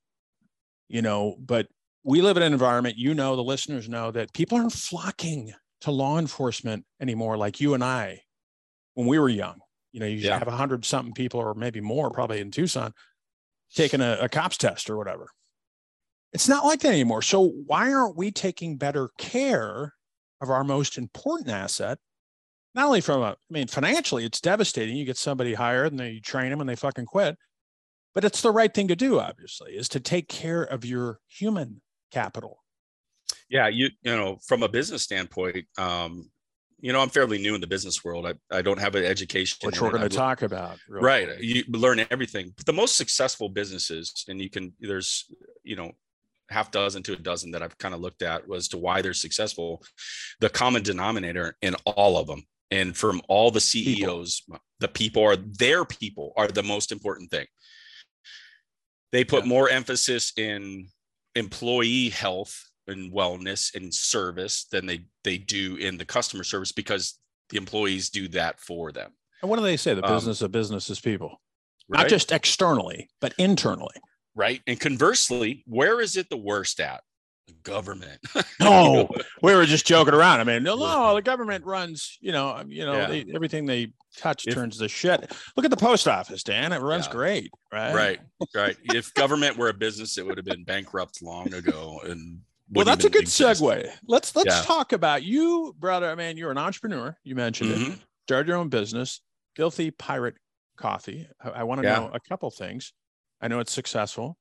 You 0.89 1.01
know, 1.01 1.35
but 1.39 1.67
we 2.03 2.21
live 2.21 2.37
in 2.37 2.43
an 2.43 2.53
environment. 2.53 2.97
You 2.97 3.13
know, 3.13 3.35
the 3.35 3.43
listeners 3.43 3.87
know 3.87 4.11
that 4.11 4.33
people 4.33 4.57
aren't 4.57 4.73
flocking 4.73 5.53
to 5.81 5.91
law 5.91 6.19
enforcement 6.19 6.85
anymore 7.01 7.37
like 7.37 7.59
you 7.59 7.73
and 7.73 7.83
I 7.83 8.21
when 8.93 9.07
we 9.07 9.19
were 9.19 9.29
young. 9.29 9.59
You 9.91 9.99
know, 9.99 10.05
you 10.07 10.17
yeah. 10.17 10.39
have 10.39 10.47
a 10.47 10.51
hundred 10.51 10.85
something 10.85 11.13
people, 11.13 11.39
or 11.39 11.53
maybe 11.53 11.79
more, 11.79 12.09
probably 12.09 12.39
in 12.39 12.51
Tucson, 12.51 12.93
taking 13.75 14.01
a, 14.01 14.17
a 14.21 14.29
cops 14.29 14.57
test 14.57 14.89
or 14.89 14.97
whatever. 14.97 15.27
It's 16.33 16.49
not 16.49 16.65
like 16.65 16.79
that 16.79 16.89
anymore. 16.89 17.21
So 17.21 17.47
why 17.67 17.93
aren't 17.93 18.17
we 18.17 18.31
taking 18.31 18.77
better 18.77 19.11
care 19.19 19.93
of 20.41 20.49
our 20.49 20.63
most 20.63 20.97
important 20.97 21.49
asset? 21.49 21.99
Not 22.73 22.87
only 22.87 23.01
from 23.01 23.21
a, 23.21 23.25
I 23.25 23.35
mean, 23.51 23.67
financially, 23.67 24.25
it's 24.25 24.41
devastating. 24.41 24.95
You 24.95 25.05
get 25.05 25.17
somebody 25.17 25.53
hired 25.53 25.91
and 25.91 25.99
then 25.99 26.11
you 26.11 26.21
train 26.21 26.49
them 26.49 26.59
and 26.59 26.67
they 26.67 26.75
fucking 26.75 27.05
quit. 27.05 27.37
But 28.15 28.25
it's 28.25 28.41
the 28.41 28.51
right 28.51 28.73
thing 28.73 28.87
to 28.87 28.95
do, 28.95 29.19
obviously, 29.19 29.73
is 29.73 29.87
to 29.89 29.99
take 29.99 30.27
care 30.27 30.63
of 30.63 30.83
your 30.83 31.19
human 31.27 31.82
capital. 32.13 32.63
Yeah, 33.49 33.67
you 33.67 33.89
you 34.01 34.15
know, 34.15 34.37
from 34.47 34.63
a 34.63 34.69
business 34.69 35.03
standpoint, 35.03 35.65
um, 35.77 36.29
you 36.83 36.91
know, 36.91 36.99
I'm 36.99 37.09
fairly 37.09 37.37
new 37.37 37.55
in 37.55 37.61
the 37.61 37.67
business 37.67 38.03
world. 38.03 38.27
I, 38.27 38.33
I 38.51 38.61
don't 38.61 38.79
have 38.79 38.95
an 38.95 39.05
education. 39.05 39.57
Which 39.63 39.79
we're 39.81 39.89
going 39.89 40.01
to 40.01 40.09
talk 40.09 40.41
about. 40.41 40.77
Right. 40.89 41.29
You 41.39 41.63
learn 41.69 42.05
everything. 42.11 42.51
But 42.57 42.65
the 42.65 42.73
most 42.73 42.97
successful 42.97 43.47
businesses, 43.47 44.25
and 44.27 44.41
you 44.41 44.49
can, 44.49 44.73
there's, 44.81 45.31
you 45.63 45.77
know, 45.77 45.93
half 46.49 46.71
dozen 46.71 47.01
to 47.03 47.13
a 47.13 47.15
dozen 47.15 47.51
that 47.51 47.63
I've 47.63 47.77
kind 47.77 47.93
of 47.93 48.01
looked 48.01 48.21
at 48.21 48.49
was 48.49 48.67
to 48.69 48.77
why 48.77 49.01
they're 49.01 49.13
successful. 49.13 49.81
The 50.41 50.49
common 50.49 50.83
denominator 50.83 51.55
in 51.61 51.75
all 51.85 52.17
of 52.17 52.27
them, 52.27 52.43
and 52.69 52.95
from 52.97 53.21
all 53.29 53.49
the 53.49 53.61
CEOs, 53.61 54.41
people. 54.41 54.61
the 54.81 54.87
people 54.89 55.23
are 55.23 55.37
their 55.37 55.85
people 55.85 56.33
are 56.35 56.49
the 56.49 56.63
most 56.63 56.91
important 56.91 57.31
thing. 57.31 57.45
They 59.13 59.23
put 59.23 59.43
yeah. 59.43 59.49
more 59.49 59.69
emphasis 59.69 60.33
in 60.35 60.89
employee 61.35 62.09
health 62.09 62.63
and 62.87 63.11
wellness 63.11 63.75
and 63.75 63.93
service 63.93 64.65
than 64.65 64.85
they 64.85 65.05
they 65.23 65.37
do 65.37 65.77
in 65.77 65.97
the 65.97 66.05
customer 66.05 66.43
service 66.43 66.71
because 66.71 67.17
the 67.49 67.57
employees 67.57 68.09
do 68.09 68.27
that 68.29 68.59
for 68.59 68.91
them. 68.91 69.11
And 69.41 69.49
what 69.49 69.57
do 69.57 69.63
they 69.63 69.77
say? 69.77 69.93
The 69.93 70.05
um, 70.05 70.13
business 70.13 70.41
um, 70.41 70.45
of 70.45 70.51
business 70.51 70.89
is 70.89 70.99
people, 70.99 71.41
right? 71.87 72.01
not 72.01 72.09
just 72.09 72.31
externally, 72.31 73.09
but 73.21 73.33
internally 73.37 73.95
right? 74.35 74.61
And 74.67 74.79
conversely, 74.79 75.63
where 75.67 76.01
is 76.01 76.17
it 76.17 76.29
the 76.29 76.37
worst 76.37 76.79
at? 76.79 77.01
Government. 77.63 78.19
no, 78.59 79.09
we 79.41 79.53
were 79.53 79.65
just 79.65 79.85
joking 79.85 80.13
around. 80.13 80.39
I 80.39 80.43
mean, 80.43 80.63
no, 80.63 80.75
no 80.75 81.15
the 81.15 81.21
government 81.21 81.65
runs, 81.65 82.17
you 82.21 82.31
know, 82.31 82.49
um, 82.49 82.71
you 82.71 82.85
know, 82.85 82.93
yeah. 82.93 83.07
they, 83.07 83.25
everything 83.33 83.65
they 83.65 83.91
touch 84.17 84.47
if, 84.47 84.53
turns 84.53 84.77
to 84.77 84.87
shit. 84.87 85.31
Look 85.55 85.65
at 85.65 85.71
the 85.71 85.77
post 85.77 86.07
office, 86.07 86.43
Dan. 86.43 86.71
It 86.71 86.81
runs 86.81 87.07
yeah. 87.07 87.11
great, 87.11 87.51
right? 87.71 87.93
Right, 87.93 88.19
right. 88.55 88.77
if 88.85 89.13
government 89.13 89.57
were 89.57 89.69
a 89.69 89.73
business, 89.73 90.17
it 90.17 90.25
would 90.25 90.37
have 90.37 90.45
been 90.45 90.63
bankrupt 90.63 91.21
long 91.21 91.53
ago. 91.53 92.01
And 92.03 92.39
well, 92.71 92.85
that's 92.85 93.05
a 93.05 93.09
good 93.09 93.23
exist. 93.23 93.61
segue. 93.61 93.89
Let's 94.07 94.35
let's 94.35 94.55
yeah. 94.55 94.61
talk 94.63 94.93
about 94.93 95.23
you, 95.23 95.75
brother. 95.79 96.09
I 96.09 96.15
mean, 96.15 96.37
you're 96.37 96.51
an 96.51 96.57
entrepreneur. 96.57 97.15
You 97.23 97.35
mentioned 97.35 97.71
mm-hmm. 97.71 97.91
it. 97.93 97.99
Started 98.27 98.47
your 98.47 98.57
own 98.57 98.69
business, 98.69 99.21
Filthy 99.55 99.91
Pirate 99.91 100.35
Coffee. 100.77 101.27
I, 101.43 101.49
I 101.49 101.63
want 101.63 101.81
to 101.81 101.87
know 101.87 102.09
a 102.13 102.19
couple 102.19 102.49
things. 102.51 102.93
I 103.41 103.49
know 103.49 103.59
it's 103.59 103.73
successful. 103.73 104.37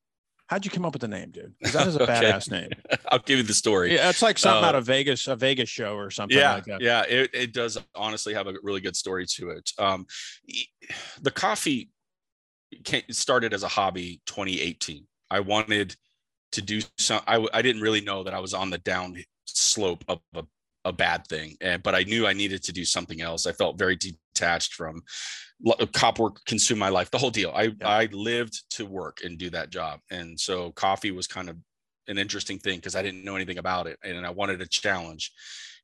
How'd 0.49 0.65
you 0.65 0.71
come 0.71 0.85
up 0.85 0.93
with 0.93 1.01
the 1.01 1.09
name, 1.09 1.31
dude? 1.31 1.55
Because 1.61 1.73
that 1.73 1.87
is 1.87 1.97
a 1.97 2.03
okay. 2.03 2.13
badass 2.13 2.51
name. 2.51 2.71
I'll 3.09 3.21
give 3.21 3.39
you 3.39 3.45
the 3.45 3.55
story. 3.55 3.95
Yeah, 3.95 4.11
it's 4.11 4.23
like 4.23 4.39
something 4.39 4.65
uh, 4.65 4.69
out 4.69 4.75
of 4.75 4.85
Vegas, 4.85 5.27
a 5.27 5.37
Vegas 5.37 5.69
show 5.69 5.95
or 5.95 6.11
something 6.11 6.37
yeah, 6.37 6.55
like 6.55 6.65
that. 6.67 6.81
Yeah, 6.81 7.05
it, 7.09 7.31
it 7.33 7.53
does 7.53 7.79
honestly 7.95 8.35
have 8.35 8.47
a 8.47 8.55
really 8.63 8.81
good 8.81 8.97
story 8.97 9.27
to 9.37 9.51
it. 9.51 9.71
Um, 9.79 10.07
the 11.21 11.31
coffee 11.31 11.91
started 13.11 13.55
as 13.55 13.63
a 13.63 13.69
hobby 13.69 14.21
2018. 14.27 15.07
I 15.31 15.41
wanted 15.41 15.97
to 16.53 16.63
do 16.63 16.81
some, 16.99 17.23
I, 17.27 17.47
I 17.53 17.63
didn't 17.63 17.83
really 17.83 18.01
know 18.01 18.25
that 18.25 18.35
I 18.35 18.41
was 18.41 18.55
on 18.55 18.71
the 18.71 18.79
down 18.79 19.17
slope 19.47 20.05
of 20.09 20.21
a, 20.35 20.45
a 20.85 20.93
bad 20.93 21.27
thing, 21.27 21.57
and, 21.61 21.83
but 21.83 21.95
I 21.95 22.03
knew 22.03 22.27
I 22.27 22.33
needed 22.33 22.63
to 22.65 22.73
do 22.73 22.85
something 22.85 23.21
else. 23.21 23.47
I 23.47 23.53
felt 23.53 23.79
very 23.79 23.97
detached 23.97 24.75
from 24.75 25.03
cop 25.93 26.19
work 26.19 26.45
consume 26.45 26.79
my 26.79 26.89
life 26.89 27.11
the 27.11 27.19
whole 27.19 27.31
deal. 27.31 27.53
I 27.55 27.63
yeah. 27.63 27.89
i 27.89 28.09
lived 28.13 28.63
to 28.77 28.87
work 28.87 29.19
and 29.25 29.39
do 29.39 29.51
that 29.51 29.71
job. 29.71 30.01
And 30.11 30.39
so 30.39 30.73
coffee 30.73 31.11
was 31.11 31.27
kind 31.27 31.49
of 31.49 31.57
an 32.09 32.19
interesting 32.19 32.59
thing 32.59 32.77
because 32.77 32.97
i 32.97 33.03
didn't 33.03 33.25
know 33.25 33.37
anything 33.37 33.59
about 33.59 33.87
it 33.87 33.99
and 34.03 34.27
i 34.27 34.31
wanted 34.31 34.61
a 34.61 34.67
challenge 34.67 35.33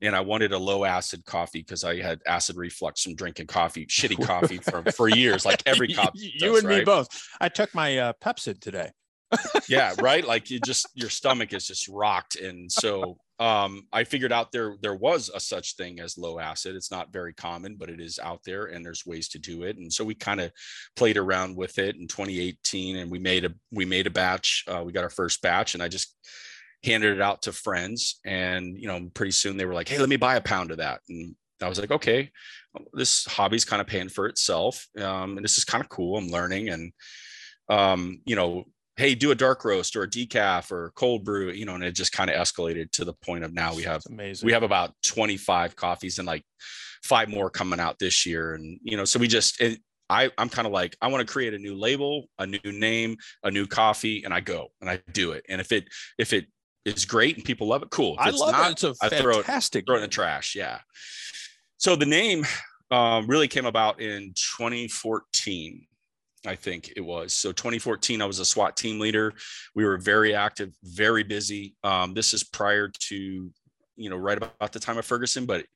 and 0.01 0.17
i 0.17 0.21
wanted 0.21 0.53
a 0.53 0.59
low 0.59 0.85
acid 0.85 1.25
coffee 1.25 1.61
because 1.61 1.85
i 1.85 2.01
had 2.01 2.21
acid 2.27 2.57
reflux 2.57 3.03
from 3.03 3.15
drinking 3.15 3.47
coffee 3.47 3.87
shitty 3.87 4.23
coffee 4.27 4.59
for, 4.59 4.83
for 4.93 5.09
years 5.09 5.45
like 5.45 5.63
every 5.67 5.89
cop 5.89 6.13
you 6.15 6.39
does, 6.39 6.59
and 6.59 6.69
right? 6.69 6.79
me 6.79 6.85
both. 6.85 7.09
I 7.41 7.49
took 7.49 7.75
my 7.75 7.99
uh, 7.99 8.13
Pepcid 8.23 8.61
today. 8.61 8.91
Yeah 9.69 9.95
right? 10.01 10.27
Like 10.27 10.51
you 10.51 10.59
just 10.61 10.89
your 10.95 11.11
stomach 11.11 11.53
is 11.53 11.67
just 11.67 11.87
rocked 11.89 12.37
and 12.37 12.71
so 12.71 13.19
um, 13.39 13.87
I 13.93 14.05
figured 14.05 14.33
out 14.33 14.51
there 14.51 14.77
there 14.81 14.95
was 14.95 15.31
a 15.33 15.39
such 15.39 15.77
thing 15.77 16.01
as 16.01 16.19
low 16.19 16.41
acid. 16.41 16.75
It's 16.75 16.91
not 16.91 17.13
very 17.13 17.33
common, 17.33 17.77
but 17.77 17.89
it 17.89 18.01
is 18.01 18.19
out 18.19 18.41
there, 18.45 18.67
and 18.67 18.85
there's 18.85 19.07
ways 19.07 19.29
to 19.31 19.39
do 19.39 19.63
it. 19.63 19.77
And 19.77 19.93
so 19.93 20.05
we 20.05 20.15
kind 20.15 20.41
of 20.41 20.51
played 20.97 21.17
around 21.17 21.57
with 21.57 21.79
it 21.79 21.95
in 21.97 22.09
2018, 22.09 22.97
and 22.97 23.11
we 23.11 23.21
made 23.21 23.45
a 23.45 23.55
we 23.71 23.85
made 23.85 24.09
a 24.09 24.11
batch. 24.11 24.65
Uh, 24.67 24.83
we 24.85 24.93
got 24.93 25.05
our 25.05 25.11
first 25.11 25.41
batch, 25.41 25.75
and 25.75 25.83
I 25.83 25.89
just 25.89 26.17
handed 26.83 27.15
it 27.15 27.21
out 27.21 27.43
to 27.43 27.53
friends. 27.53 28.19
And 28.25 28.77
you 28.77 28.89
know, 28.89 29.09
pretty 29.15 29.33
soon 29.33 29.57
they 29.57 29.67
were 29.67 29.75
like, 29.75 29.89
"Hey, 29.89 29.99
let 29.99 30.09
me 30.09 30.17
buy 30.17 30.35
a 30.35 30.41
pound 30.41 30.73
of 30.73 30.79
that." 30.79 31.01
And 31.09 31.37
I 31.63 31.69
was 31.69 31.79
like, 31.79 31.93
"Okay, 31.93 32.33
this 32.93 33.25
hobby's 33.27 33.65
kind 33.65 33.81
of 33.81 33.87
paying 33.87 34.09
for 34.09 34.27
itself, 34.27 34.89
um, 35.01 35.37
and 35.37 35.45
this 35.45 35.59
is 35.59 35.65
kind 35.65 35.83
of 35.83 35.89
cool. 35.89 36.19
I'm 36.19 36.29
learning." 36.29 36.71
And 36.71 36.93
um, 37.69 38.21
you 38.25 38.35
know, 38.35 38.65
hey, 38.99 39.15
do 39.15 39.31
a 39.31 39.35
dark 39.35 39.65
roast 39.65 39.95
or 39.95 40.03
a 40.03 40.11
decaf 40.11 40.73
or 40.73 40.93
cold 40.97 41.25
brew, 41.25 41.51
you 41.51 41.65
know, 41.65 41.77
and 41.77 41.85
it 41.85 41.93
just 41.93 42.11
kind 42.11 42.29
of 42.29 42.35
escalated 42.37 42.91
to 42.91 43.05
the 43.05 43.13
point 43.13 43.45
of 43.45 43.55
now 43.55 43.73
we 43.73 43.85
have 43.85 44.03
amazing. 44.11 44.45
we 44.45 44.53
have 44.53 44.65
about 44.65 44.93
25 45.07 45.77
coffees 45.77 46.19
and 46.19 46.27
like 46.27 46.43
five 47.05 47.29
more 47.29 47.49
coming 47.49 47.79
out 47.79 48.01
this 48.01 48.27
year. 48.27 48.55
And, 48.55 48.81
you 48.83 48.97
know, 48.97 49.05
so 49.05 49.21
we 49.21 49.29
just, 49.29 49.61
it, 49.61 49.81
I, 50.11 50.33
I'm 50.37 50.49
kind 50.49 50.67
of 50.67 50.73
like, 50.73 50.97
I 51.01 51.07
want 51.07 51.25
to 51.25 51.33
create 51.33 51.55
a 51.55 51.59
new 51.59 51.77
label, 51.77 52.25
a 52.41 52.47
new 52.47 52.59
name, 52.65 53.17
a 53.45 53.53
new 53.53 53.69
coffee, 53.69 54.25
and 54.25 54.35
I 54.35 54.41
go 54.41 54.69
and 54.81 54.91
I 54.91 55.01
do 55.13 55.31
it. 55.31 55.47
And 55.49 55.61
if 55.61 55.71
it, 55.71 55.87
if 56.19 56.33
it 56.33 56.47
is 56.85 57.05
great 57.05 57.37
and 57.37 57.45
people 57.45 57.69
love 57.69 57.85
it, 57.85 57.91
cool. 57.91 58.15
If 58.15 58.21
I 58.21 58.31
love 58.31 58.51
not, 58.51 58.69
it. 58.69 58.73
It's 58.73 58.85
a 58.85 58.95
I 59.01 59.11
fantastic. 59.11 59.23
Throw 59.23 59.39
it, 59.39 59.87
throw 59.87 59.95
it 59.95 59.99
in 59.99 60.03
the 60.03 60.09
trash. 60.09 60.57
Yeah. 60.57 60.81
So 61.77 61.95
the 61.95 62.07
name 62.07 62.45
um, 62.91 63.29
really 63.29 63.47
came 63.47 63.67
about 63.67 64.01
in 64.01 64.33
2014 64.35 65.87
I 66.47 66.55
think 66.55 66.93
it 66.97 67.01
was. 67.01 67.35
So 67.35 67.53
2014, 67.53 68.23
I 68.23 68.27
was 68.27 68.39
a 68.39 68.45
SWAT 68.45 68.77
team 68.77 69.01
leader. 69.01 69.33
We 69.75 69.85
were 69.85 69.99
very 69.99 70.35
active, 70.35 70.71
very 70.83 71.25
busy. 71.25 71.75
Um, 71.83 72.15
this 72.15 72.33
is 72.33 72.45
prior 72.45 72.89
to, 72.89 73.51
you 73.97 74.11
know, 74.11 74.17
right 74.17 74.39
about 74.39 74.73
the 74.73 74.79
time 74.79 74.99
of 74.99 75.05
Ferguson, 75.05 75.47
but 75.47 75.67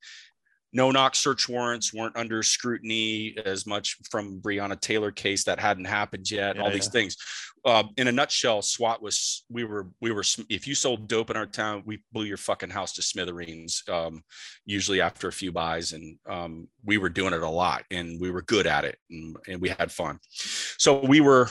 no 0.73 0.91
knock 0.91 1.15
search 1.15 1.49
warrants 1.49 1.93
weren't 1.93 2.17
under 2.17 2.43
scrutiny 2.43 3.37
as 3.45 3.67
much 3.67 3.97
from 4.11 4.41
Breonna 4.41 4.81
Taylor 4.81 5.11
case 5.11 5.45
that 5.45 5.61
hadn't 5.61 5.85
happened 5.85 6.31
yet. 6.31 6.57
Yeah, 6.57 6.63
all 6.63 6.69
yeah. 6.69 6.75
these 6.75 6.89
things. 6.89 7.17
Uh, 7.65 7.85
in 7.97 8.09
a 8.09 8.13
nutshell, 8.13 8.61
SWAT 8.61 9.03
was 9.03 9.45
we 9.49 9.65
were 9.65 9.89
we 10.01 10.11
were 10.11 10.25
if 10.49 10.67
you 10.67 10.75
sold 10.75 11.07
dope 11.07 11.31
in 11.31 11.37
our 11.37 11.47
town, 11.47 11.83
we 11.87 12.03
blew 12.13 12.25
your 12.25 12.37
fucking 12.37 12.71
house 12.71 12.93
to 12.95 13.03
smithereens. 13.03 13.83
Um, 13.89 14.23
usually 14.65 15.01
after 15.01 15.29
a 15.29 15.33
few 15.33 15.53
buys, 15.53 15.93
and 15.93 16.19
um, 16.29 16.69
we 16.85 16.99
were 16.99 17.09
doing 17.09 17.35
it 17.35 17.43
a 17.43 17.49
lot, 17.49 17.85
and 17.91 18.21
we 18.21 18.31
were 18.31 18.43
good 18.43 18.67
at 18.67 18.85
it, 18.85 18.99
and, 19.11 19.37
and 19.47 19.61
we 19.61 19.69
had 19.69 19.93
fun. 19.93 20.19
So 20.31 21.05
we 21.05 21.21
were 21.21 21.51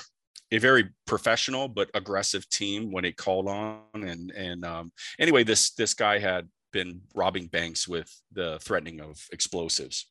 a 0.52 0.58
very 0.58 0.90
professional 1.08 1.68
but 1.68 1.90
aggressive 1.94 2.50
team 2.50 2.92
when 2.92 3.06
it 3.06 3.16
called 3.16 3.48
on 3.48 3.80
and 3.94 4.32
and 4.32 4.66
um, 4.66 4.92
anyway 5.20 5.44
this 5.44 5.72
this 5.76 5.94
guy 5.94 6.20
had 6.20 6.48
been 6.72 7.02
robbing 7.14 7.48
banks 7.48 7.88
with 7.88 8.12
the 8.32 8.60
threatening 8.62 9.02
of 9.02 9.26
explosives. 9.32 10.10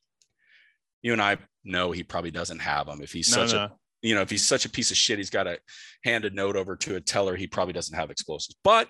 You 1.01 1.13
and 1.13 1.21
I 1.21 1.37
know 1.63 1.91
he 1.91 2.03
probably 2.03 2.31
doesn't 2.31 2.59
have 2.59 2.87
them. 2.87 3.01
If 3.01 3.11
he's 3.11 3.35
no, 3.35 3.45
such 3.45 3.55
no. 3.55 3.63
a 3.63 3.71
you 4.01 4.15
know, 4.15 4.21
if 4.21 4.29
he's 4.29 4.45
such 4.45 4.65
a 4.65 4.69
piece 4.69 4.91
of 4.91 4.97
shit, 4.97 5.19
he's 5.19 5.29
got 5.29 5.43
to 5.43 5.59
hand 6.03 6.25
a 6.25 6.29
note 6.31 6.55
over 6.55 6.75
to 6.75 6.95
a 6.95 7.01
teller. 7.01 7.35
He 7.35 7.47
probably 7.47 7.73
doesn't 7.73 7.95
have 7.95 8.09
explosives, 8.09 8.55
but 8.63 8.87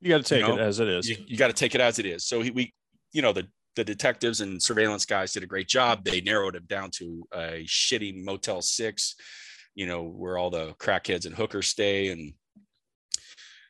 you 0.00 0.10
got 0.10 0.18
to 0.18 0.22
take 0.22 0.42
you 0.42 0.48
know, 0.48 0.60
it 0.60 0.60
as 0.60 0.80
it 0.80 0.88
is. 0.88 1.08
You, 1.08 1.16
you 1.26 1.36
got 1.36 1.46
to 1.48 1.54
take 1.54 1.74
it 1.74 1.80
as 1.80 1.98
it 1.98 2.06
is. 2.06 2.26
So 2.26 2.42
he, 2.42 2.50
we, 2.50 2.74
you 3.12 3.22
know, 3.22 3.32
the 3.32 3.46
the 3.76 3.84
detectives 3.84 4.40
and 4.40 4.62
surveillance 4.62 5.04
guys 5.04 5.32
did 5.32 5.42
a 5.42 5.46
great 5.46 5.66
job. 5.66 6.04
They 6.04 6.20
narrowed 6.20 6.54
him 6.54 6.64
down 6.68 6.90
to 6.98 7.26
a 7.32 7.64
shitty 7.66 8.22
Motel 8.22 8.62
Six, 8.62 9.16
you 9.74 9.86
know, 9.86 10.02
where 10.02 10.38
all 10.38 10.50
the 10.50 10.74
crackheads 10.74 11.26
and 11.26 11.34
hookers 11.34 11.68
stay, 11.68 12.08
and 12.08 12.34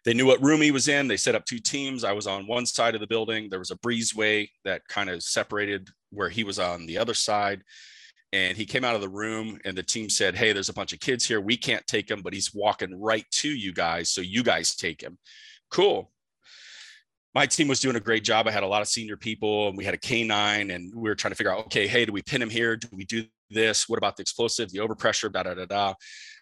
they 0.04 0.12
knew 0.12 0.26
what 0.26 0.42
room 0.42 0.60
he 0.60 0.70
was 0.70 0.88
in. 0.88 1.08
They 1.08 1.16
set 1.16 1.34
up 1.34 1.46
two 1.46 1.58
teams. 1.58 2.04
I 2.04 2.12
was 2.12 2.26
on 2.26 2.46
one 2.46 2.66
side 2.66 2.94
of 2.94 3.00
the 3.00 3.06
building. 3.06 3.48
There 3.48 3.58
was 3.58 3.70
a 3.70 3.76
breezeway 3.76 4.48
that 4.64 4.86
kind 4.88 5.08
of 5.08 5.22
separated 5.22 5.88
where 6.10 6.28
he 6.28 6.44
was 6.44 6.58
on 6.58 6.84
the 6.86 6.98
other 6.98 7.14
side. 7.14 7.62
And 8.32 8.56
he 8.56 8.66
came 8.66 8.84
out 8.84 8.96
of 8.96 9.00
the 9.00 9.08
room, 9.08 9.60
and 9.64 9.76
the 9.76 9.82
team 9.82 10.10
said, 10.10 10.34
Hey, 10.34 10.52
there's 10.52 10.68
a 10.68 10.74
bunch 10.74 10.92
of 10.92 11.00
kids 11.00 11.24
here. 11.24 11.40
We 11.40 11.56
can't 11.56 11.86
take 11.86 12.10
him, 12.10 12.20
but 12.20 12.34
he's 12.34 12.52
walking 12.52 13.00
right 13.00 13.24
to 13.30 13.48
you 13.48 13.72
guys. 13.72 14.10
So 14.10 14.20
you 14.20 14.42
guys 14.42 14.74
take 14.74 15.00
him. 15.00 15.18
Cool. 15.70 16.10
My 17.32 17.46
team 17.46 17.68
was 17.68 17.80
doing 17.80 17.96
a 17.96 18.00
great 18.00 18.24
job. 18.24 18.46
I 18.46 18.50
had 18.50 18.62
a 18.62 18.68
lot 18.68 18.82
of 18.82 18.88
senior 18.88 19.16
people, 19.16 19.68
and 19.68 19.76
we 19.76 19.84
had 19.84 19.94
a 19.94 19.98
canine, 19.98 20.70
and 20.70 20.92
we 20.94 21.08
were 21.08 21.14
trying 21.14 21.30
to 21.30 21.36
figure 21.36 21.52
out, 21.52 21.66
okay, 21.66 21.86
hey, 21.86 22.04
do 22.04 22.12
we 22.12 22.22
pin 22.22 22.42
him 22.42 22.50
here? 22.50 22.76
Do 22.76 22.88
we 22.92 23.04
do 23.04 23.24
this? 23.50 23.88
What 23.88 23.98
about 23.98 24.16
the 24.16 24.22
explosive, 24.22 24.70
the 24.70 24.78
overpressure, 24.78 25.32
da 25.32 25.44
da 25.44 25.54
da 25.54 25.64
da? 25.64 25.94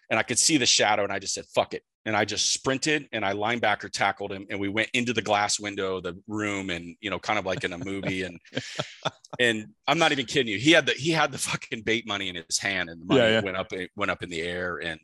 And 0.09 0.19
I 0.19 0.23
could 0.23 0.37
see 0.37 0.57
the 0.57 0.65
shadow, 0.65 1.03
and 1.03 1.13
I 1.13 1.19
just 1.19 1.33
said, 1.33 1.45
fuck 1.53 1.73
it 1.73 1.83
and 2.05 2.15
I 2.15 2.25
just 2.25 2.53
sprinted 2.53 3.07
and 3.11 3.25
I 3.25 3.33
linebacker 3.33 3.91
tackled 3.91 4.31
him 4.31 4.45
and 4.49 4.59
we 4.59 4.67
went 4.67 4.89
into 4.93 5.13
the 5.13 5.21
glass 5.21 5.59
window 5.59 5.97
of 5.97 6.03
the 6.03 6.19
room 6.27 6.69
and 6.69 6.95
you 7.01 7.09
know 7.09 7.19
kind 7.19 7.39
of 7.39 7.45
like 7.45 7.63
in 7.63 7.73
a 7.73 7.77
movie 7.77 8.23
and 8.23 8.39
and 9.39 9.67
I'm 9.87 9.99
not 9.99 10.11
even 10.11 10.25
kidding 10.25 10.51
you 10.51 10.59
he 10.59 10.71
had 10.71 10.85
the 10.85 10.93
he 10.93 11.11
had 11.11 11.31
the 11.31 11.37
fucking 11.37 11.81
bait 11.81 12.07
money 12.07 12.29
in 12.29 12.35
his 12.35 12.57
hand 12.57 12.89
and 12.89 13.01
the 13.01 13.05
money 13.05 13.21
yeah, 13.21 13.29
yeah. 13.29 13.41
went 13.41 13.57
up 13.57 13.71
it 13.73 13.91
went 13.95 14.11
up 14.11 14.23
in 14.23 14.29
the 14.29 14.41
air 14.41 14.77
and 14.77 14.99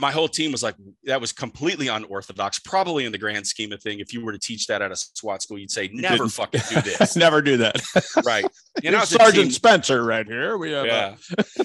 my 0.00 0.10
whole 0.10 0.28
team 0.28 0.52
was 0.52 0.62
like 0.62 0.74
that 1.04 1.20
was 1.20 1.32
completely 1.32 1.88
unorthodox 1.88 2.58
probably 2.58 3.06
in 3.06 3.12
the 3.12 3.18
grand 3.18 3.46
scheme 3.46 3.72
of 3.72 3.82
thing 3.82 4.00
if 4.00 4.12
you 4.12 4.22
were 4.22 4.32
to 4.32 4.38
teach 4.38 4.66
that 4.66 4.82
at 4.82 4.92
a 4.92 4.96
SWAT 4.96 5.42
school 5.42 5.58
you'd 5.58 5.70
say 5.70 5.88
never 5.92 6.28
fucking 6.28 6.60
do 6.68 6.80
this. 6.98 7.16
Never 7.16 7.40
do 7.40 7.56
that. 7.58 7.76
Right. 8.24 8.44
You 8.82 8.90
know 8.90 9.04
Sergeant 9.04 9.44
team, 9.44 9.50
Spencer 9.50 10.04
right 10.04 10.26
here. 10.26 10.58
We 10.58 10.72
have 10.72 10.86
yeah. 10.86 11.14
A- 11.38 11.64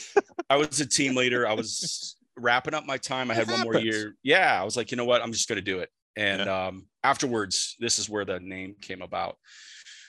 I 0.50 0.56
was 0.56 0.80
a 0.80 0.88
team 0.88 1.16
leader. 1.16 1.48
I 1.48 1.54
was 1.54 2.17
wrapping 2.38 2.74
up 2.74 2.86
my 2.86 2.98
time. 2.98 3.32
I 3.32 3.34
had 3.34 3.50
one 3.50 3.62
more 3.62 3.78
year. 3.78 4.16
Yeah, 4.24 4.60
I 4.60 4.64
was 4.64 4.78
like, 4.78 4.92
you 4.92 4.98
know 4.98 5.06
what? 5.06 5.22
I'm 5.22 5.32
just 5.32 5.48
going 5.48 5.58
to 5.58 5.62
do 5.62 5.80
it. 5.80 5.90
And 6.16 6.46
yeah. 6.46 6.68
um, 6.68 6.88
afterwards, 7.04 7.76
this 7.80 8.00
is 8.00 8.10
where 8.10 8.26
the 8.26 8.40
name 8.40 8.76
came 8.82 9.02
about. 9.02 9.38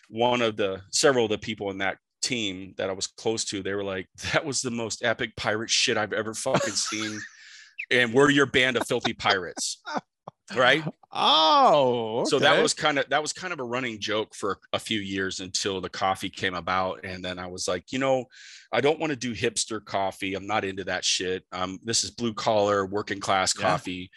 One 0.09 0.41
of 0.41 0.57
the 0.57 0.81
several 0.91 1.27
of 1.27 1.31
the 1.31 1.39
people 1.39 1.71
in 1.71 1.79
that 1.79 1.99
team 2.23 2.75
that 2.79 2.89
I 2.89 2.93
was 2.93 3.07
close 3.07 3.45
to, 3.47 3.63
they 3.63 3.75
were 3.75 3.85
like, 3.85 4.09
"That 4.33 4.45
was 4.45 4.63
the 4.63 4.71
most 4.71 5.05
epic 5.05 5.37
pirate 5.37 5.71
shit 5.71 5.99
I've 5.99 6.15
ever 6.15 6.33
fucking 6.33 6.73
seen." 6.73 7.21
and 7.91 8.13
we're 8.13 8.31
your 8.31 8.47
band 8.47 8.77
of 8.77 8.87
filthy 8.87 9.13
pirates 9.13 9.81
right 10.55 10.85
oh 11.13 12.21
okay. 12.21 12.31
so 12.31 12.39
that 12.39 12.63
was 12.63 12.75
kind 12.75 12.99
of 12.99 13.09
that 13.09 13.23
was 13.23 13.33
kind 13.33 13.53
of 13.53 13.61
a 13.61 13.65
running 13.65 13.99
joke 13.99 14.35
for 14.35 14.59
a 14.73 14.79
few 14.79 15.01
years 15.01 15.41
until 15.41 15.81
the 15.81 15.89
coffee 15.89 16.31
came 16.31 16.55
about 16.55 17.01
and 17.05 17.25
then 17.25 17.39
i 17.39 17.47
was 17.47 17.67
like 17.67 17.93
you 17.93 17.99
know 17.99 18.25
i 18.73 18.81
don't 18.81 19.01
want 19.01 19.11
to 19.11 19.17
do 19.17 19.35
hipster 19.35 19.83
coffee 19.85 20.35
i'm 20.35 20.47
not 20.47 20.65
into 20.65 20.85
that 20.85 21.05
shit 21.05 21.45
um 21.53 21.79
this 21.83 22.05
is 22.05 22.11
blue 22.11 22.35
collar 22.35 22.85
working 22.87 23.21
class 23.21 23.53
coffee 23.53 24.11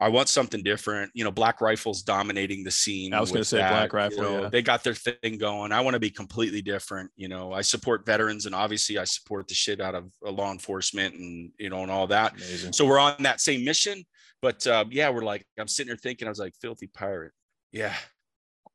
I 0.00 0.08
want 0.08 0.30
something 0.30 0.62
different. 0.62 1.10
You 1.12 1.24
know, 1.24 1.30
Black 1.30 1.60
Rifle's 1.60 2.02
dominating 2.02 2.64
the 2.64 2.70
scene. 2.70 3.12
I 3.12 3.20
was 3.20 3.30
going 3.30 3.42
to 3.42 3.48
say 3.48 3.58
that. 3.58 3.70
Black 3.70 3.92
Rifle. 3.92 4.16
You 4.16 4.22
know, 4.22 4.42
yeah. 4.42 4.48
They 4.48 4.62
got 4.62 4.82
their 4.82 4.94
thing 4.94 5.36
going. 5.36 5.72
I 5.72 5.82
want 5.82 5.92
to 5.92 6.00
be 6.00 6.08
completely 6.08 6.62
different. 6.62 7.10
You 7.16 7.28
know, 7.28 7.52
I 7.52 7.60
support 7.60 8.06
veterans 8.06 8.46
and 8.46 8.54
obviously 8.54 8.96
I 8.96 9.04
support 9.04 9.46
the 9.46 9.54
shit 9.54 9.78
out 9.78 9.94
of 9.94 10.10
law 10.22 10.52
enforcement 10.52 11.16
and, 11.16 11.52
you 11.58 11.68
know, 11.68 11.82
and 11.82 11.90
all 11.90 12.06
that. 12.06 12.32
Amazing. 12.32 12.72
So 12.72 12.86
we're 12.86 12.98
on 12.98 13.22
that 13.24 13.42
same 13.42 13.62
mission. 13.62 14.02
But 14.42 14.66
uh, 14.66 14.84
yeah, 14.90 15.10
we're 15.10 15.22
like, 15.24 15.44
I'm 15.58 15.68
sitting 15.68 15.90
here 15.90 15.96
thinking, 15.96 16.26
I 16.26 16.30
was 16.30 16.38
like, 16.38 16.54
filthy 16.60 16.86
pirate. 16.86 17.32
Yeah, 17.72 17.94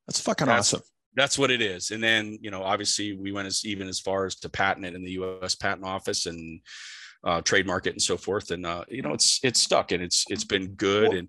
That's 0.08 0.20
fucking 0.20 0.48
That's- 0.48 0.74
awesome. 0.74 0.82
that's 1.16 1.38
what 1.40 1.50
it 1.52 1.62
is. 1.62 1.92
And 1.92 2.04
then, 2.04 2.38
you 2.42 2.52
know, 2.52 2.62
obviously 2.64 3.14
we 3.14 3.32
went 3.32 3.48
as 3.48 3.66
even 3.66 3.88
as 3.88 4.00
far 4.00 4.26
as 4.26 4.36
to 4.38 4.50
patent 4.50 4.86
it 4.86 4.94
in 4.96 5.04
the 5.04 5.12
US 5.12 5.56
patent 5.56 5.86
office 5.86 6.26
and 6.28 6.62
uh, 7.24 7.42
trademark 7.42 7.88
it 7.88 7.92
and 7.92 8.02
so 8.02 8.16
forth. 8.18 8.52
And, 8.52 8.66
uh, 8.66 8.86
you 8.90 9.02
know, 9.02 9.14
it's, 9.14 9.40
it's 9.44 9.62
stuck 9.62 9.92
and 9.92 10.04
it's, 10.04 10.26
it's 10.30 10.44
been 10.44 10.68
good. 10.76 11.10
Well, 11.10 11.18
and 11.18 11.28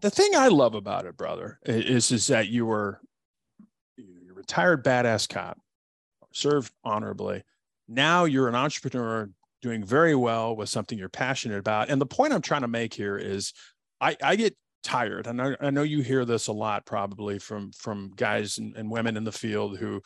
the 0.00 0.10
thing 0.10 0.30
I 0.36 0.48
love 0.48 0.74
about 0.74 1.06
it, 1.06 1.16
brother, 1.16 1.58
is 1.64 2.12
is 2.12 2.28
that 2.28 2.48
you 2.48 2.64
were 2.66 3.00
you're 3.96 4.30
a 4.32 4.34
retired 4.34 4.84
badass 4.84 5.28
cop, 5.28 5.58
served 6.32 6.72
honorably. 6.84 7.42
Now 7.88 8.24
you're 8.24 8.46
an 8.48 8.54
entrepreneur 8.54 9.28
doing 9.62 9.84
very 9.84 10.14
well 10.14 10.54
with 10.56 10.68
something 10.68 10.98
you're 10.98 11.08
passionate 11.08 11.58
about. 11.58 11.88
And 11.88 12.00
the 12.00 12.06
point 12.06 12.32
I'm 12.32 12.42
trying 12.42 12.62
to 12.62 12.68
make 12.68 12.94
here 12.94 13.16
is 13.16 13.52
I, 14.00 14.16
I 14.22 14.36
get 14.36 14.56
tired. 14.82 15.26
And 15.26 15.42
I, 15.42 15.56
I 15.60 15.70
know 15.70 15.82
you 15.82 16.02
hear 16.02 16.24
this 16.24 16.46
a 16.46 16.52
lot 16.52 16.86
probably 16.86 17.38
from 17.38 17.72
from 17.72 18.12
guys 18.16 18.58
and, 18.58 18.76
and 18.76 18.90
women 18.90 19.16
in 19.16 19.24
the 19.24 19.32
field 19.32 19.78
who 19.78 20.00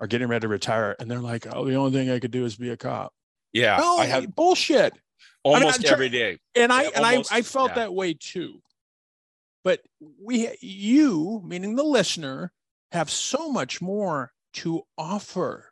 are 0.00 0.06
getting 0.06 0.28
ready 0.28 0.42
to 0.42 0.48
retire 0.48 0.94
and 1.00 1.10
they're 1.10 1.18
like, 1.20 1.46
oh, 1.52 1.64
the 1.64 1.74
only 1.74 1.92
thing 1.92 2.10
I 2.10 2.18
could 2.20 2.30
do 2.30 2.44
is 2.44 2.56
be 2.56 2.70
a 2.70 2.76
cop. 2.76 3.12
yeah, 3.52 3.78
No, 3.78 3.96
I 3.98 4.04
have 4.06 4.34
bullshit. 4.36 4.92
almost 5.42 5.80
try- 5.80 5.90
every 5.90 6.08
day. 6.08 6.38
and 6.54 6.72
I 6.72 6.82
Yeah, 6.82 6.90
and 6.94 7.04
almost, 7.04 7.32
I, 7.32 7.38
I 7.38 7.42
felt 7.42 7.70
yeah. 7.70 7.74
that 7.76 7.94
way 7.94 8.14
too. 8.14 8.60
But 9.64 9.80
we, 10.22 10.48
you, 10.60 11.42
meaning 11.44 11.74
the 11.74 11.82
listener, 11.82 12.52
have 12.92 13.10
so 13.10 13.50
much 13.50 13.82
more 13.82 14.32
to 14.54 14.82
offer 14.96 15.67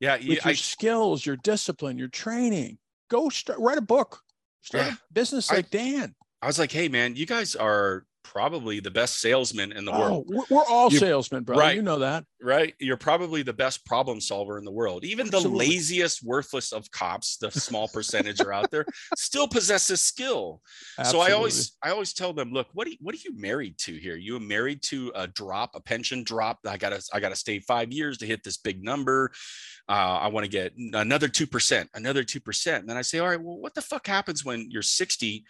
Yeah. 0.00 0.16
with 0.16 0.26
your 0.26 0.38
I, 0.44 0.52
skills, 0.54 1.24
your 1.26 1.36
discipline, 1.36 1.98
your 1.98 2.08
training. 2.08 2.78
Go 3.10 3.28
start, 3.28 3.58
write 3.58 3.78
a 3.78 3.82
book, 3.82 4.20
start 4.60 4.86
Yeah. 4.86 4.92
a 4.92 5.12
business 5.12 5.50
I- 5.50 5.56
like 5.56 5.70
Dan. 5.70 6.14
I 6.40 6.46
was 6.46 6.58
like, 6.58 6.70
Hey 6.70 6.88
man, 6.88 7.16
you 7.16 7.26
guys 7.26 7.56
are 7.56 8.06
probably 8.32 8.78
the 8.78 8.90
best 8.90 9.20
salesman 9.20 9.72
in 9.72 9.84
the 9.86 9.92
Oh, 9.92 9.98
world, 9.98 10.26
we're, 10.50 10.64
all 10.68 10.92
You- 10.92 10.98
salesmen, 10.98 11.44
brother. 11.44 11.60
right. 11.62 11.76
You 11.76 11.82
know 11.82 11.98
that. 12.00 12.24
right? 12.42 12.74
You're 12.78 12.96
probably 12.98 13.42
the 13.42 13.52
best 13.54 13.84
problem 13.86 14.20
solver 14.20 14.58
in 14.58 14.64
the 14.64 14.70
world. 14.70 15.04
Even 15.04 15.28
the 15.30 15.38
Absolutely. 15.38 15.66
laziest, 15.66 16.22
worthless 16.22 16.72
of 16.72 16.88
cops, 16.90 17.36
the 17.38 17.50
small 17.50 17.88
percentage 17.88 18.40
are 18.40 18.52
out 18.52 18.70
there, 18.70 18.84
still 19.16 19.48
possess 19.48 19.88
this 19.88 20.02
skill. 20.02 20.60
So 21.04 21.20
I 21.20 21.32
always, 21.32 21.76
I 21.82 21.90
always 21.90 22.12
tell 22.12 22.32
them, 22.32 22.52
look, 22.52 22.68
what 22.74 22.86
are 22.86 22.90
you, 22.90 22.96
what 23.00 23.14
are 23.14 23.18
you 23.24 23.34
married 23.36 23.78
to 23.78 23.94
here? 23.94 24.16
You 24.16 24.36
are 24.36 24.40
married 24.40 24.82
to 24.84 25.10
a 25.14 25.26
drop, 25.26 25.70
a 25.74 25.80
pension 25.80 26.22
drop. 26.22 26.58
I 26.66 26.76
gotta, 26.76 27.02
I 27.12 27.20
gotta 27.20 27.36
stay 27.36 27.58
five 27.60 27.90
years 27.92 28.18
to 28.18 28.26
hit 28.26 28.44
this 28.44 28.58
big 28.58 28.84
number. 28.84 29.32
Uh, 29.88 30.18
I 30.20 30.28
want 30.28 30.44
to 30.44 30.50
get 30.50 30.74
another 30.76 31.28
two 31.28 31.46
percent, 31.46 31.88
another 31.94 32.22
two 32.22 32.40
percent. 32.40 32.82
And 32.82 32.90
then 32.90 32.98
I 32.98 33.02
say, 33.02 33.18
all 33.20 33.28
right, 33.28 33.40
well, 33.40 33.56
what 33.56 33.74
the 33.74 33.80
fuck 33.82 34.06
happens 34.06 34.44
when 34.44 34.70
you're 34.70 34.82
60? 34.82 35.44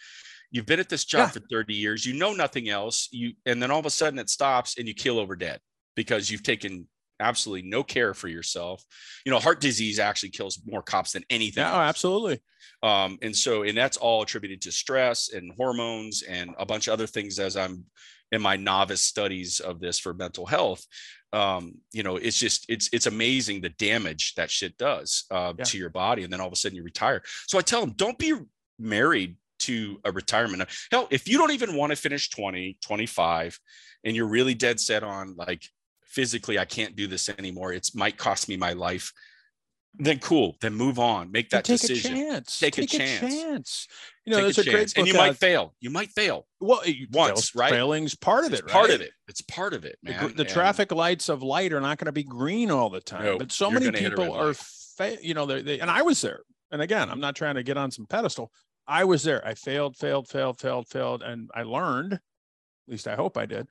You've 0.51 0.66
been 0.66 0.80
at 0.80 0.88
this 0.88 1.05
job 1.05 1.20
Yeah. 1.28 1.28
for 1.28 1.40
30 1.51 1.74
years. 1.74 2.07
You 2.07 2.14
know 2.14 2.32
nothing 2.32 2.68
else. 2.68 3.09
You 3.12 3.32
and 3.46 3.62
then 3.62 3.70
all 3.70 3.78
of 3.80 3.86
a 3.86 3.90
sudden 3.90 4.18
it 4.18 4.30
stops 4.30 4.78
and 4.78 4.88
you 4.88 4.94
kill 4.94 5.18
over 5.18 5.36
dead 5.36 5.61
because 5.94 6.30
you've 6.30 6.42
taken 6.42 6.88
absolutely 7.20 7.68
no 7.68 7.82
care 7.82 8.14
for 8.14 8.28
yourself. 8.28 8.82
You 9.26 9.32
know, 9.32 9.40
heart 9.40 9.61
disease 9.61 9.99
actually 9.99 10.30
kills 10.30 10.61
more 10.64 10.82
cops 10.82 11.12
than 11.12 11.24
anything. 11.30 11.64
Oh, 11.64 11.66
else. 11.66 11.76
absolutely. 11.88 12.40
Um, 12.82 13.18
and 13.22 13.34
so, 13.36 13.64
and 13.64 13.76
that's 13.76 13.96
all 13.96 14.22
attributed 14.22 14.62
to 14.62 14.72
stress 14.72 15.32
and 15.32 15.53
hormones 15.57 16.22
and 16.22 16.55
a 16.59 16.64
bunch 16.64 16.86
of 16.86 16.92
other 16.92 17.09
things 17.09 17.38
as 17.40 17.57
I'm 17.57 17.84
in 18.30 18.40
my 18.40 18.55
novice 18.57 19.01
studies 19.01 19.59
of 19.59 19.80
this 19.80 19.99
for 19.99 20.14
mental 20.14 20.46
health. 20.46 20.86
Um, 21.32 21.74
you 21.92 22.05
know, 22.05 22.16
it's 22.16 22.38
just, 22.38 22.66
it's, 22.68 22.88
it's 22.92 23.07
amazing 23.07 23.61
the 23.62 23.70
damage 23.70 24.34
that 24.36 24.51
shit 24.51 24.78
does 24.78 25.24
uh, 25.32 25.55
Yeah. 25.59 25.64
to 25.64 25.78
your 25.78 25.90
body. 25.90 26.22
And 26.22 26.32
then 26.32 26.40
all 26.40 26.46
of 26.46 26.53
a 26.53 26.57
sudden 26.57 26.76
you 26.76 26.84
retire. 26.84 27.22
So 27.49 27.59
I 27.59 27.62
tell 27.62 27.80
them, 27.80 27.94
don't 27.96 28.18
be 28.18 28.32
married 28.78 29.36
to 29.68 30.00
a 30.04 30.12
retirement. 30.12 30.68
Hell, 30.90 31.08
if 31.10 31.28
you 31.28 31.38
don't 31.38 31.52
even 31.52 31.74
want 31.76 31.90
to 31.90 31.96
finish 31.96 32.30
20, 32.30 32.78
25, 32.82 33.58
and 34.04 34.16
you're 34.16 34.26
really 34.28 34.54
dead 34.54 34.80
set 34.80 35.02
on 35.02 35.34
like 35.36 35.62
physically, 36.04 36.58
I 36.58 36.64
can't 36.64 36.96
do 36.96 37.06
this 37.06 37.28
anymore. 37.28 37.72
It's 37.72 37.94
might 37.94 38.16
cost 38.16 38.48
me 38.48 38.56
my 38.56 38.72
life. 38.72 39.12
Then 40.00 40.18
cool. 40.20 40.54
Then 40.60 40.74
move 40.74 40.98
on. 40.98 41.32
Make 41.32 41.50
that 41.50 41.64
decision. 41.64 41.96
take 41.96 42.02
decision. 42.04 42.28
a 42.28 42.30
chance. 42.32 42.58
Take 42.60 42.78
a 42.78 42.80
take 42.86 42.90
chance. 42.90 43.20
chance. 43.34 43.86
You 44.24 44.30
know, 44.32 44.36
Take 44.36 44.44
there's 44.54 44.58
a 44.58 44.60
a, 44.60 44.64
great 44.64 44.80
chance. 44.80 44.92
book 44.94 44.98
and 44.98 45.08
you 45.08 45.14
might 45.14 45.36
fail. 45.36 45.74
You 45.80 45.90
might 45.90 46.10
fail. 46.10 46.46
well, 46.60 46.86
you- 46.86 47.08
once, 47.10 47.54
right? 47.54 47.70
Failing's 47.70 48.14
part 48.14 48.44
of 48.44 48.52
It's 48.52 48.60
it. 48.60 48.68
part 48.68 48.90
of 48.90 49.00
it. 49.00 49.10
It's 49.26 49.40
part 49.42 49.72
of 49.74 49.84
it, 49.84 49.98
The 50.02 50.10
man. 50.12 50.34
the, 50.36 50.42
And- 50.42 50.48
traffic 50.48 50.92
lights 50.92 51.28
of 51.28 51.42
light 51.42 51.72
are 51.72 51.80
not 51.80 51.98
going 51.98 52.06
to 52.06 52.12
be 52.12 52.22
green 52.22 52.70
all 52.70 52.90
the 52.90 53.00
time 53.00 53.24
No, 53.24 53.38
but 53.38 53.50
so 53.50 53.70
many 53.70 53.86
a 53.88 53.92
people 53.92 54.32
are 54.32 54.54
fa- 54.54 55.18
you 55.22 55.34
know 55.34 55.46
they 55.46 55.62
they 55.62 55.80
and 55.80 55.90
i 55.90 56.02
was 56.02 56.20
there 56.20 56.40
and 56.72 56.82
again 56.82 57.08
i'm 57.10 57.20
not 57.20 57.34
trying 57.36 57.54
to 57.54 57.62
get 57.62 57.76
on 57.76 57.90
some 57.90 58.04
pedestal 58.06 58.50
i 58.89 59.05
was 59.05 59.22
there 59.22 59.47
i 59.47 59.55
failed 59.55 59.97
failed 59.97 60.28
failed 60.28 60.59
failed 60.59 60.89
failed 60.89 61.22
and 61.22 61.51
i 61.55 61.62
learned 61.62 62.14
at 62.14 62.20
least 62.89 63.07
i 63.07 63.14
hope 63.14 63.36
i 63.36 63.47
did 63.47 63.68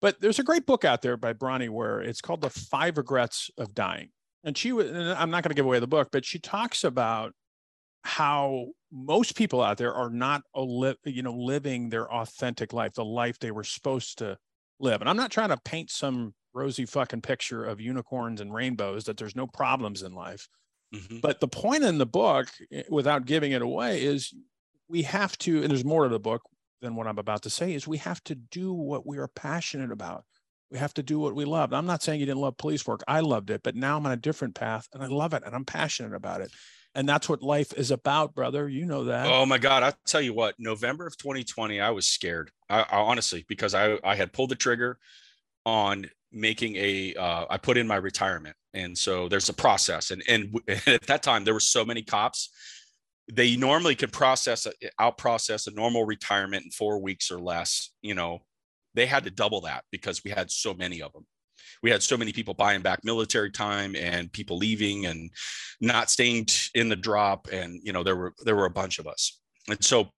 but 0.00 0.20
there's 0.20 0.38
a 0.38 0.44
great 0.44 0.66
book 0.66 0.84
out 0.84 1.02
there 1.02 1.16
by 1.16 1.32
Bronnie 1.32 1.68
Ware. 1.68 2.00
It's 2.00 2.20
called 2.20 2.40
The 2.40 2.50
Five 2.50 2.96
Regrets 2.96 3.50
of 3.58 3.74
Dying. 3.74 4.10
And 4.42 4.56
she 4.56 4.72
was, 4.72 4.90
and 4.90 5.10
I'm 5.12 5.30
not 5.30 5.42
going 5.42 5.50
to 5.50 5.54
give 5.54 5.66
away 5.66 5.78
the 5.78 5.86
book, 5.86 6.08
but 6.10 6.24
she 6.24 6.38
talks 6.38 6.84
about 6.84 7.34
how 8.02 8.68
most 8.90 9.36
people 9.36 9.60
out 9.60 9.76
there 9.76 9.92
are 9.92 10.08
not, 10.08 10.42
you 11.04 11.22
know, 11.22 11.34
living 11.34 11.90
their 11.90 12.10
authentic 12.10 12.72
life, 12.72 12.94
the 12.94 13.04
life 13.04 13.38
they 13.38 13.50
were 13.50 13.64
supposed 13.64 14.18
to 14.18 14.38
live. 14.78 15.02
And 15.02 15.10
I'm 15.10 15.18
not 15.18 15.30
trying 15.30 15.50
to 15.50 15.58
paint 15.58 15.90
some 15.90 16.32
rosy 16.54 16.86
fucking 16.86 17.20
picture 17.20 17.64
of 17.64 17.80
unicorns 17.80 18.40
and 18.40 18.54
rainbows 18.54 19.04
that 19.04 19.18
there's 19.18 19.36
no 19.36 19.46
problems 19.46 20.02
in 20.02 20.14
life. 20.14 20.48
Mhm. 20.94 21.20
But 21.20 21.40
the 21.40 21.48
point 21.48 21.84
in 21.84 21.98
the 21.98 22.06
book, 22.06 22.48
eh, 22.72 22.84
without 22.88 23.26
giving 23.26 23.52
it 23.52 23.60
away, 23.62 24.02
is 24.02 24.32
we 24.90 25.02
have 25.02 25.38
to, 25.38 25.62
and 25.62 25.70
there's 25.70 25.84
more 25.84 26.02
to 26.04 26.10
the 26.10 26.18
book 26.18 26.42
than 26.82 26.96
what 26.96 27.06
I'm 27.06 27.18
about 27.18 27.42
to 27.42 27.50
say, 27.50 27.74
is 27.74 27.86
we 27.86 27.98
have 27.98 28.22
to 28.24 28.34
do 28.34 28.72
what 28.72 29.06
we 29.06 29.18
are 29.18 29.28
passionate 29.28 29.92
about. 29.92 30.24
We 30.70 30.78
have 30.78 30.94
to 30.94 31.02
do 31.02 31.18
what 31.18 31.34
we 31.34 31.44
love. 31.44 31.72
I'm 31.72 31.86
not 31.86 32.02
saying 32.02 32.20
you 32.20 32.26
didn't 32.26 32.40
love 32.40 32.56
police 32.56 32.86
work. 32.86 33.02
I 33.08 33.20
loved 33.20 33.50
it, 33.50 33.62
but 33.62 33.76
now 33.76 33.96
I'm 33.96 34.06
on 34.06 34.12
a 34.12 34.16
different 34.16 34.54
path 34.54 34.88
and 34.92 35.02
I 35.02 35.06
love 35.06 35.34
it 35.34 35.42
and 35.44 35.54
I'm 35.54 35.64
passionate 35.64 36.14
about 36.14 36.40
it. 36.40 36.50
And 36.94 37.08
that's 37.08 37.28
what 37.28 37.42
life 37.42 37.72
is 37.76 37.92
about, 37.92 38.34
brother. 38.34 38.68
You 38.68 38.84
know 38.84 39.04
that. 39.04 39.26
Oh 39.26 39.46
my 39.46 39.58
God. 39.58 39.82
I'll 39.82 39.96
tell 40.06 40.20
you 40.20 40.32
what, 40.32 40.54
November 40.58 41.06
of 41.06 41.16
2020, 41.16 41.80
I 41.80 41.90
was 41.90 42.08
scared. 42.08 42.50
I, 42.68 42.80
I 42.82 42.98
honestly, 42.98 43.44
because 43.48 43.74
I, 43.74 43.98
I 44.02 44.16
had 44.16 44.32
pulled 44.32 44.50
the 44.50 44.56
trigger 44.56 44.98
on 45.64 46.08
making 46.32 46.76
a, 46.76 47.14
uh, 47.14 47.46
I 47.48 47.58
put 47.58 47.76
in 47.76 47.86
my 47.86 47.96
retirement. 47.96 48.56
And 48.74 48.96
so 48.96 49.28
there's 49.28 49.48
a 49.48 49.52
process. 49.52 50.10
And, 50.10 50.22
and 50.28 50.52
w- 50.52 50.80
at 50.86 51.02
that 51.02 51.22
time, 51.22 51.44
there 51.44 51.54
were 51.54 51.60
so 51.60 51.84
many 51.84 52.02
cops. 52.02 52.50
They 53.32 53.56
normally 53.56 53.94
could 53.94 54.12
process, 54.12 54.66
out 54.98 55.18
process 55.18 55.66
a 55.66 55.72
normal 55.72 56.04
retirement 56.04 56.64
in 56.64 56.70
four 56.70 56.98
weeks 57.00 57.30
or 57.30 57.38
less. 57.38 57.90
You 58.02 58.14
know, 58.14 58.40
they 58.94 59.06
had 59.06 59.24
to 59.24 59.30
double 59.30 59.62
that 59.62 59.84
because 59.90 60.24
we 60.24 60.30
had 60.30 60.50
so 60.50 60.74
many 60.74 61.02
of 61.02 61.12
them. 61.12 61.26
We 61.82 61.90
had 61.90 62.02
so 62.02 62.16
many 62.16 62.32
people 62.32 62.54
buying 62.54 62.82
back 62.82 63.00
military 63.04 63.50
time 63.50 63.94
and 63.96 64.32
people 64.32 64.58
leaving 64.58 65.06
and 65.06 65.30
not 65.80 66.10
staying 66.10 66.46
in 66.74 66.88
the 66.88 66.96
drop. 66.96 67.48
And, 67.52 67.80
you 67.82 67.92
know, 67.92 68.02
there 68.02 68.16
were, 68.16 68.34
there 68.44 68.56
were 68.56 68.66
a 68.66 68.70
bunch 68.70 68.98
of 68.98 69.06
us. 69.06 69.38
And 69.68 69.82
so 69.82 70.10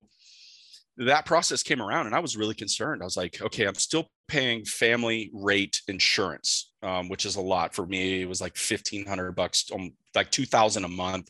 that 0.97 1.25
process 1.25 1.63
came 1.63 1.81
around 1.81 2.05
and 2.05 2.15
I 2.15 2.19
was 2.19 2.37
really 2.37 2.53
concerned. 2.53 3.01
I 3.01 3.05
was 3.05 3.17
like, 3.17 3.41
okay, 3.41 3.65
I'm 3.65 3.75
still 3.75 4.07
paying 4.27 4.65
family 4.65 5.31
rate 5.33 5.81
insurance, 5.87 6.71
um, 6.81 7.09
which 7.09 7.25
is 7.25 7.35
a 7.35 7.41
lot 7.41 7.73
for 7.73 7.85
me. 7.85 8.21
It 8.21 8.29
was 8.29 8.41
like 8.41 8.55
1500 8.57 9.31
bucks, 9.33 9.69
um, 9.73 9.93
like 10.15 10.31
2000 10.31 10.83
a 10.83 10.87
month 10.87 11.29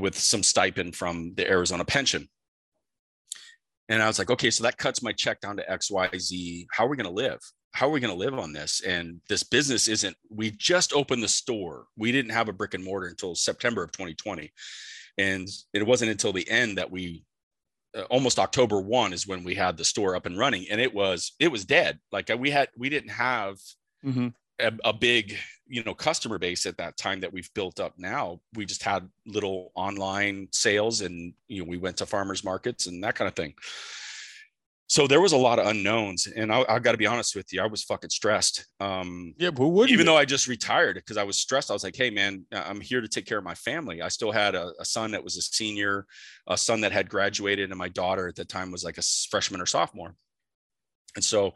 with 0.00 0.18
some 0.18 0.42
stipend 0.42 0.96
from 0.96 1.34
the 1.34 1.48
Arizona 1.48 1.84
pension. 1.84 2.28
And 3.88 4.02
I 4.02 4.06
was 4.06 4.18
like, 4.18 4.30
okay, 4.30 4.50
so 4.50 4.62
that 4.64 4.78
cuts 4.78 5.02
my 5.02 5.12
check 5.12 5.40
down 5.40 5.56
to 5.58 5.70
X, 5.70 5.90
Y, 5.90 6.08
Z. 6.16 6.66
How 6.72 6.86
are 6.86 6.88
we 6.88 6.96
going 6.96 7.06
to 7.06 7.12
live? 7.12 7.38
How 7.72 7.86
are 7.88 7.90
we 7.90 8.00
going 8.00 8.12
to 8.12 8.18
live 8.18 8.38
on 8.38 8.52
this? 8.52 8.80
And 8.82 9.20
this 9.28 9.42
business 9.42 9.88
isn't, 9.88 10.16
we 10.30 10.52
just 10.52 10.92
opened 10.92 11.22
the 11.22 11.28
store. 11.28 11.86
We 11.96 12.12
didn't 12.12 12.32
have 12.32 12.48
a 12.48 12.52
brick 12.52 12.74
and 12.74 12.84
mortar 12.84 13.08
until 13.08 13.34
September 13.34 13.82
of 13.82 13.92
2020. 13.92 14.50
And 15.18 15.48
it 15.72 15.86
wasn't 15.86 16.10
until 16.12 16.32
the 16.32 16.48
end 16.48 16.78
that 16.78 16.90
we 16.90 17.24
uh, 17.96 18.02
almost 18.10 18.38
October 18.38 18.80
1 18.80 19.12
is 19.12 19.26
when 19.26 19.44
we 19.44 19.54
had 19.54 19.76
the 19.76 19.84
store 19.84 20.16
up 20.16 20.26
and 20.26 20.36
running 20.36 20.66
and 20.68 20.80
it 20.80 20.92
was 20.92 21.34
it 21.38 21.46
was 21.52 21.64
dead 21.64 22.00
like 22.10 22.28
uh, 22.28 22.36
we 22.36 22.50
had 22.50 22.68
we 22.76 22.88
didn't 22.88 23.10
have 23.10 23.56
Mhm. 24.04 24.34
a, 24.58 24.72
a 24.84 24.92
big 24.92 25.36
you 25.66 25.82
know 25.84 25.94
customer 25.94 26.38
base 26.38 26.66
at 26.66 26.76
that 26.76 26.96
time 26.96 27.20
that 27.20 27.32
we've 27.32 27.52
built 27.54 27.80
up 27.80 27.94
now 27.98 28.40
we 28.54 28.64
just 28.64 28.82
had 28.82 29.08
little 29.26 29.72
online 29.74 30.48
sales 30.52 31.00
and 31.00 31.32
you 31.48 31.62
know 31.62 31.68
we 31.68 31.78
went 31.78 31.96
to 31.96 32.06
farmers 32.06 32.44
markets 32.44 32.86
and 32.86 33.02
that 33.02 33.14
kind 33.14 33.28
of 33.28 33.34
thing 33.34 33.54
so 34.86 35.06
there 35.06 35.20
was 35.20 35.32
a 35.32 35.36
lot 35.36 35.58
of 35.58 35.66
unknowns 35.66 36.26
and 36.26 36.52
i, 36.52 36.64
I 36.68 36.78
got 36.78 36.92
to 36.92 36.98
be 36.98 37.06
honest 37.06 37.34
with 37.34 37.52
you 37.52 37.62
i 37.62 37.66
was 37.66 37.82
fucking 37.82 38.10
stressed 38.10 38.66
um 38.80 39.34
Yeah, 39.38 39.50
who 39.50 39.68
would 39.68 39.90
even 39.90 40.04
though 40.06 40.16
I 40.16 40.24
just 40.26 40.46
retired 40.46 40.96
because 40.96 41.16
I 41.16 41.24
was 41.24 41.38
stressed, 41.38 41.70
I 41.70 41.74
was 41.74 41.84
like, 41.84 41.96
"Hey, 41.96 42.10
man, 42.10 42.44
I'm 42.52 42.80
here 42.80 43.00
to 43.00 43.08
take 43.08 43.26
care 43.26 43.38
of 43.38 43.44
my 43.44 43.54
family." 43.54 44.02
I 44.02 44.08
still 44.08 44.30
had 44.32 44.54
a, 44.54 44.72
a 44.78 44.84
son 44.84 45.10
that 45.12 45.24
was 45.24 45.36
a 45.36 45.42
senior, 45.42 46.06
a 46.46 46.56
son 46.56 46.80
that 46.82 46.92
had 46.92 47.08
graduated, 47.08 47.70
and 47.70 47.78
my 47.78 47.88
daughter 47.88 48.28
at 48.28 48.36
the 48.36 48.44
time 48.44 48.70
was 48.70 48.84
like 48.84 48.98
a 48.98 49.02
freshman 49.30 49.60
or 49.60 49.66
sophomore. 49.66 50.14
And 51.16 51.24
so 51.24 51.54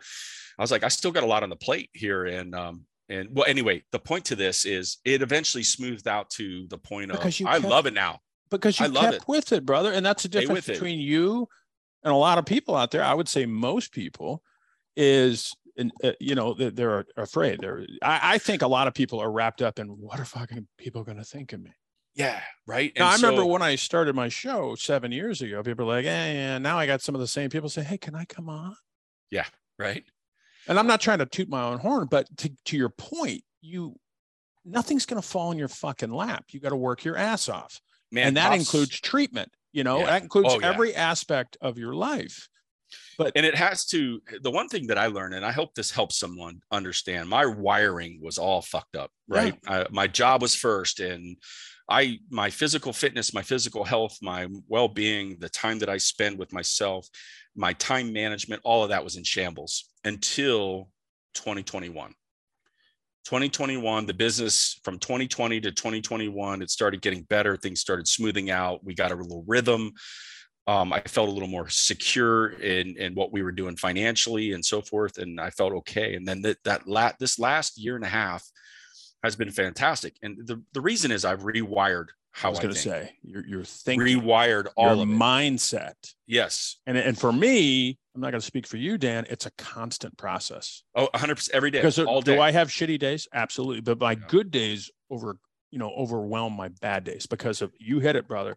I 0.59 0.63
was 0.63 0.71
like, 0.71 0.85
I 0.85 0.89
still 0.89 1.13
got 1.13 1.23
a 1.23 1.27
lot 1.27 1.43
on 1.43 1.51
the 1.51 1.57
plate 1.57 1.91
here. 1.93 2.27
And, 2.27 2.55
um, 2.55 2.87
and 3.09 3.29
well, 3.33 3.47
anyway, 3.49 3.85
the 3.91 3.99
point 3.99 4.27
to 4.27 4.37
this 4.37 4.65
is 4.65 4.99
it 5.05 5.23
eventually 5.23 5.63
smoothed 5.63 6.07
out 6.07 6.31
to 6.31 6.67
the 6.69 6.79
point 6.79 7.11
of 7.11 7.43
I 7.47 7.59
love 7.59 7.87
it 7.87 7.95
now. 7.95 8.21
Because 8.51 8.79
you 8.81 8.87
I 8.87 8.89
kept 8.91 9.15
it. 9.15 9.29
with 9.29 9.53
it, 9.53 9.67
brother. 9.67 9.93
And 9.93 10.05
that's 10.05 10.23
the 10.23 10.29
difference 10.29 10.67
between 10.67 10.99
it. 10.99 11.03
you 11.03 11.49
and 12.03 12.13
a 12.13 12.17
lot 12.17 12.39
of 12.39 12.47
people 12.47 12.75
out 12.75 12.91
there. 12.91 13.03
I 13.03 13.15
would 13.15 13.29
say 13.29 13.47
most 13.47 13.93
people 13.93 14.43
is 14.97 15.55
and 15.79 15.93
uh, 16.03 16.13
you 16.19 16.35
know 16.35 16.55
they're 16.55 17.07
afraid 17.17 17.61
they're 17.61 17.87
I, 18.03 18.35
I, 18.35 18.39
think 18.39 18.63
a 18.63 18.67
lot 18.67 18.89
of 18.89 18.95
people 18.95 19.21
are 19.21 19.31
wrapped 19.31 19.63
up 19.63 19.79
in 19.79 19.87
what 19.87 20.19
are 20.19 20.25
fucking 20.25 20.67
people 20.77 21.05
going 21.05 21.19
to 21.19 21.25
think 21.25 21.53
of 21.53 21.63
me 21.63 21.71
yeah 22.17 22.41
right 22.67 22.93
now, 22.99 23.09
i 23.09 23.15
remember 23.15 23.47
when 23.47 23.63
i 23.63 23.77
started 23.77 24.17
my 24.17 24.29
show 24.29 24.75
seven 24.75 25.13
years 25.13 25.41
ago 25.41 25.63
people 25.63 25.87
were 25.87 25.95
like 25.95 26.05
hey 26.05 26.35
yeah 26.35 26.59
now 26.59 26.77
i 26.77 26.85
got 26.85 27.01
some 27.01 27.15
of 27.15 27.21
the 27.21 27.29
same 27.29 27.49
people 27.49 27.69
say 27.69 27.83
hey 27.85 27.97
can 27.97 28.17
i 28.17 28.25
come 28.25 28.49
on 28.49 28.75
yeah 29.31 29.47
right 29.79 30.05
and 30.69 30.79
i'm 30.79 30.87
not 30.87 31.01
trying 31.01 31.19
to 31.19 31.27
toot 31.27 31.49
my 31.49 31.63
own 31.63 31.79
horn 31.79 32.07
but 32.11 32.27
to, 32.37 32.51
to 32.65 32.77
your 32.77 32.91
point 32.91 33.43
you 33.61 33.95
nothing's 34.65 35.07
going 35.07 35.21
to 35.21 35.27
fall 35.27 35.51
in 35.51 35.59
your 35.59 35.69
fucking 35.69 36.13
lap 36.13 36.45
you 36.51 36.61
got 36.61 36.71
to 36.71 36.77
work 36.77 37.05
your 37.05 37.17
ass 37.17 37.49
off 37.49 37.81
Man, 38.13 38.29
and 38.29 38.37
that 38.37 38.55
includes 38.55 39.01
treatment 39.01 39.51
you 39.73 39.85
know 39.85 40.01
yeah. 40.01 40.07
that 40.07 40.23
includes 40.23 40.49
oh, 40.51 40.61
yeah. 40.61 40.69
every 40.69 40.95
aspect 40.95 41.57
of 41.61 41.79
your 41.79 41.95
life 41.95 42.49
but 43.19 43.33
and 43.37 43.45
it 43.45 43.55
has 43.55 43.85
to 43.87 44.21
the 44.43 44.51
one 44.51 44.69
thing 44.69 44.87
that 44.87 44.99
i 44.99 45.07
learned 45.07 45.35
and 45.35 45.45
i 45.45 45.53
hope 45.53 45.75
this 45.75 45.91
helps 45.91 46.19
someone 46.19 46.61
understand 46.71 47.29
my 47.29 47.45
wiring 47.45 48.21
was 48.23 48.39
all 48.39 48.63
fucked 48.63 48.97
up 48.97 49.11
right 49.29 49.59
yeah. 49.65 49.81
I, 49.81 49.87
my 49.91 50.07
job 50.07 50.43
was 50.43 50.55
first 50.55 51.01
and 51.01 51.37
i 51.89 52.19
my 52.31 52.51
physical 52.51 52.93
fitness 52.93 53.35
my 53.35 53.43
physical 53.43 53.85
health 53.85 54.17
my 54.23 54.47
well-being 54.69 55.37
the 55.39 55.49
time 55.49 55.79
that 55.81 55.89
i 55.89 55.99
spend 55.99 56.39
with 56.39 56.53
myself 56.53 57.09
my 57.59 57.73
time 57.75 58.13
management 58.13 58.63
all 58.65 58.83
of 58.83 58.91
that 58.91 59.05
was 59.05 59.17
in 59.17 59.25
shambles 59.25 59.91
until 60.05 60.89
2021 61.35 62.11
2021 63.25 64.07
the 64.07 64.15
business 64.15 64.81
from 64.85 64.99
2020 64.99 65.61
to 65.61 65.71
2021 65.71 66.63
it 66.63 66.71
started 66.71 67.03
getting 67.03 67.23
better 67.25 67.57
things 67.57 67.81
started 67.81 68.09
smoothing 68.09 68.51
out 68.51 68.83
we 68.85 68.95
got 68.95 69.13
a 69.13 69.15
little 69.15 69.45
rhythm 69.47 69.93
um, 70.69 70.93
I 70.93 71.01
felt 71.01 71.31
a 71.31 71.33
little 71.33 71.49
more 71.49 71.71
secure 71.71 72.49
in, 72.49 72.95
in 72.99 73.15
what 73.15 73.33
we 73.33 73.43
were 73.43 73.53
doing 73.53 73.75
financially 73.75 74.53
and 74.53 74.63
so 74.63 74.83
forth. 74.83 75.17
And 75.17 75.41
I 75.41 75.49
felt 75.49 75.73
okay. 75.73 76.15
And 76.15 76.29
then 76.29 76.43
that, 76.43 76.63
that 76.65 76.87
la- 76.87 77.13
this 77.19 77.39
last 77.39 77.79
year 77.79 77.97
and 77.97 78.05
a 78.05 78.09
half 78.09 78.47
has 79.23 79.35
been 79.35 79.51
fantastic. 79.51 80.17
And 80.23 80.47
the, 80.47 80.63
the 80.75 80.83
reason 80.83 81.11
is 81.11 81.25
I've 81.25 81.41
rewired 81.41 82.09
how 82.39 82.49
I 82.49 82.51
was 82.51 82.61
going 82.61 82.73
to 82.73 82.79
say 82.79 83.13
you're, 83.23 83.47
you're 83.47 83.65
thinking 83.65 84.21
rewired 84.21 84.69
all 84.77 84.97
your 84.97 85.07
mindset. 85.07 85.95
Yes. 86.27 86.77
And, 86.87 86.97
and 86.97 87.19
for 87.19 87.33
me, 87.33 87.99
I'm 88.15 88.21
not 88.21 88.31
going 88.31 88.41
to 88.41 88.47
speak 88.47 88.67
for 88.67 88.77
you, 88.77 88.97
Dan. 88.97 89.27
It's 89.29 89.47
a 89.47 89.51
constant 89.53 90.17
process. 90.17 90.83
Oh, 90.95 91.09
100% 91.15 91.51
every 91.53 91.71
day. 91.71 91.79
Because 91.79 91.99
all 91.99 92.21
day. 92.21 92.37
do 92.37 92.41
I 92.41 92.53
have 92.53 92.69
shitty 92.69 92.99
days? 92.99 93.27
Absolutely. 93.33 93.81
But 93.81 93.99
my 93.99 94.13
yeah. 94.13 94.19
good 94.29 94.51
days 94.51 94.91
over, 95.11 95.39
you 95.71 95.79
know, 95.79 95.91
overwhelm 95.91 96.55
my 96.55 96.69
bad 96.69 97.05
days 97.05 97.27
because 97.27 97.61
of 97.61 97.73
you 97.79 97.99
hit 97.99 98.15
it, 98.15 98.29
brother. 98.29 98.57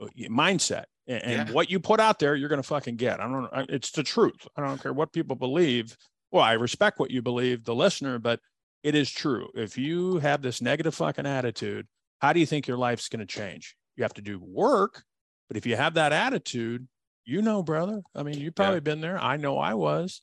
Uh, 0.00 0.06
mindset 0.28 0.84
and, 1.06 1.48
yeah. 1.48 1.54
what 1.54 1.70
you 1.70 1.80
put 1.80 2.00
out 2.00 2.18
there, 2.18 2.34
you're 2.34 2.48
going 2.48 2.62
to 2.62 2.66
fucking 2.66 2.96
get. 2.96 3.20
I 3.20 3.24
don't 3.24 3.42
know. 3.42 3.66
It's 3.68 3.90
the 3.90 4.02
truth. 4.02 4.46
I 4.56 4.66
don't 4.66 4.80
care 4.80 4.92
what 4.92 5.12
people 5.12 5.36
believe. 5.36 5.96
Well, 6.30 6.42
I 6.42 6.52
respect 6.52 6.98
what 6.98 7.10
you 7.10 7.22
believe, 7.22 7.64
the 7.64 7.74
listener, 7.74 8.18
but 8.18 8.40
it 8.82 8.94
is 8.94 9.10
true. 9.10 9.48
If 9.54 9.76
you 9.76 10.18
have 10.18 10.42
this 10.42 10.62
negative 10.62 10.94
fucking 10.94 11.26
attitude, 11.26 11.86
how 12.20 12.32
do 12.32 12.40
you 12.40 12.46
think 12.46 12.66
your 12.66 12.76
life's 12.76 13.08
going 13.08 13.20
to 13.20 13.26
change? 13.26 13.76
You 13.96 14.02
have 14.04 14.14
to 14.14 14.22
do 14.22 14.40
work, 14.40 15.02
but 15.48 15.56
if 15.56 15.66
you 15.66 15.76
have 15.76 15.94
that 15.94 16.12
attitude, 16.12 16.86
you 17.24 17.42
know, 17.42 17.62
brother. 17.62 18.02
I 18.14 18.22
mean, 18.22 18.38
you've 18.38 18.54
probably 18.54 18.76
yeah. 18.76 18.80
been 18.80 19.00
there. 19.00 19.18
I 19.18 19.36
know 19.36 19.58
I 19.58 19.74
was. 19.74 20.22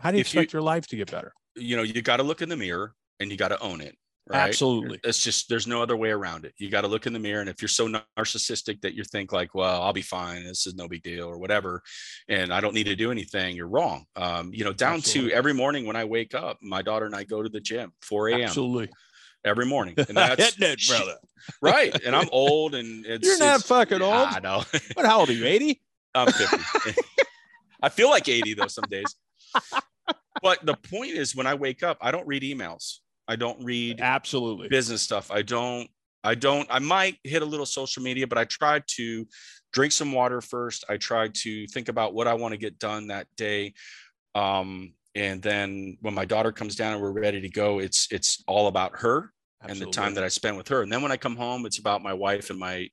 How 0.00 0.10
do 0.10 0.16
you 0.16 0.20
if 0.20 0.26
expect 0.26 0.52
you, 0.52 0.58
your 0.58 0.62
life 0.62 0.86
to 0.88 0.96
get 0.96 1.10
better? 1.10 1.32
You 1.54 1.76
know, 1.76 1.82
you 1.82 2.02
got 2.02 2.18
to 2.18 2.22
look 2.22 2.42
in 2.42 2.48
the 2.48 2.56
mirror 2.56 2.94
and 3.20 3.30
you 3.30 3.36
got 3.36 3.48
to 3.48 3.60
own 3.60 3.80
it. 3.80 3.96
Right? 4.28 4.48
Absolutely. 4.48 5.00
It's 5.02 5.22
just 5.22 5.48
there's 5.48 5.66
no 5.66 5.82
other 5.82 5.96
way 5.96 6.10
around 6.10 6.44
it. 6.44 6.54
You 6.56 6.70
got 6.70 6.82
to 6.82 6.88
look 6.88 7.06
in 7.06 7.12
the 7.12 7.18
mirror, 7.18 7.40
and 7.40 7.50
if 7.50 7.60
you're 7.60 7.68
so 7.68 7.88
narcissistic 7.88 8.80
that 8.82 8.94
you 8.94 9.02
think 9.02 9.32
like, 9.32 9.52
"Well, 9.52 9.82
I'll 9.82 9.92
be 9.92 10.00
fine. 10.00 10.44
This 10.44 10.64
is 10.64 10.76
no 10.76 10.86
big 10.86 11.02
deal," 11.02 11.26
or 11.26 11.38
whatever, 11.38 11.82
and 12.28 12.54
I 12.54 12.60
don't 12.60 12.72
need 12.72 12.86
to 12.86 12.94
do 12.94 13.10
anything, 13.10 13.56
you're 13.56 13.66
wrong. 13.66 14.04
Um, 14.14 14.54
you 14.54 14.62
know, 14.62 14.72
down 14.72 14.98
Absolutely. 14.98 15.30
to 15.30 15.36
every 15.36 15.52
morning 15.52 15.86
when 15.86 15.96
I 15.96 16.04
wake 16.04 16.36
up, 16.36 16.58
my 16.62 16.82
daughter 16.82 17.04
and 17.04 17.16
I 17.16 17.24
go 17.24 17.42
to 17.42 17.48
the 17.48 17.60
gym 17.60 17.92
4 18.02 18.28
a.m. 18.28 18.40
Absolutely. 18.42 18.90
Every 19.44 19.66
morning, 19.66 19.94
and 19.96 20.06
that's 20.16 20.56
it, 20.60 20.80
brother. 20.88 21.16
right, 21.60 21.92
and 22.04 22.14
I'm 22.14 22.28
old, 22.30 22.74
and 22.74 23.04
it's, 23.08 23.26
you're 23.26 23.38
not 23.38 23.60
it's, 23.60 23.68
fucking 23.68 24.00
old. 24.00 24.14
I 24.14 24.38
know. 24.40 24.62
But 24.94 25.06
how 25.06 25.20
old 25.20 25.30
are 25.30 25.32
you? 25.32 25.44
80? 25.44 25.80
I'm 26.14 26.30
50. 26.30 26.56
I 27.82 27.88
feel 27.88 28.10
like 28.10 28.28
80 28.28 28.54
though 28.54 28.66
some 28.68 28.84
days. 28.88 29.16
But 30.42 30.64
the 30.64 30.74
point 30.74 31.12
is, 31.12 31.34
when 31.34 31.46
I 31.46 31.54
wake 31.54 31.82
up, 31.82 31.98
I 32.00 32.10
don't 32.10 32.26
read 32.26 32.42
emails. 32.42 32.98
I 33.28 33.36
don't 33.36 33.64
read 33.64 34.00
absolutely 34.00 34.68
business 34.68 35.02
stuff. 35.02 35.30
I 35.30 35.42
don't 35.42 35.88
I 36.24 36.34
don't 36.34 36.66
I 36.70 36.78
might 36.78 37.18
hit 37.24 37.42
a 37.42 37.46
little 37.46 37.66
social 37.66 38.02
media, 38.02 38.26
but 38.26 38.38
I 38.38 38.44
try 38.44 38.82
to 38.96 39.26
drink 39.72 39.92
some 39.92 40.12
water 40.12 40.40
first. 40.40 40.84
I 40.88 40.96
try 40.96 41.28
to 41.28 41.66
think 41.68 41.88
about 41.88 42.14
what 42.14 42.28
I 42.28 42.34
want 42.34 42.52
to 42.52 42.58
get 42.58 42.78
done 42.78 43.08
that 43.08 43.26
day. 43.36 43.74
Um, 44.34 44.94
and 45.14 45.42
then 45.42 45.98
when 46.00 46.14
my 46.14 46.24
daughter 46.24 46.52
comes 46.52 46.76
down 46.76 46.94
and 46.94 47.02
we're 47.02 47.12
ready 47.12 47.40
to 47.40 47.48
go, 47.48 47.78
it's 47.78 48.08
it's 48.10 48.42
all 48.46 48.68
about 48.68 48.98
her 49.00 49.32
Absolutely. 49.62 49.84
and 49.84 49.92
the 49.92 49.96
time 49.96 50.14
that 50.14 50.24
I 50.24 50.28
spend 50.28 50.56
with 50.56 50.68
her. 50.68 50.82
And 50.82 50.90
then 50.90 51.02
when 51.02 51.12
I 51.12 51.16
come 51.16 51.36
home, 51.36 51.66
it's 51.66 51.78
about 51.78 52.02
my 52.02 52.12
wife 52.12 52.50
and 52.50 52.58
my 52.58 52.88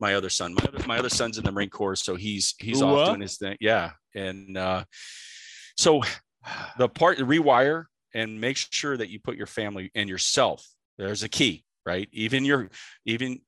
my 0.00 0.14
other 0.14 0.28
son. 0.28 0.54
My 0.54 0.64
other, 0.68 0.86
my 0.86 0.98
other 0.98 1.08
son's 1.08 1.38
in 1.38 1.44
the 1.44 1.52
Marine 1.52 1.70
Corps, 1.70 1.96
so 1.96 2.14
he's 2.14 2.54
he's 2.58 2.82
what? 2.82 2.94
off 2.94 3.08
doing 3.08 3.20
his 3.20 3.38
thing. 3.38 3.56
Yeah, 3.60 3.92
and 4.14 4.56
uh, 4.56 4.84
so 5.76 6.02
the 6.78 6.88
part 6.88 7.18
rewire 7.18 7.84
and 8.14 8.40
make 8.40 8.56
sure 8.56 8.96
that 8.96 9.10
you 9.10 9.18
put 9.18 9.36
your 9.36 9.46
family 9.46 9.90
and 9.94 10.08
yourself 10.08 10.66
there's 10.98 11.22
a 11.22 11.28
key 11.28 11.64
right 11.84 12.08
even 12.12 12.44
your 12.44 12.70
even 13.04 13.40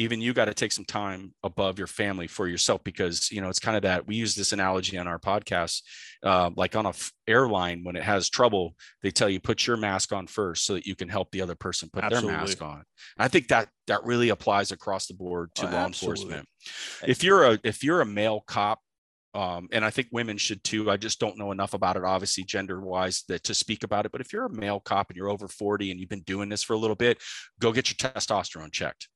even 0.00 0.22
you 0.22 0.32
got 0.32 0.46
to 0.46 0.54
take 0.54 0.72
some 0.72 0.84
time 0.86 1.34
above 1.42 1.76
your 1.76 1.86
family 1.86 2.26
for 2.26 2.48
yourself 2.48 2.82
because 2.84 3.30
you 3.30 3.40
know 3.42 3.50
it's 3.50 3.60
kind 3.60 3.76
of 3.76 3.82
that 3.82 4.06
we 4.06 4.16
use 4.16 4.34
this 4.34 4.52
analogy 4.52 4.96
on 4.96 5.06
our 5.06 5.18
podcast 5.18 5.82
uh, 6.24 6.50
like 6.56 6.74
on 6.74 6.86
a 6.86 6.90
f- 6.90 7.12
airline 7.28 7.84
when 7.84 7.96
it 7.96 8.02
has 8.02 8.30
trouble 8.30 8.74
they 9.02 9.10
tell 9.10 9.28
you 9.28 9.38
put 9.38 9.66
your 9.66 9.76
mask 9.76 10.12
on 10.12 10.26
first 10.26 10.64
so 10.64 10.72
that 10.72 10.86
you 10.86 10.96
can 10.96 11.08
help 11.08 11.30
the 11.32 11.42
other 11.42 11.54
person 11.54 11.90
put 11.92 12.02
absolutely. 12.02 12.30
their 12.30 12.40
mask 12.40 12.62
on 12.62 12.76
and 12.76 12.84
i 13.18 13.28
think 13.28 13.48
that 13.48 13.68
that 13.86 14.02
really 14.04 14.30
applies 14.30 14.72
across 14.72 15.06
the 15.06 15.14
board 15.14 15.50
to 15.54 15.68
oh, 15.68 15.70
law 15.70 15.84
absolutely. 15.84 16.22
enforcement 16.22 16.48
if 17.06 17.22
you're 17.22 17.44
a 17.44 17.58
if 17.62 17.84
you're 17.84 18.00
a 18.00 18.06
male 18.06 18.42
cop 18.46 18.80
um, 19.32 19.68
and 19.70 19.84
I 19.84 19.90
think 19.90 20.08
women 20.10 20.38
should 20.38 20.64
too. 20.64 20.90
I 20.90 20.96
just 20.96 21.20
don't 21.20 21.38
know 21.38 21.52
enough 21.52 21.72
about 21.72 21.96
it, 21.96 22.02
obviously, 22.02 22.42
gender 22.42 22.80
wise, 22.80 23.22
that 23.28 23.44
to 23.44 23.54
speak 23.54 23.84
about 23.84 24.04
it. 24.04 24.10
But 24.12 24.20
if 24.20 24.32
you're 24.32 24.46
a 24.46 24.52
male 24.52 24.80
cop 24.80 25.08
and 25.08 25.16
you're 25.16 25.28
over 25.28 25.46
40 25.46 25.90
and 25.90 26.00
you've 26.00 26.08
been 26.08 26.22
doing 26.22 26.48
this 26.48 26.64
for 26.64 26.72
a 26.72 26.78
little 26.78 26.96
bit, 26.96 27.18
go 27.60 27.72
get 27.72 27.88
your 27.88 28.10
testosterone 28.10 28.72
checked. 28.72 29.08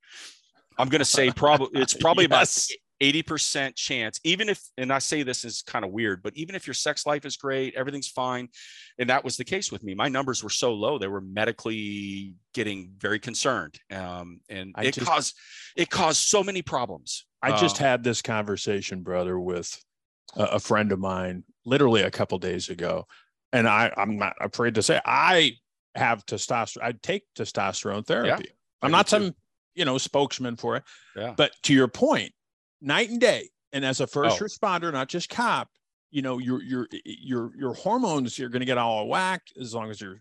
I'm 0.79 0.89
going 0.89 1.01
to 1.01 1.05
say 1.05 1.31
probably 1.37 1.81
it's 1.81 1.95
probably 1.95 2.27
yes. 2.29 2.70
about 3.01 3.14
80% 3.14 3.75
chance, 3.75 4.20
even 4.25 4.49
if, 4.49 4.62
and 4.79 4.93
I 4.93 4.99
say 4.99 5.22
this 5.22 5.45
is 5.45 5.62
kind 5.62 5.85
of 5.85 5.91
weird, 5.91 6.22
but 6.22 6.37
even 6.37 6.55
if 6.55 6.66
your 6.66 6.75
sex 6.75 7.07
life 7.07 7.25
is 7.25 7.37
great, 7.37 7.75
everything's 7.75 8.09
fine. 8.09 8.49
And 8.99 9.11
that 9.11 9.25
was 9.25 9.37
the 9.37 9.45
case 9.45 9.72
with 9.72 9.83
me. 9.83 9.95
My 9.95 10.09
numbers 10.09 10.43
were 10.43 10.51
so 10.51 10.72
low, 10.72 10.99
they 10.99 11.09
were 11.09 11.20
medically 11.20 12.35
getting 12.53 12.93
very 12.99 13.18
concerned. 13.18 13.79
Um, 13.91 14.41
and 14.49 14.72
I 14.77 14.85
it 14.85 14.95
just, 14.95 15.07
caused, 15.07 15.37
it 15.77 15.91
caused 15.91 16.18
so 16.18 16.43
many 16.45 16.62
problems. 16.62 17.27
I 17.43 17.57
just 17.59 17.81
um, 17.81 17.87
had 17.87 18.05
this 18.05 18.22
conversation, 18.22 19.03
brother, 19.03 19.39
with 19.39 19.79
a 20.37 20.59
friend 20.59 20.93
of 20.93 20.99
mine 20.99 21.45
literally 21.64 22.03
a 22.03 22.11
couple 22.11 22.39
days 22.39 22.68
ago, 22.68 23.07
and 23.53 23.68
I 23.68 23.93
I'm 23.97 24.18
not 24.18 24.35
afraid 24.41 24.77
to 24.77 24.83
say 24.83 25.01
I 25.05 25.53
have 25.95 26.25
testosterone. 26.27 26.83
I 26.83 26.93
take 26.93 27.25
testosterone 27.37 28.07
therapy. 28.07 28.45
Yeah, 28.49 28.55
I'm 28.83 28.91
not 28.91 29.09
some. 29.09 29.35
You 29.75 29.85
know 29.85 29.99
spokesman 29.99 30.57
for 30.57 30.77
it. 30.77 30.85
Yeah. 31.16 31.35
But 31.37 31.53
to 31.64 31.75
your 31.75 31.89
point, 31.89 32.33
night 32.81 33.11
and 33.11 33.20
day, 33.20 33.51
and 33.72 33.85
as 33.85 34.01
a 34.01 34.07
first 34.07 34.41
oh. 34.41 34.45
responder, 34.45 34.93
not 34.93 35.09
just 35.09 35.29
cop, 35.29 35.68
you 36.11 36.22
know 36.22 36.39
your 36.39 36.62
your 36.62 36.89
your 37.05 37.51
your 37.57 37.75
hormones 37.75 38.39
you're 38.39 38.49
going 38.49 38.61
to 38.61 38.66
get 38.66 38.79
all 38.79 39.09
whacked 39.09 39.53
as 39.61 39.75
long 39.75 39.91
as 39.91 40.01
your 40.01 40.20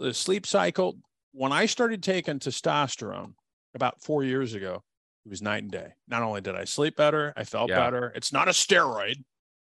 uh, 0.00 0.12
sleep 0.12 0.46
cycle. 0.46 0.98
When 1.32 1.52
I 1.52 1.66
started 1.66 2.02
taking 2.02 2.38
testosterone 2.38 3.34
about 3.74 4.02
four 4.02 4.24
years 4.24 4.54
ago, 4.54 4.82
it 5.24 5.28
was 5.28 5.42
night 5.42 5.62
and 5.62 5.70
day. 5.70 5.92
Not 6.08 6.22
only 6.22 6.40
did 6.40 6.56
I 6.56 6.64
sleep 6.64 6.96
better, 6.96 7.32
I 7.36 7.44
felt 7.44 7.70
yeah. 7.70 7.78
better. 7.78 8.12
It's 8.14 8.32
not 8.32 8.48
a 8.48 8.52
steroid. 8.52 9.16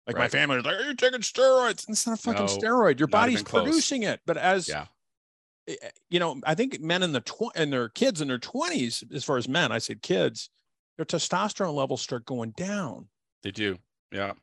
Like 0.08 0.18
right. 0.18 0.24
my 0.24 0.28
family 0.28 0.58
was 0.58 0.66
like, 0.66 0.76
Are 0.76 0.84
you 0.84 0.96
taking 0.96 1.22
steroids? 1.22 1.88
It's 1.88 2.06
not 2.06 2.20
a 2.20 2.22
fucking 2.22 2.46
no, 2.46 2.52
steroid. 2.52 3.00
Your 3.00 3.08
body's 3.08 3.44
producing 3.44 4.04
it. 4.04 4.20
But 4.26 4.38
as 4.38 4.68
yeah. 4.68 4.86
Eh, 5.68 5.76
eh, 5.82 5.90
you 6.10 6.20
know, 6.20 6.40
I 6.46 6.56
think 6.56 6.80
men 6.82 7.04
in 7.04 7.12
the 7.12 7.22
tw- 7.22 7.56
and 7.56 7.72
their 7.72 7.90
kids 7.90 8.22
in 8.22 8.28
their 8.28 8.40
20s, 8.40 9.04
as 9.14 9.24
far 9.24 9.38
as 9.38 9.48
men, 9.48 9.72
I 9.72 9.78
said 9.78 10.02
kids, 10.02 10.50
their 10.98 11.06
testosterone 11.06 11.74
levels 11.74 12.02
start 12.02 12.26
going 12.26 12.52
down. 12.52 13.08
They 13.42 13.52
do. 13.52 13.78
Yeah. 14.12 14.34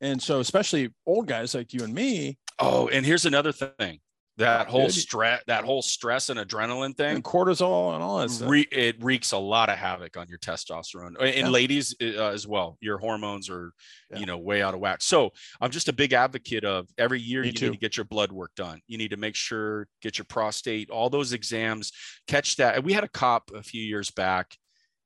And 0.00 0.22
so 0.22 0.40
especially 0.40 0.90
old 1.06 1.26
guys 1.28 1.54
like 1.54 1.72
you 1.72 1.84
and 1.84 1.94
me. 1.94 2.38
Oh, 2.58 2.88
and 2.88 3.06
here's 3.06 3.24
another 3.24 3.52
thing. 3.52 4.00
That 4.36 4.66
whole 4.66 4.88
stress 4.88 5.40
that 5.46 5.64
whole 5.64 5.82
stress 5.82 6.28
and 6.28 6.40
adrenaline 6.40 6.96
thing 6.96 7.16
and 7.16 7.24
cortisol 7.24 7.94
and 7.94 8.02
all 8.02 8.18
that 8.18 8.30
stuff. 8.30 8.48
Re- 8.48 8.66
it 8.72 9.02
wreaks 9.02 9.32
a 9.32 9.38
lot 9.38 9.68
of 9.68 9.78
havoc 9.78 10.16
on 10.16 10.26
your 10.28 10.38
testosterone 10.38 11.14
and 11.20 11.36
yeah. 11.36 11.48
ladies 11.48 11.94
uh, 12.02 12.30
as 12.30 12.46
well 12.46 12.76
your 12.80 12.98
hormones 12.98 13.48
are 13.48 13.72
yeah. 14.10 14.18
you 14.18 14.26
know 14.26 14.38
way 14.38 14.60
out 14.60 14.74
of 14.74 14.80
whack 14.80 15.02
so 15.02 15.30
i'm 15.60 15.70
just 15.70 15.88
a 15.88 15.92
big 15.92 16.12
advocate 16.12 16.64
of 16.64 16.88
every 16.98 17.20
year 17.20 17.42
Me 17.42 17.48
you 17.48 17.52
too. 17.52 17.66
need 17.66 17.74
to 17.74 17.78
get 17.78 17.96
your 17.96 18.04
blood 18.04 18.32
work 18.32 18.50
done 18.56 18.80
you 18.88 18.98
need 18.98 19.10
to 19.10 19.16
make 19.16 19.36
sure 19.36 19.86
get 20.02 20.18
your 20.18 20.24
prostate 20.24 20.90
all 20.90 21.08
those 21.08 21.32
exams 21.32 21.92
catch 22.26 22.56
that 22.56 22.82
we 22.82 22.92
had 22.92 23.04
a 23.04 23.08
cop 23.08 23.50
a 23.54 23.62
few 23.62 23.82
years 23.82 24.10
back 24.10 24.56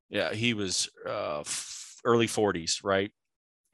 yeah 0.08 0.32
he 0.32 0.54
was 0.54 0.88
uh, 1.06 1.44
early 2.04 2.26
40s 2.26 2.82
right 2.82 3.12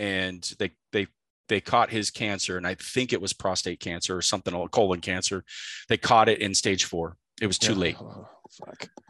and 0.00 0.52
they 0.58 0.72
they 0.92 1.06
they 1.48 1.60
caught 1.60 1.90
his 1.90 2.10
cancer, 2.10 2.56
and 2.56 2.66
I 2.66 2.74
think 2.74 3.12
it 3.12 3.20
was 3.20 3.32
prostate 3.32 3.80
cancer 3.80 4.16
or 4.16 4.22
something, 4.22 4.54
colon 4.68 5.00
cancer. 5.00 5.44
They 5.88 5.96
caught 5.96 6.28
it 6.28 6.40
in 6.40 6.54
stage 6.54 6.84
four. 6.84 7.16
It 7.40 7.46
was 7.46 7.58
too 7.58 7.72
yeah. 7.72 7.78
late. 7.78 7.96
Oh, 8.00 8.26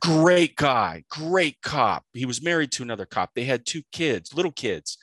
great 0.02 0.56
guy, 0.56 1.04
great 1.10 1.60
cop. 1.62 2.04
He 2.12 2.24
was 2.24 2.42
married 2.42 2.72
to 2.72 2.82
another 2.82 3.06
cop. 3.06 3.30
They 3.34 3.44
had 3.44 3.66
two 3.66 3.82
kids, 3.92 4.34
little 4.34 4.52
kids. 4.52 4.98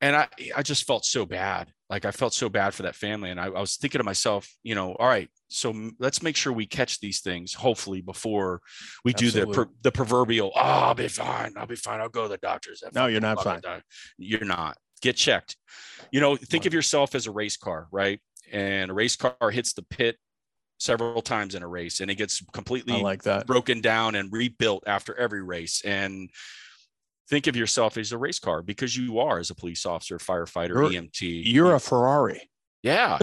And 0.00 0.16
I, 0.16 0.28
I 0.56 0.62
just 0.62 0.86
felt 0.86 1.04
so 1.04 1.26
bad. 1.26 1.72
Like 1.90 2.06
I 2.06 2.10
felt 2.10 2.32
so 2.32 2.48
bad 2.48 2.72
for 2.72 2.84
that 2.84 2.94
family. 2.94 3.30
And 3.30 3.38
I, 3.38 3.46
I 3.46 3.60
was 3.60 3.76
thinking 3.76 3.98
to 3.98 4.04
myself, 4.04 4.48
you 4.62 4.74
know, 4.74 4.94
all 4.94 5.06
right, 5.06 5.28
so 5.48 5.74
let's 5.98 6.22
make 6.22 6.36
sure 6.36 6.52
we 6.52 6.64
catch 6.64 7.00
these 7.00 7.20
things, 7.20 7.52
hopefully, 7.52 8.00
before 8.00 8.62
we 9.04 9.12
Absolutely. 9.12 9.52
do 9.52 9.52
the 9.52 9.70
the 9.82 9.92
proverbial. 9.92 10.52
Oh, 10.54 10.60
I'll 10.60 10.94
be 10.94 11.08
fine. 11.08 11.52
I'll 11.56 11.66
be 11.66 11.76
fine. 11.76 12.00
I'll 12.00 12.08
go 12.08 12.22
to 12.22 12.28
the 12.28 12.38
doctors. 12.38 12.82
No, 12.94 13.06
you're 13.06 13.20
not 13.20 13.42
fine. 13.42 13.60
You're 14.16 14.44
not 14.44 14.78
get 15.00 15.16
checked. 15.16 15.56
You 16.10 16.20
know, 16.20 16.36
think 16.36 16.66
of 16.66 16.74
yourself 16.74 17.14
as 17.14 17.26
a 17.26 17.30
race 17.30 17.56
car, 17.56 17.88
right? 17.92 18.20
And 18.52 18.90
a 18.90 18.94
race 18.94 19.16
car 19.16 19.50
hits 19.50 19.72
the 19.72 19.82
pit 19.82 20.16
several 20.78 21.22
times 21.22 21.54
in 21.54 21.62
a 21.62 21.68
race 21.68 22.00
and 22.00 22.10
it 22.10 22.16
gets 22.16 22.42
completely 22.52 22.94
I 22.94 23.00
like 23.00 23.22
that. 23.24 23.46
broken 23.46 23.80
down 23.80 24.14
and 24.14 24.32
rebuilt 24.32 24.84
after 24.86 25.14
every 25.14 25.42
race. 25.42 25.82
And 25.84 26.30
think 27.28 27.46
of 27.46 27.54
yourself 27.54 27.96
as 27.96 28.12
a 28.12 28.18
race 28.18 28.38
car 28.38 28.62
because 28.62 28.96
you 28.96 29.20
are 29.20 29.38
as 29.38 29.50
a 29.50 29.54
police 29.54 29.86
officer, 29.86 30.18
firefighter, 30.18 30.68
you're, 30.70 30.90
EMT. 30.90 31.42
You're 31.44 31.74
a 31.74 31.80
Ferrari. 31.80 32.50
Yeah, 32.82 33.18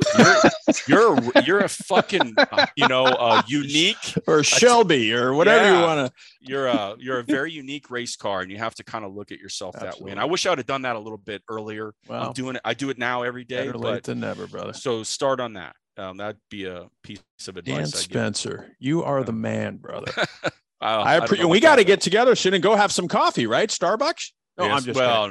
you're 0.88 1.18
you're, 1.18 1.43
you're 1.45 1.60
a 1.60 1.70
fucking 1.70 2.36
uh, 2.38 2.68
you 2.76 2.88
know 2.88 3.05
uh, 3.05 3.41
unique 3.47 4.14
or 4.28 4.43
Shelby 4.43 5.14
or 5.14 5.34
whatever 5.34 5.64
yeah, 5.64 5.80
you 5.80 5.84
want 5.84 6.08
to. 6.08 6.14
You're 6.41 6.68
a 6.68 6.95
you're 6.99 7.20
a 7.20 7.24
very 7.24 7.51
unique 7.51 7.89
race 7.89 8.16
car, 8.16 8.41
and 8.41 8.51
you 8.51 8.60
have 8.60 8.76
to 8.76 8.84
kind 8.84 9.03
of 9.03 9.16
look 9.16 9.32
at 9.32 9.39
yourself 9.39 9.76
Absolutely. 9.76 9.99
that 9.99 10.05
way. 10.05 10.12
And 10.12 10.20
I 10.20 10.26
wish 10.26 10.45
I 10.45 10.49
would 10.49 10.60
have 10.60 10.68
done 10.68 10.84
that 10.84 10.95
a 10.95 10.99
little 10.99 11.18
bit 11.18 11.41
earlier. 11.49 11.93
Well, 12.08 12.28
I'm 12.28 12.34
doing 12.34 12.58
it. 12.58 12.62
I 12.64 12.76
do 12.76 12.91
it 12.91 12.99
now 12.99 13.24
every 13.24 13.45
day. 13.45 13.66
Better 13.66 13.80
late 13.80 14.03
than 14.03 14.20
never, 14.20 14.45
brother. 14.45 14.74
So 14.74 15.01
start 15.01 15.39
on 15.39 15.53
that. 15.53 15.76
Um, 15.97 16.18
that'd 16.18 16.38
be 16.51 16.66
a 16.66 16.88
piece 17.01 17.20
of 17.47 17.58
advice. 17.58 17.78
Dan 17.78 17.86
Spencer, 17.88 18.76
you 18.80 19.03
are 19.03 19.24
the 19.24 19.34
man, 19.34 19.78
brother. 19.78 20.12
I, 20.80 21.18
I, 21.18 21.41
I 21.41 21.45
we 21.45 21.60
got 21.60 21.78
to 21.78 21.84
get 21.84 22.01
together 22.01 22.36
soon 22.36 22.53
and 22.53 22.62
go 22.62 22.76
have 22.76 22.91
some 22.91 23.08
coffee, 23.08 23.47
right? 23.47 23.70
Starbucks. 23.70 24.32
No, 24.60 24.66
yes, 24.66 24.78
I'm 24.78 24.84
just 24.84 24.99
well, 24.99 25.30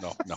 no, 0.00 0.14
no. 0.26 0.36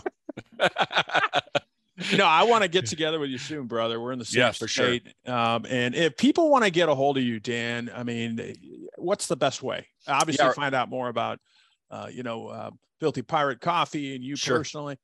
no. 0.58 0.68
no, 2.16 2.26
I 2.26 2.44
want 2.44 2.62
to 2.62 2.68
get 2.68 2.86
together 2.86 3.18
with 3.18 3.30
you 3.30 3.38
soon, 3.38 3.66
brother. 3.66 4.00
We're 4.00 4.12
in 4.12 4.18
the 4.18 4.24
same 4.24 4.52
for 4.52 4.68
state. 4.68 5.06
Sure. 5.26 5.34
Um, 5.34 5.66
and 5.68 5.94
if 5.94 6.16
people 6.16 6.50
want 6.50 6.64
to 6.64 6.70
get 6.70 6.88
a 6.88 6.94
hold 6.94 7.18
of 7.18 7.22
you, 7.22 7.40
Dan, 7.40 7.90
I 7.94 8.02
mean, 8.02 8.54
what's 8.96 9.26
the 9.26 9.36
best 9.36 9.62
way? 9.62 9.86
Obviously, 10.06 10.44
yeah. 10.44 10.52
find 10.52 10.74
out 10.74 10.88
more 10.88 11.08
about, 11.08 11.38
uh, 11.90 12.08
you 12.10 12.22
know, 12.22 12.48
uh, 12.48 12.70
Filthy 13.00 13.22
Pirate 13.22 13.60
Coffee 13.60 14.14
and 14.14 14.24
you 14.24 14.36
sure. 14.36 14.58
personally. 14.58 14.98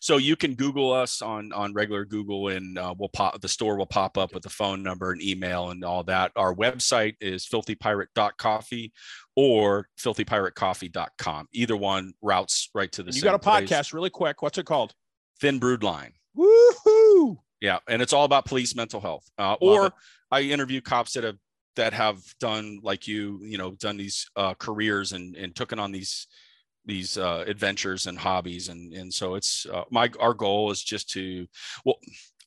So 0.00 0.16
you 0.16 0.36
can 0.36 0.54
Google 0.54 0.92
us 0.92 1.22
on 1.22 1.52
on 1.52 1.72
regular 1.72 2.04
Google, 2.04 2.48
and 2.48 2.78
uh, 2.78 2.94
we'll 2.96 3.08
pop 3.08 3.40
the 3.40 3.48
store 3.48 3.76
will 3.76 3.86
pop 3.86 4.18
up 4.18 4.34
with 4.34 4.42
the 4.42 4.50
phone 4.50 4.82
number 4.82 5.12
and 5.12 5.22
email 5.22 5.70
and 5.70 5.84
all 5.84 6.02
that. 6.04 6.32
Our 6.36 6.54
website 6.54 7.14
is 7.20 7.46
filthypirate.coffee 7.46 8.92
or 9.34 9.88
filthypiratecoffee.com. 9.98 11.48
Either 11.52 11.76
one 11.76 12.12
routes 12.22 12.70
right 12.74 12.90
to 12.92 13.02
the. 13.02 13.12
you 13.12 13.22
got 13.22 13.34
a 13.34 13.38
podcast, 13.38 13.92
really 13.92 14.10
quick. 14.10 14.42
What's 14.42 14.58
it 14.58 14.66
called? 14.66 14.94
Thin 15.40 15.58
Brewed 15.58 15.82
Line. 15.82 16.12
Woohoo! 16.36 17.38
Yeah, 17.60 17.78
and 17.88 18.02
it's 18.02 18.12
all 18.12 18.24
about 18.24 18.44
police 18.44 18.74
mental 18.74 19.00
health. 19.00 19.28
Uh, 19.38 19.56
or 19.60 19.86
it. 19.86 19.92
I 20.30 20.42
interview 20.42 20.80
cops 20.80 21.14
that 21.14 21.24
have 21.24 21.38
that 21.76 21.92
have 21.92 22.20
done 22.40 22.80
like 22.82 23.06
you, 23.06 23.40
you 23.42 23.58
know, 23.58 23.72
done 23.72 23.96
these 23.96 24.28
uh, 24.36 24.54
careers 24.54 25.12
and 25.12 25.36
and 25.36 25.54
taken 25.54 25.78
on 25.78 25.92
these 25.92 26.26
these 26.84 27.18
uh, 27.18 27.44
adventures 27.46 28.06
and 28.06 28.18
hobbies, 28.18 28.68
and 28.68 28.92
and 28.92 29.12
so 29.12 29.34
it's 29.34 29.66
uh, 29.66 29.84
my 29.90 30.10
our 30.20 30.34
goal 30.34 30.70
is 30.70 30.82
just 30.82 31.10
to 31.10 31.46
well. 31.84 31.96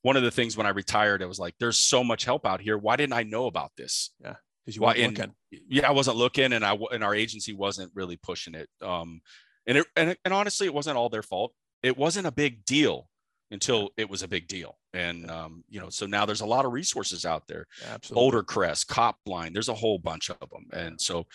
One 0.01 0.15
of 0.15 0.23
the 0.23 0.31
things 0.31 0.55
when 0.55 0.65
I 0.65 0.69
retired, 0.69 1.21
it 1.21 1.27
was 1.27 1.39
like, 1.39 1.55
"There's 1.59 1.77
so 1.77 2.05
much 2.05 2.23
help 2.23 2.45
out 2.45 2.61
here. 2.61 2.77
Why 2.77 2.95
didn't 2.95 3.11
I 3.11 3.23
know 3.23 3.47
about 3.47 3.71
this?" 3.75 4.11
Yeah, 4.23 4.35
because 4.65 4.77
you 4.77 4.81
weren't 4.81 4.97
and, 4.97 5.17
looking. 5.17 5.33
Yeah, 5.67 5.89
I 5.89 5.91
wasn't 5.91 6.15
looking, 6.15 6.53
and 6.53 6.63
I 6.63 6.77
and 6.93 7.03
our 7.03 7.13
agency 7.13 7.51
wasn't 7.51 7.91
really 7.93 8.15
pushing 8.15 8.55
it. 8.55 8.69
Um, 8.81 9.19
and 9.67 9.79
it 9.79 9.87
and, 9.97 10.15
and 10.23 10.33
honestly, 10.33 10.67
it 10.67 10.73
wasn't 10.73 10.95
all 10.95 11.09
their 11.09 11.21
fault. 11.21 11.53
It 11.83 11.97
wasn't 11.97 12.27
a 12.27 12.31
big 12.31 12.63
deal 12.63 13.09
until 13.51 13.89
it 13.97 14.09
was 14.09 14.23
a 14.23 14.27
big 14.27 14.47
deal. 14.47 14.77
And 14.93 15.29
um, 15.29 15.63
you 15.69 15.79
know, 15.79 15.89
so 15.89 16.05
now 16.05 16.25
there's 16.25 16.41
a 16.41 16.45
lot 16.45 16.65
of 16.65 16.71
resources 16.71 17.25
out 17.25 17.47
there. 17.47 17.65
Absolutely. 17.87 18.21
Boulder 18.21 18.43
Crest, 18.43 18.87
Copline, 18.89 19.53
there's 19.53 19.69
a 19.69 19.73
whole 19.73 19.99
bunch 19.99 20.29
of 20.29 20.49
them. 20.49 20.67
And 20.73 20.99
so 20.99 21.25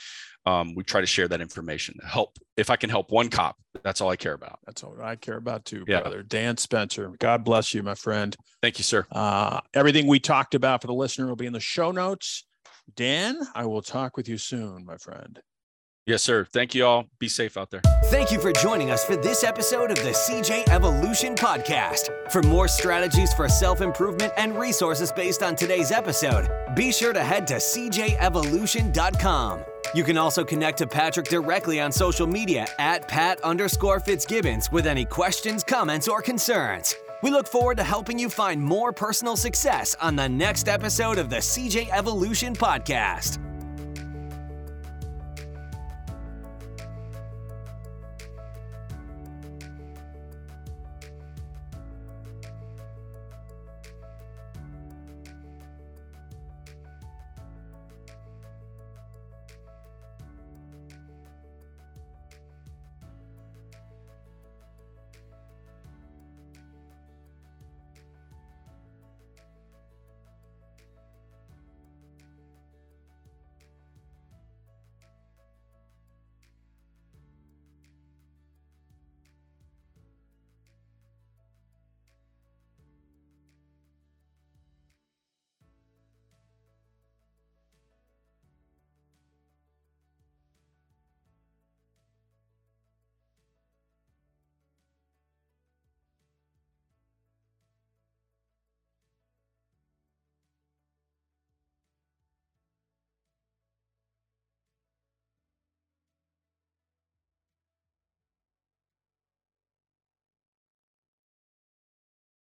um, 0.47 0.75
we 0.75 0.85
try 0.85 1.01
to 1.01 1.07
share 1.07 1.29
that 1.29 1.41
information. 1.41 1.97
Help 2.05 2.39
if 2.57 2.71
I 2.71 2.77
can 2.77 2.91
help 2.91 3.11
one 3.11 3.29
cop, 3.29 3.57
that's 3.83 4.01
all 4.01 4.11
I 4.11 4.17
care 4.17 4.35
about. 4.35 4.59
That's 4.67 4.83
all 4.83 4.97
I 5.01 5.17
care 5.17 5.37
about 5.37 5.65
too, 5.65 5.85
yeah. 5.87 6.01
brother. 6.01 6.23
Dan 6.23 6.57
Spencer. 6.57 7.13
God 7.19 7.45
bless 7.45 7.75
you, 7.75 7.83
my 7.83 7.95
friend. 7.95 8.37
Thank 8.63 8.79
you, 8.79 8.85
sir. 8.85 9.07
Uh, 9.11 9.61
everything 9.73 10.07
we 10.07 10.21
talked 10.21 10.55
about 10.55 10.81
for 10.81 10.87
the 10.87 10.95
listener 10.95 11.27
will 11.27 11.37
be 11.37 11.47
in 11.47 11.53
the 11.53 11.61
show 11.61 11.91
notes. 11.91 12.45
Dan, 12.97 13.41
I 13.55 13.67
will 13.67 13.83
talk 13.83 14.17
with 14.17 14.29
you 14.29 14.39
soon, 14.39 14.85
my 14.85 14.97
friend. 14.99 15.41
Yes, 16.07 16.23
sir. 16.23 16.45
Thank 16.45 16.75
you 16.75 16.85
all. 16.85 17.07
Be 17.19 17.29
safe 17.29 17.57
out 17.57 17.71
there. 17.71 17.81
Thank 18.07 18.31
you 18.31 18.39
for 18.39 18.53
joining 18.53 18.91
us 18.91 19.03
for 19.05 19.17
this 19.17 19.43
episode 19.43 19.91
of 19.91 19.97
the 19.97 20.11
CJ 20.11 20.69
Evolution 20.69 21.35
Podcast. 21.35 22.11
For 22.31 22.43
more 22.43 22.69
strategies 22.69 23.33
for 23.33 23.49
self 23.49 23.81
improvement 23.81 24.35
and 24.37 24.59
resources 24.59 25.11
based 25.11 25.43
on 25.43 25.57
today's 25.57 25.91
episode, 25.91 26.51
be 26.77 26.93
sure 26.93 27.15
to 27.15 27.25
head 27.25 27.47
to 27.47 27.55
cjevolution.com. 27.55 29.61
You 29.95 30.05
can 30.05 30.19
also 30.19 30.45
connect 30.45 30.77
to 30.79 30.87
Patrick 30.87 31.29
directly 31.29 31.81
on 31.81 31.91
social 31.91 32.27
media 32.27 32.67
at 32.79 33.09
Pat 33.09 33.41
underscore 33.43 34.01
Fitzgibbons 34.01 34.71
with 34.71 34.87
any 34.87 35.07
questions, 35.07 35.65
comments, 35.65 36.07
or 36.07 36.21
concerns. 36.21 36.95
We 37.23 37.31
look 37.31 37.49
forward 37.49 37.79
to 37.79 37.85
helping 37.85 38.19
you 38.19 38.29
find 38.29 38.61
more 38.61 38.93
personal 38.93 39.37
success 39.37 39.97
on 40.03 40.17
the 40.17 40.29
next 40.29 40.69
episode 40.69 41.17
of 41.17 41.31
the 41.31 41.37
CJ 41.37 41.89
Evolution 41.91 42.55
Podcast. 42.55 43.39